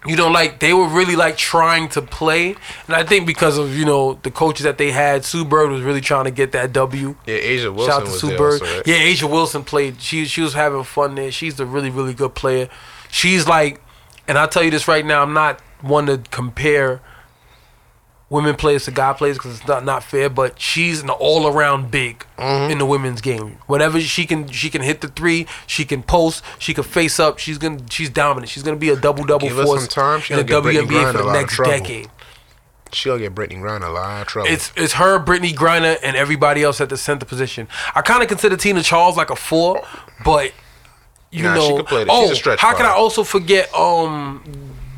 [0.05, 2.55] You know, like they were really like trying to play,
[2.88, 5.81] and I think because of you know the coaches that they had, Sue Bird was
[5.81, 7.15] really trying to get that W.
[7.25, 8.61] Yeah, A'ja Wilson Shout out to was Sue there Bird.
[8.61, 8.88] also, right?
[8.88, 10.01] Yeah, A'ja Wilson played.
[10.01, 11.31] She she was having fun there.
[11.31, 12.67] She's a really really good player.
[13.09, 13.81] She's like,
[14.27, 15.21] and I'll tell you this right now.
[15.21, 17.01] I'm not one to compare
[18.34, 20.30] women players to guy players because it's not not fair.
[20.30, 22.72] But she's an all around big Mm-hmm.
[22.72, 23.60] in the women's game.
[23.68, 25.45] Whatever she can, she can hit the three.
[25.65, 26.43] She can post.
[26.60, 27.38] She can face up.
[27.39, 28.49] She's gonna she's dominant.
[28.49, 31.18] She's gonna be a double double force time, in the gonna get Brittany WNBA for
[31.23, 32.10] the next decade.
[32.91, 34.49] She'll get Brittney Griner a lot of trouble.
[34.51, 37.68] It's it's her, Brittney Griner, and everybody else at the center position.
[37.95, 39.81] I kind of consider Tina Charles like a four,
[40.26, 40.51] but
[41.31, 44.43] you Nah, she know, play oh, She's a stretch how can I also forget um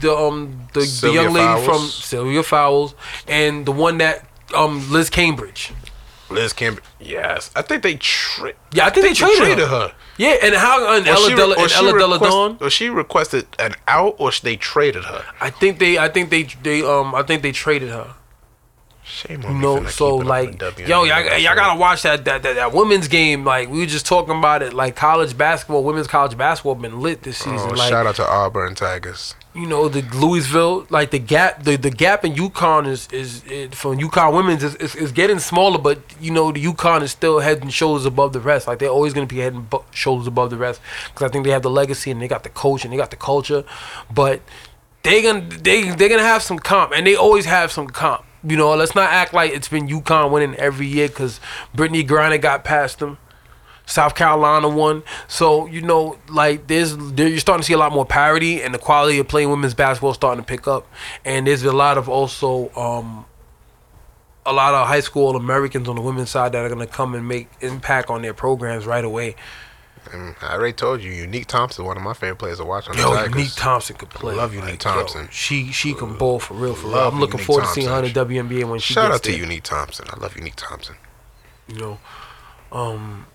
[0.02, 2.96] the um the, the young lady from Sylvia Fowles
[3.28, 5.72] and the one that um Liz Cambage.
[6.30, 6.82] Liz Cambage.
[7.00, 9.68] Yes, I think they tra- Yeah, I think they traded, traded her.
[9.68, 9.94] her.
[10.18, 12.58] Yeah, and how and Or Ella she, Della and Ella Della Dawn.
[12.62, 15.24] or she requested an out, or they traded her.
[15.40, 18.16] I think they I think they they um I think they traded her.
[19.04, 19.62] Shame on You me.
[19.62, 23.46] know, so like, yo, y'all, y'all gotta watch that, that that that women's game.
[23.46, 24.74] Like we were just talking about it.
[24.74, 27.60] Like college basketball, women's college basketball been lit this season.
[27.60, 29.36] Oh, like shout out to Auburn Tigers.
[29.56, 33.40] You know the Louisville, like the gap, the, the gap in UConn is is
[33.72, 37.40] from UConn women's is, is, is getting smaller, but you know the UConn is still
[37.40, 38.68] head and shoulders above the rest.
[38.68, 41.52] Like they're always gonna be head and shoulders above the rest because I think they
[41.52, 43.64] have the legacy and they got the coach and they got the culture,
[44.14, 44.42] but
[45.04, 48.26] they gonna they they're gonna have some comp and they always have some comp.
[48.44, 51.40] You know, let's not act like it's been UConn winning every year because
[51.74, 53.20] Brittney Griner got past them.
[53.86, 55.04] South Carolina won.
[55.28, 58.74] So you know, like there's there, you're starting to see a lot more parity, and
[58.74, 60.88] the quality of playing women's basketball is starting to pick up.
[61.24, 63.26] And there's a lot of also um,
[64.46, 67.28] a lot of high school Americans on the women's side that are gonna come and
[67.28, 69.36] make impact on their programs right away.
[70.14, 72.96] And I already told you, Unique Thompson, one of my favorite players to watch on
[72.96, 73.36] Yo, the Tigers.
[73.36, 74.36] Unique Thompson could play.
[74.36, 75.28] Love Unique yo, Thompson.
[75.32, 76.96] she she can ball for real, for real.
[76.98, 79.16] Love I'm looking Unique forward to seeing her in the WNBA when she Shout gets
[79.16, 79.40] out to there.
[79.40, 80.06] Unique Thompson.
[80.12, 80.96] I love Unique Thompson.
[81.68, 81.98] you know.
[82.72, 83.26] Um,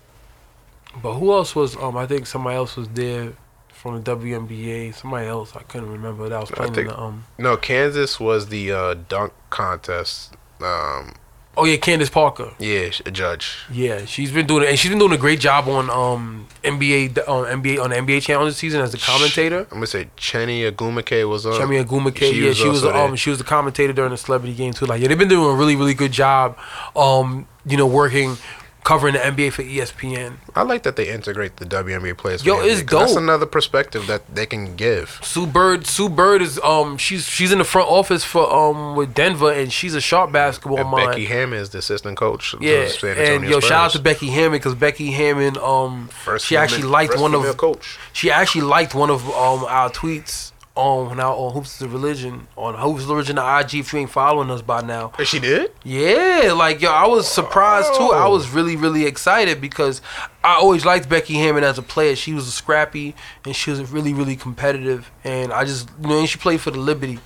[1.03, 1.77] but who else was?
[1.77, 3.33] Um, I think somebody else was there
[3.73, 4.95] from the WNBA.
[4.95, 7.25] Somebody else I couldn't remember that was I playing in think- the um.
[7.39, 10.35] No, Kansas was the uh, dunk contest.
[10.61, 11.15] Um,
[11.57, 12.53] Oh yeah, Candace Parker.
[12.61, 13.57] Yeah, a judge.
[13.73, 17.19] Yeah, she's been doing it, and she's been doing a great job on um NBA
[17.29, 19.63] on NBA on the NBA channel this season as the commentator.
[19.63, 21.59] I'm gonna say Chiney Ogwumike was on.
[21.61, 24.87] Chiney Ogwumike, yeah, she was um she was the commentator during the celebrity game too.
[24.87, 26.57] Like yeah, they've been doing a really really good job,
[26.95, 28.37] um you know working
[28.85, 30.37] covering the NBA for ESPN.
[30.57, 32.45] I like that they integrate the WNBA players.
[32.45, 35.21] Yo, it's NBA, 'cause That's another perspective that they can give.
[35.23, 39.15] Sue Bird, Sue Bird is um she's she's in the front office for um with
[39.15, 41.11] Denver and she's a sharp basketball And mind.
[41.11, 42.55] Becky Hammon is the assistant coach.
[42.61, 46.85] yeah, and yo, shout out to Becky Hammon because Becky Hammon um First she actually
[46.85, 47.99] liked one of coach.
[48.13, 52.49] she actually liked one of um our tweets on now on Hoops is a Religion
[52.57, 55.13] on Hoops a Religion the IG if you ain't following us by now.
[55.19, 55.73] And she did.
[55.85, 58.11] Yeah, like yo, I was surprised too.
[58.13, 58.31] I Oh.
[58.33, 60.01] was really, really excited because
[60.43, 62.17] I always liked Becky Hammon as a player.
[62.17, 65.11] She was scrappy and she was really, really competitive.
[65.25, 67.19] And I just, you know, and she played for the Liberty.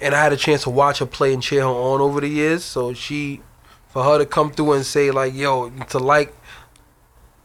[0.00, 2.28] And I had a chance to watch her play and cheer her on over the
[2.28, 2.64] years.
[2.64, 3.40] So she,
[3.88, 6.34] for her to come through and say like, yo, to like,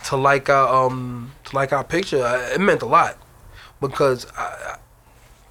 [0.06, 2.24] to like our, um, to like our picture,
[2.54, 3.18] it meant a lot
[3.82, 4.78] because I,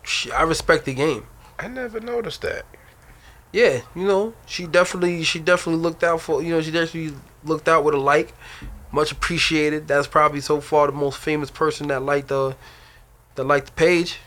[0.07, 1.27] she, I respect the game.
[1.59, 2.65] I never noticed that.
[3.53, 7.69] Yeah, you know, she definitely she definitely looked out for you know she definitely looked
[7.69, 8.35] out with a like,
[8.93, 9.89] much appreciated.
[9.89, 12.57] That's probably so far the most famous person that liked the
[13.37, 14.19] that liked the page,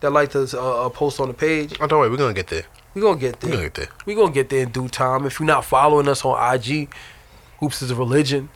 [0.00, 1.76] that liked the uh, uh, post on the page.
[1.80, 2.64] Oh, don't worry, we're gonna get there.
[2.94, 3.50] We gonna get there.
[3.50, 3.88] We're gonna get there.
[4.06, 5.26] We gonna get there in due time.
[5.26, 6.88] If you're not following us on IG,
[7.58, 8.48] Hoops is a religion.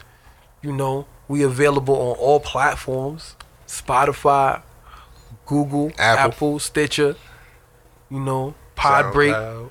[0.62, 3.36] You know, we available on all platforms:
[3.66, 4.62] Spotify,
[5.48, 6.32] Google, Apple.
[6.32, 7.16] Apple Stitcher.
[8.10, 9.70] You know, Podbreak SoundCloud.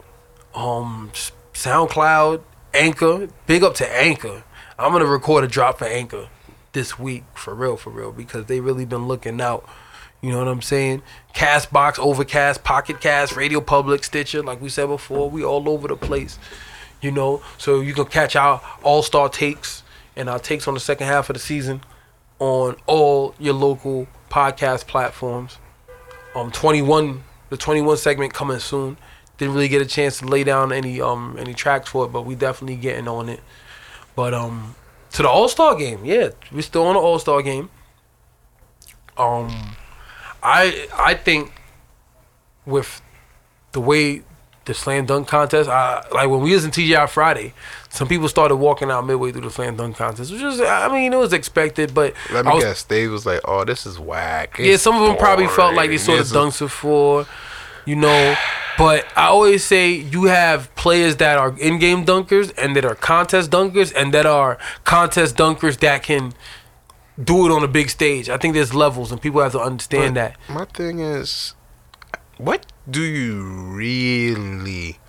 [0.53, 1.11] um
[1.53, 2.41] SoundCloud,
[2.73, 3.29] Anchor.
[3.45, 4.43] Big up to Anchor.
[4.77, 6.27] I'm gonna record a drop for Anchor
[6.73, 9.67] this week for real, for real, because they really been looking out.
[10.21, 11.03] You know what I'm saying?
[11.33, 14.41] Castbox, Overcast, Pocket Cast, Radio Public, Stitcher.
[14.43, 16.39] Like we said before, we all over the place.
[17.01, 19.83] You know, so you can catch our All Star takes
[20.15, 21.81] and our takes on the second half of the season
[22.39, 25.59] on all your local podcast platforms.
[26.35, 28.97] Um, 21, the 21 segment coming soon.
[29.37, 32.23] Didn't really get a chance to lay down any um any tracks for it, but
[32.23, 33.39] we definitely getting on it.
[34.15, 34.75] But um,
[35.11, 37.69] to the All Star game, yeah, we're still on the All Star game.
[39.15, 39.75] Um,
[40.41, 41.51] I I think
[42.65, 43.01] with
[43.73, 44.23] the way
[44.67, 47.53] the slam dunk contest, I like when we was in TGI Friday,
[47.89, 51.11] some people started walking out midway through the slam dunk contest, which is I mean
[51.13, 52.89] it was expected, but Let me I was, guess.
[53.09, 55.99] Was like, "Oh, this is whack." yeah, some of them probably felt like they boring.
[55.99, 57.25] saw the It's dunks before,
[57.85, 58.35] you know.
[58.77, 63.49] But I always say you have players that are in-game dunkers and that are contest
[63.49, 66.33] dunkers and that are contest dunkers that can
[67.23, 68.29] do it on a big stage.
[68.29, 70.53] I think there's levels and people have to understand But that.
[70.53, 71.55] My thing is,
[72.37, 74.99] what do you really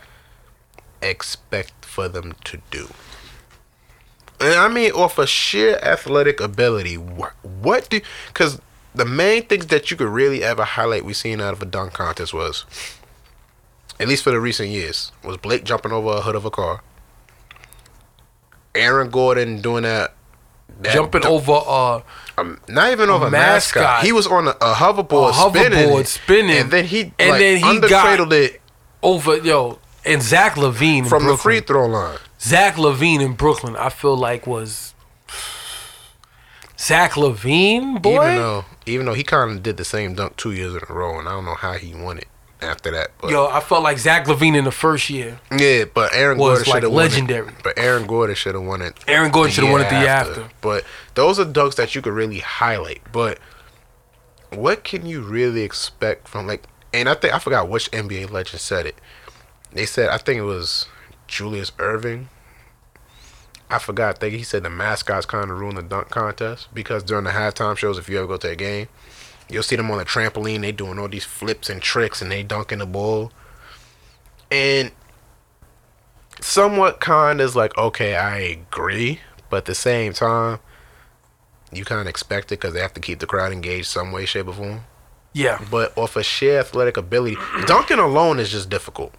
[1.00, 2.88] expect for them to do?
[4.40, 8.00] And I mean, off of sheer athletic ability, what, what do?
[8.28, 8.60] Because
[8.94, 11.92] the main things that you could really ever highlight we've seen out of a dunk
[11.92, 12.64] contest was,
[13.98, 16.82] at least for the recent years, was Blake jumping over a hood of a car.
[18.74, 20.14] Aaron Gordon doing that.
[20.80, 22.02] that Jumping dunk- over uh
[22.40, 23.82] um, not even over a mascot.
[23.82, 24.04] mascot.
[24.04, 26.56] He was on a, a hoverboard, A hoverboard spinning, spinning.
[26.58, 28.60] and then he And like, then he got- undercradled it
[29.02, 32.18] over yo and Zach LaVine in from the free throw line.
[32.40, 34.94] Zach LaVine in Brooklyn, I feel like was
[36.78, 38.14] Zach LaVine, boy.
[38.24, 40.92] Even though, even though he kind of did the same dunk two years in a
[40.92, 42.28] row, and I don't know how he won it
[42.60, 43.10] after that.
[43.20, 45.40] But Yo, I felt like Zach LaVine in the first year.
[45.56, 47.44] yeah, but Aaron Was, Gordon should like, have legendary.
[47.44, 47.62] Won it.
[47.62, 48.98] But Aaron Gordon should have won it.
[49.06, 50.48] Aaron Gordon should have won it the year year after.
[50.60, 53.02] But those are dunks that you could really highlight.
[53.12, 53.38] But
[54.50, 56.64] what can you really expect from like?
[56.92, 58.96] And I think I forgot which NBA legend said it.
[59.72, 60.86] They said I think it was
[61.26, 62.26] Julius Erving.
[63.70, 64.16] I forgot.
[64.16, 67.30] I think he said the mascots kind of ruined the dunk contest because during the
[67.32, 68.88] halftime shows, if you ever go to a game,
[69.48, 70.60] you'll see them on the trampoline.
[70.60, 73.32] They doing all these flips and tricks and they dunking the ball.
[74.50, 74.92] And
[76.40, 79.20] somewhat kind is like, okay, I agree,
[79.50, 80.58] but at the same time,
[81.72, 84.24] you kind of expect it because they have to keep the crowd engaged some way,
[84.24, 84.80] shape, or form.
[85.34, 85.62] Yeah.
[85.70, 89.14] But off of sheer athletic ability, dunking alone is just difficult.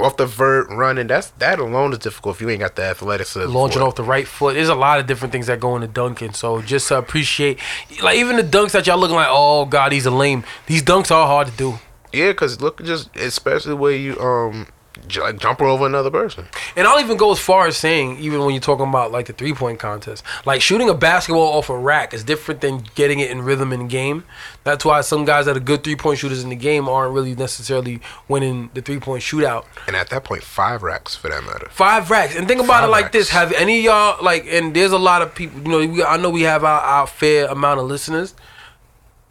[0.00, 3.52] Off the vert running, that's that alone is difficult if you ain't got the athleticism.
[3.52, 4.54] Launching off the right foot.
[4.54, 6.32] There's a lot of different things that go into dunking.
[6.32, 7.58] So just to appreciate,
[8.02, 10.44] like even the dunks that y'all looking like, oh god, these are lame.
[10.66, 11.78] These dunks are hard to do.
[12.12, 14.66] Yeah, cause look, just especially where you um
[15.06, 16.46] j- like jumper over another person.
[16.76, 19.32] And I'll even go as far as saying, even when you're talking about like the
[19.32, 23.30] three point contest, like shooting a basketball off a rack is different than getting it
[23.30, 24.24] in rhythm in the game.
[24.64, 27.34] That's why some guys that are good three point shooters in the game aren't really
[27.34, 29.64] necessarily winning the three point shootout.
[29.86, 31.68] And at that point, five racks for that matter.
[31.70, 32.36] Five racks.
[32.36, 33.30] And think about Five it like this.
[33.30, 34.46] Have any of y'all like?
[34.46, 35.60] And there's a lot of people.
[35.62, 38.34] You know, we, I know we have our, our fair amount of listeners,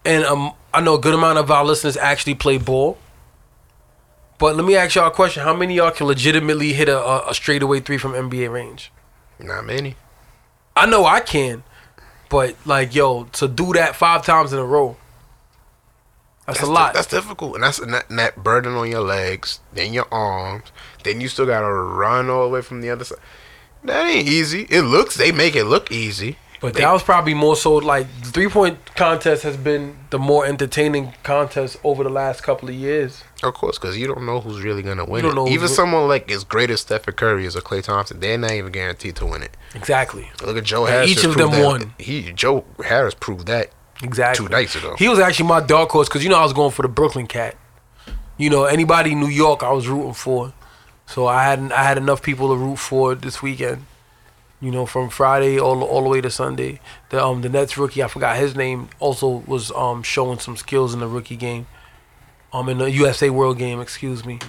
[0.05, 2.97] and um, I know a good amount of our listeners actually play ball.
[4.39, 6.97] But let me ask y'all a question: How many of y'all can legitimately hit a,
[6.97, 8.91] a, a straightaway three from NBA range?
[9.37, 9.95] Not many.
[10.75, 11.63] I know I can,
[12.29, 14.95] but like yo, to do that five times in a row,
[16.47, 16.93] that's, a di- lot.
[16.93, 20.71] that's difficult, and that's and that, and that burden on your legs, then your arms,
[21.03, 23.19] then you still gotta run all the way from the other side.
[23.83, 24.67] That ain't easy.
[24.69, 26.37] It looks they make it look easy.
[26.61, 30.19] But They- that was probably more so like the three point contest has been the
[30.19, 33.23] more entertaining contest over the last couple of years.
[33.43, 35.25] Of course, because you don't know who's really gonna win.
[35.47, 38.73] Even someone like as great as Stephen Curry is or Klay Thompson, they're not even
[38.73, 39.55] guaranteed to win it.
[39.73, 40.29] Exactly.
[40.43, 41.11] Look at Joe And Harris.
[41.11, 41.93] each of them that- won.
[41.97, 43.69] He Joe Harris proved that
[44.03, 44.45] Exactly.
[44.45, 44.95] two nights ago.
[44.97, 47.27] He was actually my dark horse because you know I was going for the Brooklyn
[47.27, 47.55] Cat.
[48.37, 50.51] You know anybody in New York I was rooting for,
[51.05, 53.85] so I had I had enough people to root for this weekend.
[54.61, 56.79] You know from Friday all all the way to Sunday.
[57.09, 60.93] The um the Nets rookie I forgot his name also was um showing some skills
[60.93, 61.67] in the rookie game,
[62.51, 64.39] um in the USA World game excuse me.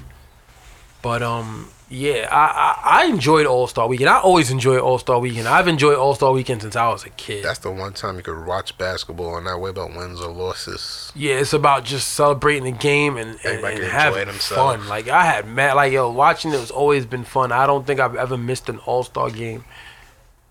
[1.03, 4.11] But um yeah I I, I enjoyed All Star Weekend.
[4.11, 5.47] I always enjoy All Star Weekend.
[5.47, 7.45] I've enjoyed All Star Weekend since I was a kid.
[7.45, 11.13] That's the one time you could watch basketball and not worry about wins or losses.
[11.15, 14.81] Yeah, it's about just celebrating the game and, and, and having themselves.
[14.83, 14.89] fun.
[14.89, 17.53] Like I had mad, like yo, watching it has always been fun.
[17.53, 19.65] I don't think I've ever missed an All Star game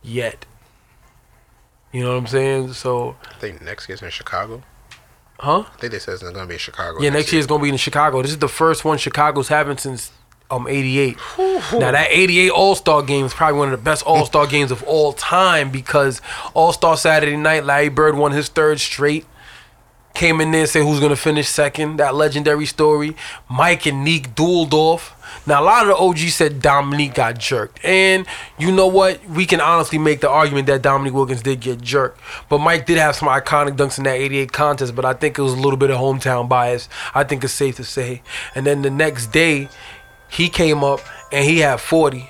[0.01, 0.45] yet.
[1.91, 2.73] You know what I'm saying?
[2.73, 4.61] So, I think next year's in Chicago.
[5.39, 5.63] huh?
[5.73, 6.99] I think they said it's gonna be in Chicago.
[7.01, 8.21] Yeah, next year's gonna be in Chicago.
[8.21, 10.11] This is the first one Chicago's having since
[10.51, 11.17] um '88.
[11.38, 14.69] Now that '88 All Star game is probably one of the best All Star games
[14.71, 16.21] of all time because
[16.53, 19.26] All Star Saturday Night, Larry Bird won his third straight.
[20.14, 21.98] Came in there and said who's gonna finish second.
[21.98, 23.15] That legendary story.
[23.49, 25.15] Mike and Neek dueled off.
[25.45, 28.26] Now a lot of the OGs said Dominique got jerked, and
[28.57, 29.23] you know what?
[29.30, 32.19] We can honestly make the argument that Dominique Wilkins did get jerked,
[32.49, 34.95] but Mike did have some iconic dunks in that '88 contest.
[34.95, 36.90] But I think it was a little bit of hometown bias.
[37.14, 38.22] I think it's safe to say.
[38.56, 39.69] And then the next day,
[40.27, 40.99] he came up
[41.31, 42.30] and he had 40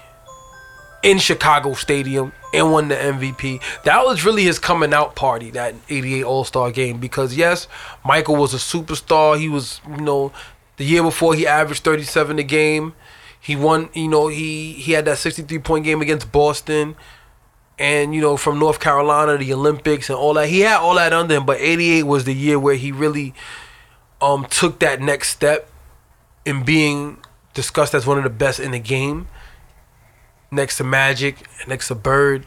[1.03, 3.61] in Chicago Stadium and won the MVP.
[3.83, 6.99] That was really his coming out party, that 88 All Star game.
[6.99, 7.67] Because, yes,
[8.03, 9.39] Michael was a superstar.
[9.39, 10.31] He was, you know,
[10.77, 12.93] the year before he averaged 37 a game.
[13.39, 16.95] He won, you know, he, he had that 63 point game against Boston.
[17.77, 20.49] And, you know, from North Carolina, the Olympics and all that.
[20.49, 21.45] He had all that under him.
[21.45, 23.33] But 88 was the year where he really
[24.21, 25.69] um, took that next step
[26.45, 27.19] in being
[27.53, 29.27] discussed as one of the best in the game
[30.51, 31.35] next to Magic,
[31.67, 32.45] next to Bird,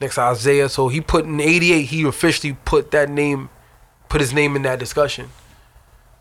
[0.00, 0.68] next to Isaiah.
[0.68, 1.82] So he put in '88.
[1.82, 3.48] He officially put that name,
[4.08, 5.30] put his name in that discussion.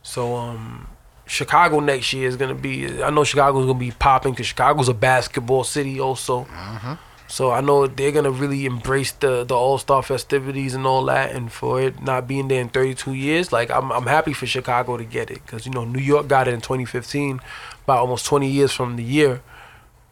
[0.04, 0.88] So um,
[1.26, 3.04] Chicago next year is gonna be.
[3.04, 6.46] I know Chicago's gonna be popping because Chicago's a basketball city also.
[7.28, 11.32] So I know they're gonna really embrace the the All Star festivities and all that,
[11.36, 14.98] and for it not being there in 32 years, like I'm I'm happy for Chicago
[14.98, 17.40] to get it because you know New York got it in 2015,
[17.84, 19.42] about almost 20 years from the year,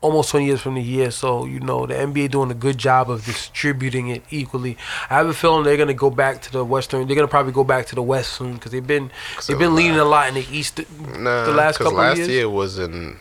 [0.02, 1.12] almost 20 years from the year.
[1.12, 4.78] So you know the NBA doing a good job of distributing it equally.
[5.10, 7.08] I have a feeling they're gonna go back to the Western.
[7.08, 9.12] They're gonna probably go back to the West soon because they've been
[9.48, 10.80] they've been leaning a lot in the East
[11.18, 12.28] Nah, the last couple last of years.
[12.28, 13.18] Last year was in.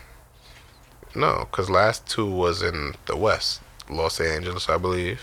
[1.15, 5.23] No, because last two was in the West, Los Angeles, I believe,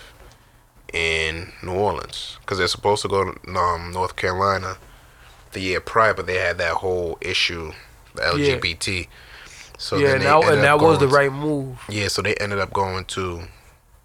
[0.92, 2.36] and New Orleans.
[2.40, 4.76] Because they're supposed to go to um, North Carolina
[5.52, 7.72] the year prior, but they had that whole issue,
[8.14, 8.56] the Yeah.
[9.78, 11.78] So yeah, and that, and that was the right move.
[11.88, 13.42] Yeah, so they ended up going to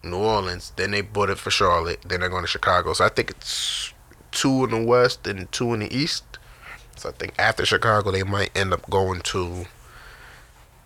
[0.03, 0.71] New Orleans.
[0.75, 1.99] Then they bought it for Charlotte.
[2.05, 2.93] Then they're going to Chicago.
[2.93, 3.93] So I think it's
[4.31, 6.23] two in the West and two in the East.
[6.95, 9.65] So I think after Chicago, they might end up going to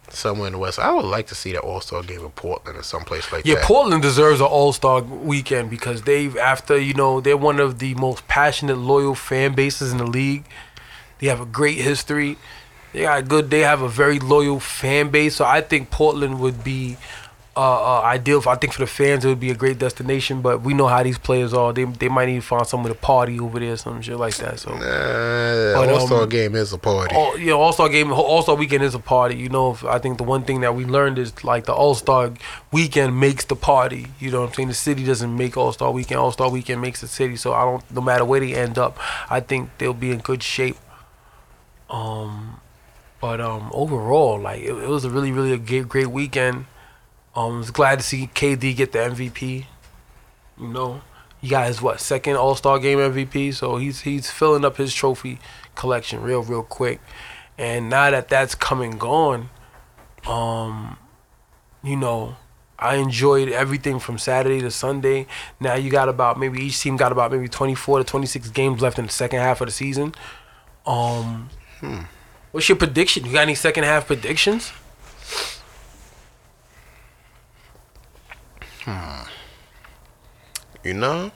[0.10, 0.80] somewhere in the West.
[0.80, 3.55] I would like to see the All Star game in Portland or someplace like Yeah,
[3.55, 3.61] that.
[3.61, 7.80] Yeah, Portland deserves an All Star weekend because they've after you know they're one of
[7.80, 10.45] the most passionate, loyal fan bases in the league.
[11.19, 12.38] They have a great history.
[12.94, 13.49] They got good.
[13.49, 15.36] They have a very loyal fan base.
[15.36, 16.98] So I think Portland would be
[17.56, 18.41] uh, uh, ideal.
[18.41, 20.41] For, I think for the fans, it would be a great destination.
[20.41, 21.74] But we know how these players are.
[21.74, 24.60] They they might need to find somewhere to party over there, some shit like that.
[24.60, 24.72] So.
[24.74, 27.15] Nah, All Star um, game is a party.
[27.15, 29.36] All, know, All Star game, All Star weekend is a party.
[29.36, 32.32] You know, I think the one thing that we learned is like the All Star
[32.72, 34.07] weekend makes the party.
[34.20, 34.68] You know what I'm saying?
[34.70, 36.20] The city doesn't make All Star weekend.
[36.20, 37.36] All Star weekend makes the city.
[37.36, 37.91] So I don't.
[37.91, 38.98] No matter where they end up,
[39.32, 40.78] I think they'll be in good shape.
[41.90, 42.60] Um,
[43.23, 46.65] But um, overall, like it, it was a really, really a great, great weekend.
[47.37, 49.63] Um, I was glad to see KD get the MVP.
[50.59, 51.01] You know,
[51.39, 54.93] he got his what second All Star Game MVP, so he's he's filling up his
[54.93, 55.39] trophy
[55.73, 56.99] collection real, real quick.
[57.57, 59.49] And now that that's come and gone,
[60.27, 60.97] um,
[61.81, 62.35] you know,
[62.77, 65.27] I enjoyed everything from Saturday to Sunday.
[65.61, 68.99] Now you got about maybe each team got about maybe 24 to 26 games left
[68.99, 70.13] in the second half of the season.
[70.85, 71.49] Um,
[72.53, 73.25] what's your prediction?
[73.25, 74.71] You got any second half predictions?
[78.85, 79.23] Hmm.
[80.84, 81.31] You know,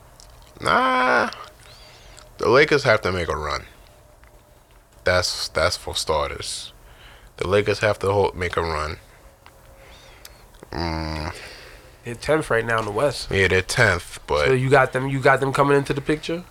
[0.61, 1.29] nah.
[2.37, 3.65] The Lakers have to make a run.
[5.03, 6.73] That's that's for starters.
[7.37, 8.97] The Lakers have to hold, make a run.
[10.71, 11.33] Mm,
[12.03, 13.29] They're 10th right now in the West.
[13.31, 15.07] yeah, they're tenth, but So you got them.
[15.07, 16.43] You got them coming into the picture.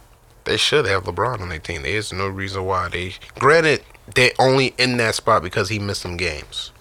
[0.46, 1.82] They should have LeBron on their team.
[1.82, 3.14] There's no reason why they.
[3.38, 3.82] Granted,
[4.14, 6.72] they're only in that spot because he missed some games.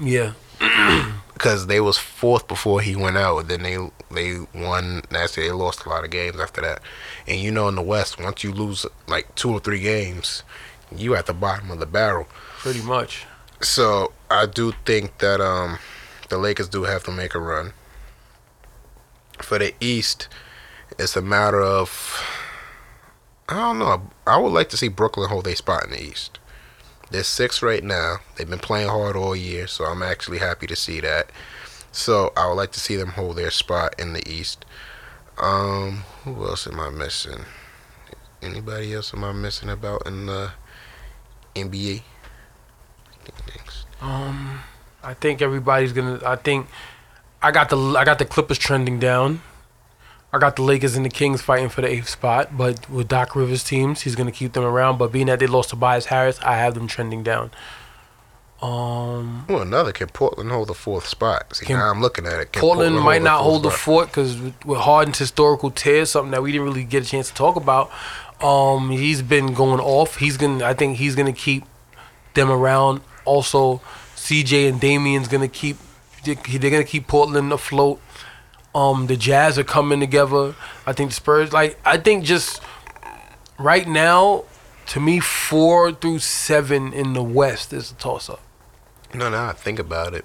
[0.00, 0.32] Yeah.
[1.32, 3.48] Because they was fourth before he went out.
[3.48, 3.76] Then they
[4.12, 5.02] they won.
[5.10, 5.40] That's it.
[5.40, 6.80] They lost a lot of games after that.
[7.26, 10.44] And you know, in the West, once you lose like two or three games,
[10.96, 12.28] you at the bottom of the barrel.
[12.58, 13.26] Pretty much.
[13.60, 15.78] So I do think that um
[16.28, 17.72] the Lakers do have to make a run.
[19.40, 20.28] For the East,
[20.96, 22.22] it's a matter of
[23.48, 24.10] I don't know.
[24.26, 26.38] I would like to see Brooklyn hold their spot in the East.
[27.10, 28.16] They're six right now.
[28.36, 31.30] They've been playing hard all year, so I'm actually happy to see that.
[31.90, 34.64] So I would like to see them hold their spot in the East.
[35.38, 37.44] Um, who else am I missing?
[38.40, 40.52] Anybody else am I missing about in the
[41.54, 42.02] NBA?
[44.00, 44.60] Um,
[45.02, 46.20] I think everybody's gonna.
[46.24, 46.66] I think
[47.42, 49.42] I got the I got the Clippers trending down.
[50.34, 53.36] I got the Lakers and the Kings fighting for the eighth spot, but with Doc
[53.36, 54.96] Rivers' teams, he's gonna keep them around.
[54.98, 57.50] But being that they lost Tobias Harris, I have them trending down.
[58.62, 61.54] Um, Well, another can Portland hold the fourth spot?
[61.56, 62.52] See, Can- now I'm looking at it.
[62.52, 66.30] Can Portland, might the not hold the fort because with, with Harden's historical tears, something
[66.30, 67.90] that we didn't really get a chance to talk about.
[68.40, 70.16] Um, he's been going off.
[70.16, 70.64] He's gonna.
[70.64, 71.64] I think he's gonna keep
[72.34, 73.00] them around.
[73.24, 73.80] Also,
[74.16, 75.76] CJ and Damian's gonna keep.
[76.24, 78.00] they- They're gonna keep Portland afloat.
[78.74, 80.54] Um, the Jazz are coming together.
[80.86, 81.52] I think the Spurs.
[81.52, 82.62] Like I think just
[83.58, 84.44] right now,
[84.86, 88.40] to me, four through seven in the West is a toss up.
[89.14, 90.24] No, no, I think about it.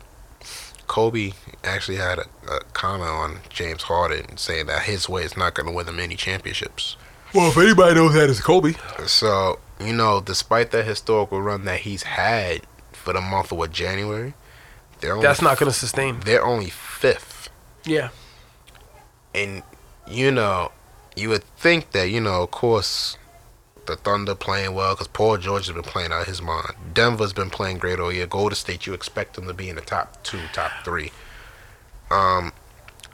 [0.87, 1.33] Kobe
[1.65, 5.67] actually had a, a comment on James Harden saying that his way is not going
[5.67, 6.95] to win them any championships.
[7.33, 8.73] Well, if anybody knows that, it's Kobe.
[9.05, 12.61] So, you know, despite the historical run that he's had
[12.93, 14.33] for the month of what, January,
[15.01, 16.21] they're only, That's not gonna sustain.
[16.21, 17.49] they're only fifth.
[17.85, 18.09] Yeah.
[19.37, 19.63] And,
[20.07, 20.71] you know,
[21.15, 23.17] you would think that, you know, of course,
[23.85, 26.73] the Thunder playing well because Paul George has been playing out of his mind.
[26.93, 28.27] Denver's been playing great all year.
[28.27, 31.11] Golden State, you expect them to be in the top two, top three.
[32.11, 32.51] Um,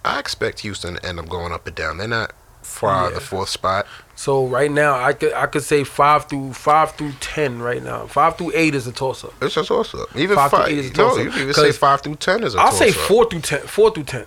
[0.05, 1.97] I expect Houston to end up going up and down.
[1.97, 3.85] They're not far out of the fourth spot.
[4.15, 8.07] So right now, I could I could say five through five through ten right now.
[8.07, 9.33] Five through eight is a toss up.
[9.41, 10.15] It's a toss up.
[10.15, 10.65] even Five five.
[10.67, 11.23] to eight is a toss-up.
[11.23, 13.61] you can even say five through ten is a I'll toss say four through ten.
[13.61, 14.25] Four through ten.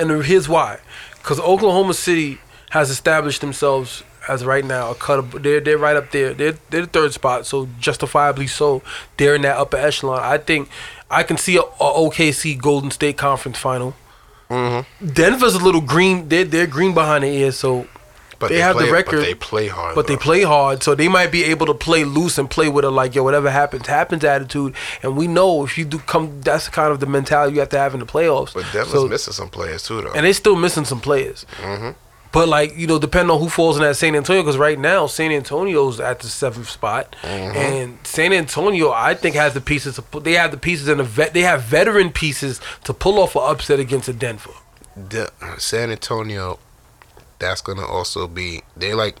[0.00, 0.80] And here's why:
[1.18, 2.38] because Oklahoma City
[2.70, 5.18] has established themselves as right now a cut.
[5.18, 6.34] Of, they're they're right up there.
[6.34, 8.82] They're they're the third spot, so justifiably so.
[9.16, 10.20] They're in that upper echelon.
[10.22, 10.68] I think
[11.10, 13.94] I can see a, a OKC Golden State Conference final.
[14.48, 15.06] Mm-hmm.
[15.12, 16.28] Denver's a little green.
[16.28, 17.86] They're they're green behind the ears, so
[18.40, 19.94] But they have the record, But they play hard.
[19.94, 22.84] but they play hard, so they might be able to play loose and play with
[22.84, 24.74] a like yo, whatever happens, happens attitude.
[25.02, 27.78] And we know if you do come, that's kind of the mentality you have to
[27.78, 28.52] have in the playoffs.
[28.54, 30.10] But Denver's So- missing some players too, though.
[30.12, 31.44] and they're still missing some players.
[31.62, 31.94] Mhm.
[32.32, 35.06] But like you know, depending on who falls in that San Antonio, because right now
[35.06, 37.56] San Antonio's at the seventh spot, Mm-hmm.
[37.56, 40.24] and San Antonio I think has the pieces to put.
[40.24, 41.34] They have the pieces and the vet.
[41.34, 44.52] They have veteran pieces to pull off an upset against a Denver.
[45.08, 46.58] De- San Antonio,
[47.40, 48.62] that's gonna also be.
[48.76, 49.16] They're like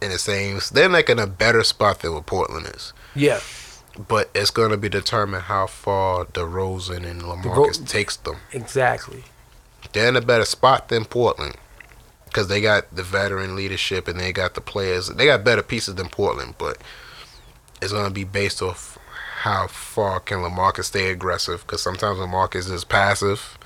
[0.00, 0.60] in the same.
[0.72, 2.92] They're like in a better spot than what Portland is.
[3.14, 3.40] Yeah,
[4.08, 8.36] But it's gonna be determined how far DeRozan and LaMarcus takes them.
[8.52, 9.24] exactly.
[9.92, 11.56] They're in a better spot than Portland
[12.24, 15.08] because they got the veteran leadership and they got the players.
[15.08, 16.78] They got better pieces than Portland, but
[17.82, 18.96] it's gonna be based off
[19.42, 21.62] how far can Lamarcus stay aggressive.
[21.66, 23.58] Because sometimes Lamarcus is passive,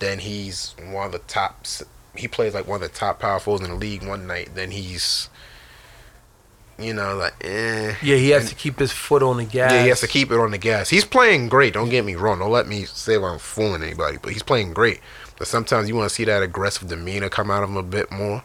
[0.00, 1.82] then he's one of the tops.
[2.16, 4.50] He plays like one of the top power in the league one night.
[4.54, 5.28] Then he's,
[6.78, 7.94] you know, like eh.
[8.02, 9.72] Yeah, he has And- to keep his foot on the gas.
[9.72, 10.88] yeah, he has to keep it on the gas.
[10.90, 11.74] He's playing great.
[11.74, 12.38] Don't get me wrong.
[12.40, 15.00] Don't let me say I'm fooling anybody, but he's playing great.
[15.38, 18.10] But sometimes you want to see that aggressive demeanor come out of him a bit
[18.10, 18.42] more.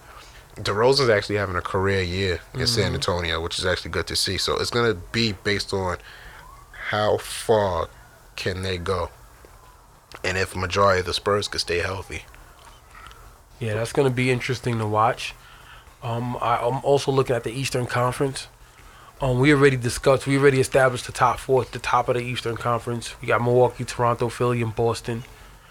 [0.58, 4.38] DeRozan's actually having a career year in San Antonio, which is actually good to see.
[4.38, 5.98] So it's gonna be based on
[6.90, 7.88] how far
[8.36, 9.10] can they go?
[10.26, 12.26] And if majority of the Spurs could stay healthy.
[13.62, 15.34] Yeah, that's going to be interesting to watch.
[16.04, 18.48] Um, I, I'm also looking at the Eastern Conference.
[19.22, 22.22] Um, we already discussed, we already established the top four at the top of the
[22.24, 23.14] Eastern Conference.
[23.22, 25.24] We got Milwaukee, Toronto, Philly, and Boston.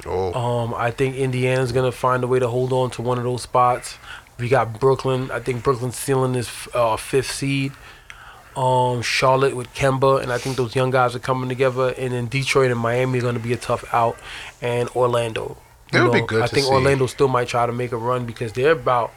[0.07, 3.25] Oh, Um, I think Indiana's gonna find a way to hold on to one of
[3.25, 3.97] those spots.
[4.39, 5.31] We got Brooklyn.
[5.33, 7.73] I think Brooklyn's ceiling is uh, fifth seed.
[8.57, 11.93] Um, Charlotte with Kemba, and I think those young guys are coming together.
[11.99, 14.17] And then Detroit and Miami are gonna be a tough out,
[14.63, 15.57] and Orlando.
[15.93, 16.73] That would be good I think see.
[16.73, 19.13] Orlando still might try to make a run because they're about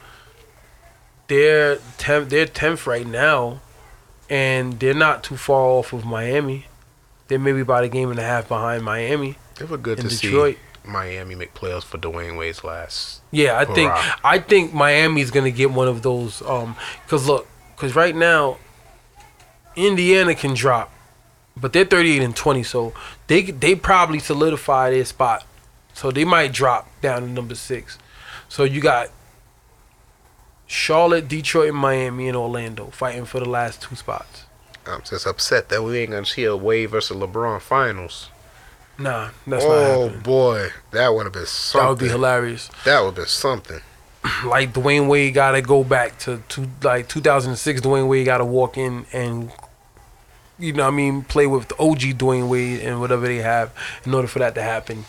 [1.28, 3.60] they're tenth they're tenth right now,
[4.28, 6.66] and they're not too far off of Miami.
[7.28, 10.56] They're maybe about a game and a half behind Miami it was good to Detroit.
[10.56, 13.22] see Miami make playoffs for Dwyane Wade's last.
[13.30, 13.92] Yeah, I think
[14.24, 16.42] I think Miami's gonna get one of those.
[16.42, 16.76] Um,
[17.08, 17.46] cause look,
[17.76, 18.58] cause right now,
[19.76, 20.92] Indiana can drop,
[21.56, 22.92] but they're thirty eight and twenty, so
[23.28, 25.46] they they probably solidify their spot.
[25.94, 27.98] So they might drop down to number six.
[28.48, 29.10] So you got
[30.66, 34.44] Charlotte, Detroit, Miami, and Orlando fighting for the last two spots.
[34.86, 38.28] I'm just upset that we ain't gonna see a Wade versus LeBron finals.
[38.98, 41.84] Nah, that's not oh boy, that would have been something.
[41.84, 42.70] That would be hilarious.
[42.84, 43.80] That would have been something.
[44.44, 47.80] like Dwyane Wade got to go back to, to like 2006.
[47.80, 49.50] Dwyane Wade got to walk in and
[50.58, 53.72] you know what I mean play with the OG Dwyane Wade and whatever they have
[54.04, 55.04] in order for that to happen.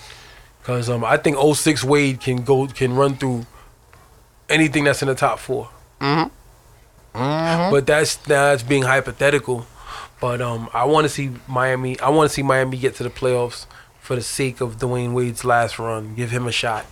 [0.65, 3.45] Cause um I think 06 Wade can go can run through
[4.49, 5.69] anything that's in the top 4
[6.01, 6.31] Mhm.
[7.13, 7.71] Mhm.
[7.71, 9.65] But that's that's being hypothetical.
[10.19, 11.99] But um I want to see Miami.
[11.99, 13.65] I want to see Miami get to the playoffs
[13.99, 16.15] for the sake of Dwyane Wade's last run.
[16.15, 16.85] Give him a shot.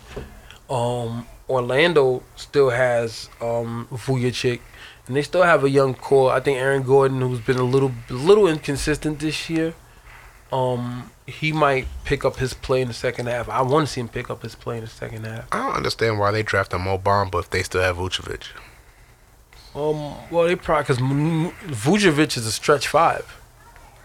[0.69, 4.61] Um, Orlando still has um, Vucevic,
[5.07, 6.31] and they still have a young core.
[6.31, 9.73] I think Aaron Gordon, who's been a little little inconsistent this year,
[10.51, 13.47] um, he might pick up his play in the second half.
[13.49, 15.45] I want to see him pick up his play in the second half.
[15.51, 18.43] I don't understand why they drafted Mo Bamba if they still have Vucevic.
[19.75, 23.39] Um, well, they probably because Vucevic is a stretch five,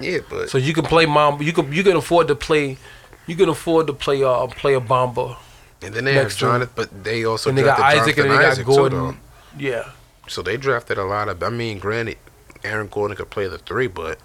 [0.00, 1.42] Yeah, but so you can play mom.
[1.42, 2.78] You can you can afford to play.
[3.26, 5.36] You can afford to play uh play a Bamba,
[5.82, 6.34] and then they have.
[6.34, 8.74] Jonathan, but they also and they got Isaac and Jonathan then they got Isaac too,
[8.74, 8.98] Gordon.
[8.98, 9.16] though.
[9.58, 9.90] yeah,
[10.26, 11.42] So they drafted a lot of.
[11.42, 12.16] I mean, granted,
[12.64, 14.18] Aaron Gordon could play the three, but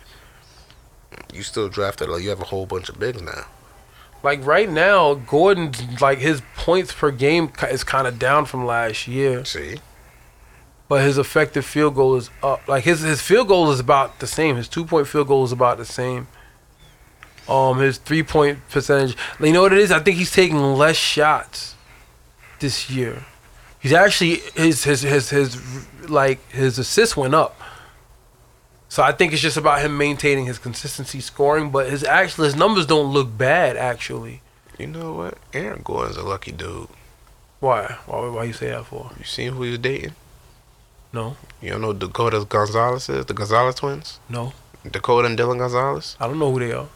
[1.33, 2.09] you still drafted.
[2.09, 3.45] Like, you have a whole bunch of bigs now.
[4.23, 9.07] like right now, Gordon's like his points per game is kind of down from last
[9.07, 9.43] year.
[9.45, 9.77] See,
[10.87, 12.67] but his effective field goal is up.
[12.67, 14.55] Like his his field goal is about the same.
[14.55, 16.27] His two point field goal is about the same.
[17.47, 19.17] Um, his three point percentage.
[19.39, 19.91] You know what it is?
[19.91, 21.75] I think he's taking less shots
[22.59, 23.25] this year.
[23.79, 25.57] He's actually his his his his
[26.09, 27.59] like his assists went up.
[28.93, 32.55] So I think it's just about him maintaining his consistency scoring, but his actual his
[32.55, 34.43] numbers don't look bad actually.
[34.77, 35.39] you know what?
[35.51, 36.89] Aaron Gordon's a lucky dude.
[37.59, 37.97] Why?
[38.05, 38.29] Why?
[38.29, 39.09] Why you say that for?
[39.17, 40.13] You seen who he was dating?
[41.11, 43.25] No, You don't know who Dakota Gonzalez is?
[43.25, 44.19] The Gonzalez twins?
[44.29, 44.53] no,
[44.87, 46.15] Dakota and Dylan Gonzalez?
[46.19, 46.87] I don't know who they are.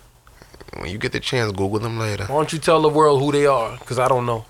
[0.77, 2.25] When you get the chance, Google them later.
[2.25, 3.75] Why don't you tell the world who they are?
[3.79, 4.45] Because I don't know.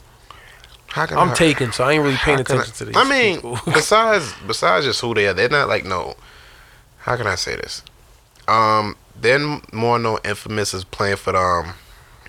[0.88, 2.98] How can I'm I, taken, so I ain't really paying attention to these.
[2.98, 6.18] I mean, besides besides just who they are, they're not like no.
[7.08, 7.84] How can I say this?
[8.50, 9.40] Um, they're
[9.72, 11.74] more known infamous is playing for the um,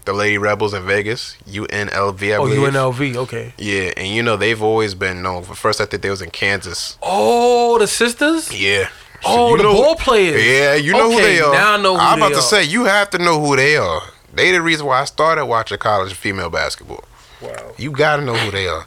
[0.04, 2.60] the Lady Rebels in Vegas, UNLV, I oh, believe.
[2.60, 3.54] UNLV, okay.
[3.58, 5.42] Yeah, and you know they've always been known.
[5.42, 6.96] For first, I think they was in Kansas.
[7.02, 8.56] Oh, the sisters.
[8.56, 8.88] Yeah.
[9.24, 10.40] Oh, the know- ball players.
[10.46, 11.52] Yeah, you know who they are.
[11.52, 14.02] now I know who I'm about to say you have to know who they are.
[14.32, 17.02] They the reason why I started watching college female basketball.
[17.42, 18.86] Wow, You gotta know who they are.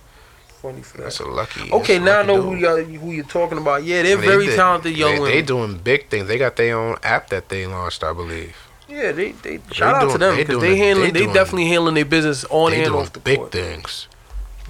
[0.61, 1.71] Funny for That's a lucky.
[1.71, 2.45] Okay, now I know dude.
[2.45, 3.83] who y'all, who you're talking about.
[3.83, 5.35] Yeah, they're They very did- talented young they, women.
[5.35, 6.27] They doing big things.
[6.27, 8.55] They got their own app that they launched, I believe.
[8.87, 11.67] yeah, they they shout out doing- to them because they handling they they, doing- definitely
[11.67, 13.51] handling their business on they and doing off the big court.
[13.51, 14.07] things.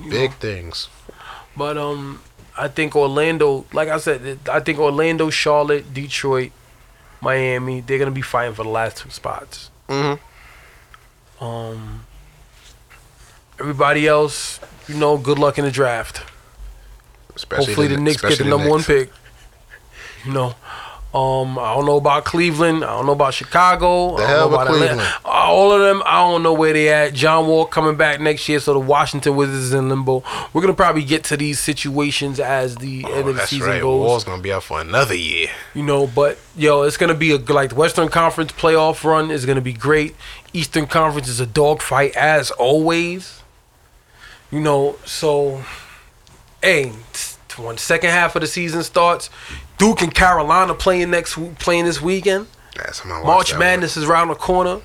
[0.02, 0.36] you Big know.
[0.40, 0.88] things.
[1.58, 2.22] But um,
[2.58, 6.52] I think Orlando, like I said, I think Orlando, Charlotte, Detroit,
[7.22, 9.70] Miami, they're gonna be fighting for the last two spots.
[9.90, 11.44] Mm-hmm.
[11.44, 12.06] Um,
[13.62, 16.22] everybody else, you know, good luck in the draft.
[17.36, 19.12] Especially Hopefully the, Knicks get the especially number one pick.
[20.26, 20.48] You know,
[21.18, 22.84] um, I don't know about Cleveland.
[22.84, 24.18] I don't know about Chicago.
[24.18, 24.88] The I hell don't know about Atlanta.
[24.94, 25.16] Cleveland.
[25.26, 27.14] All of them, I don't know where they at.
[27.14, 30.24] John Wall coming back next year, so the Washington Wizards is in limbo.
[30.54, 33.82] We're gonna probably get to these situations as the end Oh, of the season right.
[33.82, 34.00] goes.
[34.08, 35.48] Wall's gonna be out for another year.
[35.74, 39.46] You know, but yo, it's gonna be a like the Western Conference playoff run is
[39.46, 40.16] gonna be great.
[40.54, 43.41] Eastern Conference is a dogfight as always.
[44.52, 45.64] You know, so
[46.62, 46.92] hey,
[47.58, 49.30] when the second half of the season starts,
[49.78, 52.48] Duke and Carolina playing next playing this weekend.
[52.76, 54.76] Yes, March Madness is around the corner.
[54.76, 54.84] one.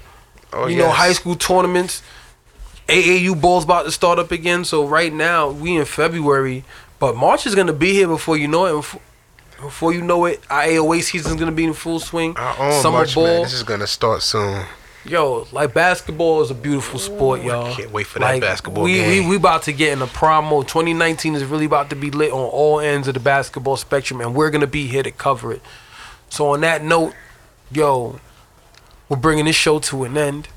[0.52, 2.02] Oh, you know, high school tournaments.
[2.88, 4.64] AAU ball's about to start up again.
[4.64, 6.64] So right now we in February,
[6.98, 9.00] but March is gonna be here before you know it.
[9.60, 12.36] Before, you know it, our AOA season's gonna be in full swing.
[12.36, 14.66] Our own Summer March ball, Madness is gonna start soon.
[15.08, 17.74] Yo, like basketball is a beautiful sport, y'all.
[17.74, 19.24] can't wait for that Like, basketball we, game.
[19.24, 20.68] We we about to get in a prime mode.
[20.68, 24.34] 2019 is really about to be lit on all ends of the basketball spectrum, and
[24.34, 25.62] we're gonna be here to cover it.
[26.28, 27.14] So on that note,
[27.70, 28.20] yo,
[29.08, 30.48] we're bringing this show to an end.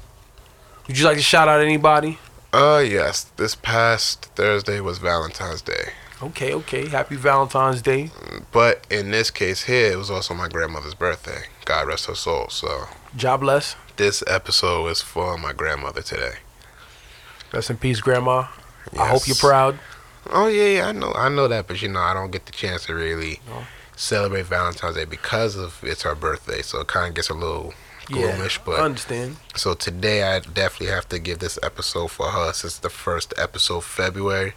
[0.88, 2.18] Would you like to shout out anybody?
[2.52, 3.26] Uh, yes.
[3.38, 5.90] This past Thursday was Valentine's Day,
[6.24, 6.88] Okay, okay.
[6.90, 8.10] Happy Valentine's Day.
[8.52, 11.44] but in this case here, it was also my grandmother's birthday.
[11.66, 12.48] God rest her soul.
[12.50, 12.86] So
[13.16, 13.76] Job bless.
[14.00, 16.36] This episode is for my grandmother today.
[17.54, 18.48] Rest in peace, Grandma.
[18.98, 19.78] I hope you're proud.
[20.32, 22.54] Oh yeah, yeah, I know, I know that, but you know, I don't get the
[22.54, 23.64] chance to really No.
[23.98, 27.74] celebrate Valentine's Day because of it's her birthday, so it kind of gets a little
[28.08, 28.58] Yeah, gloomish.
[28.60, 29.36] I But understand.
[29.56, 33.84] so today, I definitely have to give this episode for her since the first episode
[33.84, 34.54] February.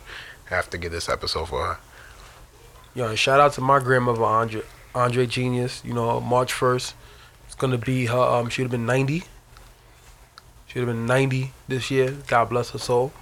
[0.51, 1.79] I have to give this episode for her.
[2.95, 4.63] Yo, and shout out to my grandmother, Andre,
[4.95, 5.83] Andre Genius.
[5.85, 6.93] You know, March 1st.
[7.53, 9.25] It's going to be her, um, she would have been 90.
[10.67, 12.17] She would have been 90 this year.
[12.27, 13.13] God bless her soul.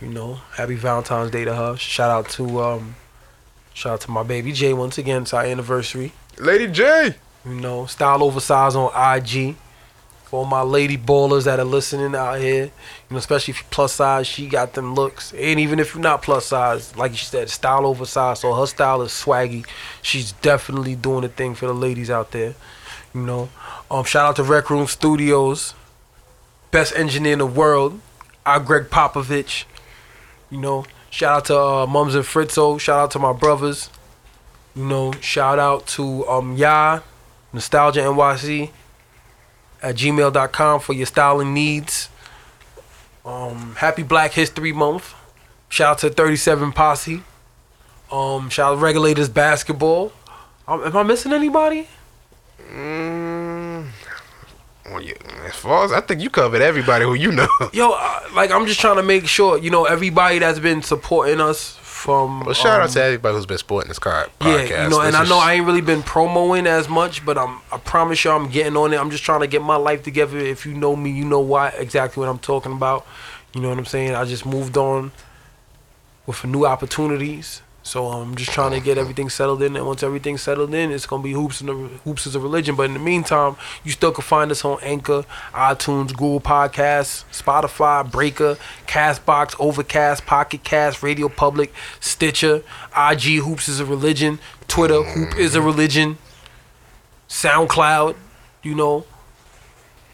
[0.00, 1.76] You know, happy Valentine's Day to her.
[1.76, 2.96] Shout out to, um,
[3.74, 5.20] shout out to my baby Jay once again.
[5.20, 6.12] It's our anniversary.
[6.38, 7.16] Lady J.
[7.44, 9.56] You know, style oversized on IG.
[10.24, 12.70] For all my lady ballers that are listening out here, you
[13.10, 15.34] know, especially if you're plus size, she got them looks.
[15.34, 18.40] And even if you're not plus size, like you said, style oversized.
[18.40, 19.66] So her style is swaggy.
[20.00, 22.54] She's definitely doing a thing for the ladies out there.
[23.14, 23.48] You know,
[23.90, 25.74] um, shout out to Rec Room Studios,
[26.70, 28.00] best engineer in the world,
[28.44, 29.64] our Greg Popovich.
[30.50, 32.78] You know, shout out to uh, Mums and Fritzo.
[32.78, 33.90] Shout out to my brothers.
[34.76, 37.00] You know, shout out to um Ya,
[37.52, 38.70] Nostalgia NYC
[39.82, 42.08] at gmail.com for your styling needs.
[43.24, 45.14] Um, happy Black History Month.
[45.68, 47.22] Shout out to 37 Posse.
[48.10, 50.12] Um, shout out to Regulators Basketball.
[50.66, 51.88] Um, am I missing anybody?
[52.70, 53.86] Mm,
[54.86, 55.14] well, you,
[55.46, 57.48] as far as I think you covered everybody who you know.
[57.72, 61.40] Yo, uh, like I'm just trying to make sure, you know, everybody that's been supporting
[61.40, 62.40] us from.
[62.40, 64.68] Well, shout out um, to everybody who's been supporting this card podcast.
[64.70, 67.60] Yeah, you know, and I know I ain't really been promoing as much, but I'm
[67.72, 68.98] I promise y'all I'm getting on it.
[68.98, 70.38] I'm just trying to get my life together.
[70.38, 73.06] If you know me, you know why exactly what I'm talking about.
[73.54, 74.14] You know what I'm saying?
[74.14, 75.10] I just moved on
[76.26, 77.62] with new opportunities.
[77.88, 81.06] So I'm just trying to get everything settled in, and once everything's settled in, it's
[81.06, 82.76] gonna be hoops and hoops is a religion.
[82.76, 85.24] But in the meantime, you still can find us on Anchor,
[85.54, 92.62] iTunes, Google Podcasts, Spotify, Breaker, Castbox, Overcast, Pocket Cast, Radio Public, Stitcher,
[92.94, 96.18] IG Hoops is a religion, Twitter Hoop is a religion,
[97.26, 98.16] SoundCloud,
[98.62, 99.06] you know,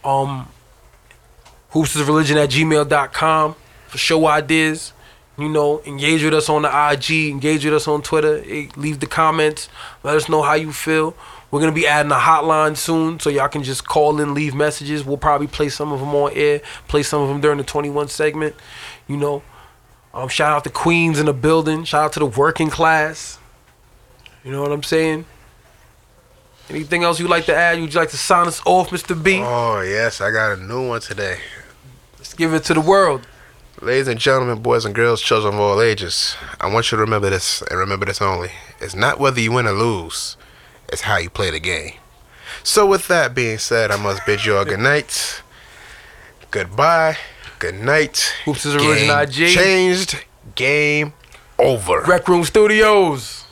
[0.05, 0.49] um,
[1.71, 3.57] Hoops is a religion at gmail.com
[3.89, 4.93] for show ideas.
[5.37, 9.01] You know, engage with us on the IG, engage with us on Twitter, eh, leave
[9.01, 9.69] the comments,
[10.05, 11.17] let us know how you feel.
[11.51, 15.05] We're gonna be adding a hotline soon, so y'all can just call in, leave messages.
[15.05, 18.09] We'll probably play some of them on air, play some of them during the 21
[18.09, 18.55] segment.
[19.09, 19.43] You know,
[20.13, 21.85] um, shout out to Queens in the building.
[21.85, 23.39] Shout out to the working class.
[24.45, 25.27] You know what I'm saying?
[26.71, 27.81] Anything else you'd like to add?
[27.81, 29.21] Would you like to sign us off, Mr.
[29.21, 29.41] B?
[29.43, 31.39] Oh yes, I got a new one today.
[32.19, 33.27] Let's give it to the world.
[33.85, 37.29] Ladies and gentlemen, boys and girls, children of all ages, I want you to remember
[37.29, 38.51] this and remember this only.
[38.81, 40.39] It's not whether you win or lose,
[40.89, 41.93] it's how you play the game.
[42.63, 45.43] So, with that being said, I must bid you all good night,
[46.51, 47.19] goodbye,
[47.59, 48.33] good night.
[48.47, 49.55] Hoops is Game IG.
[49.55, 50.25] Changed,
[50.55, 51.13] game
[51.59, 52.01] over.
[52.05, 53.44] Rec Room Studios.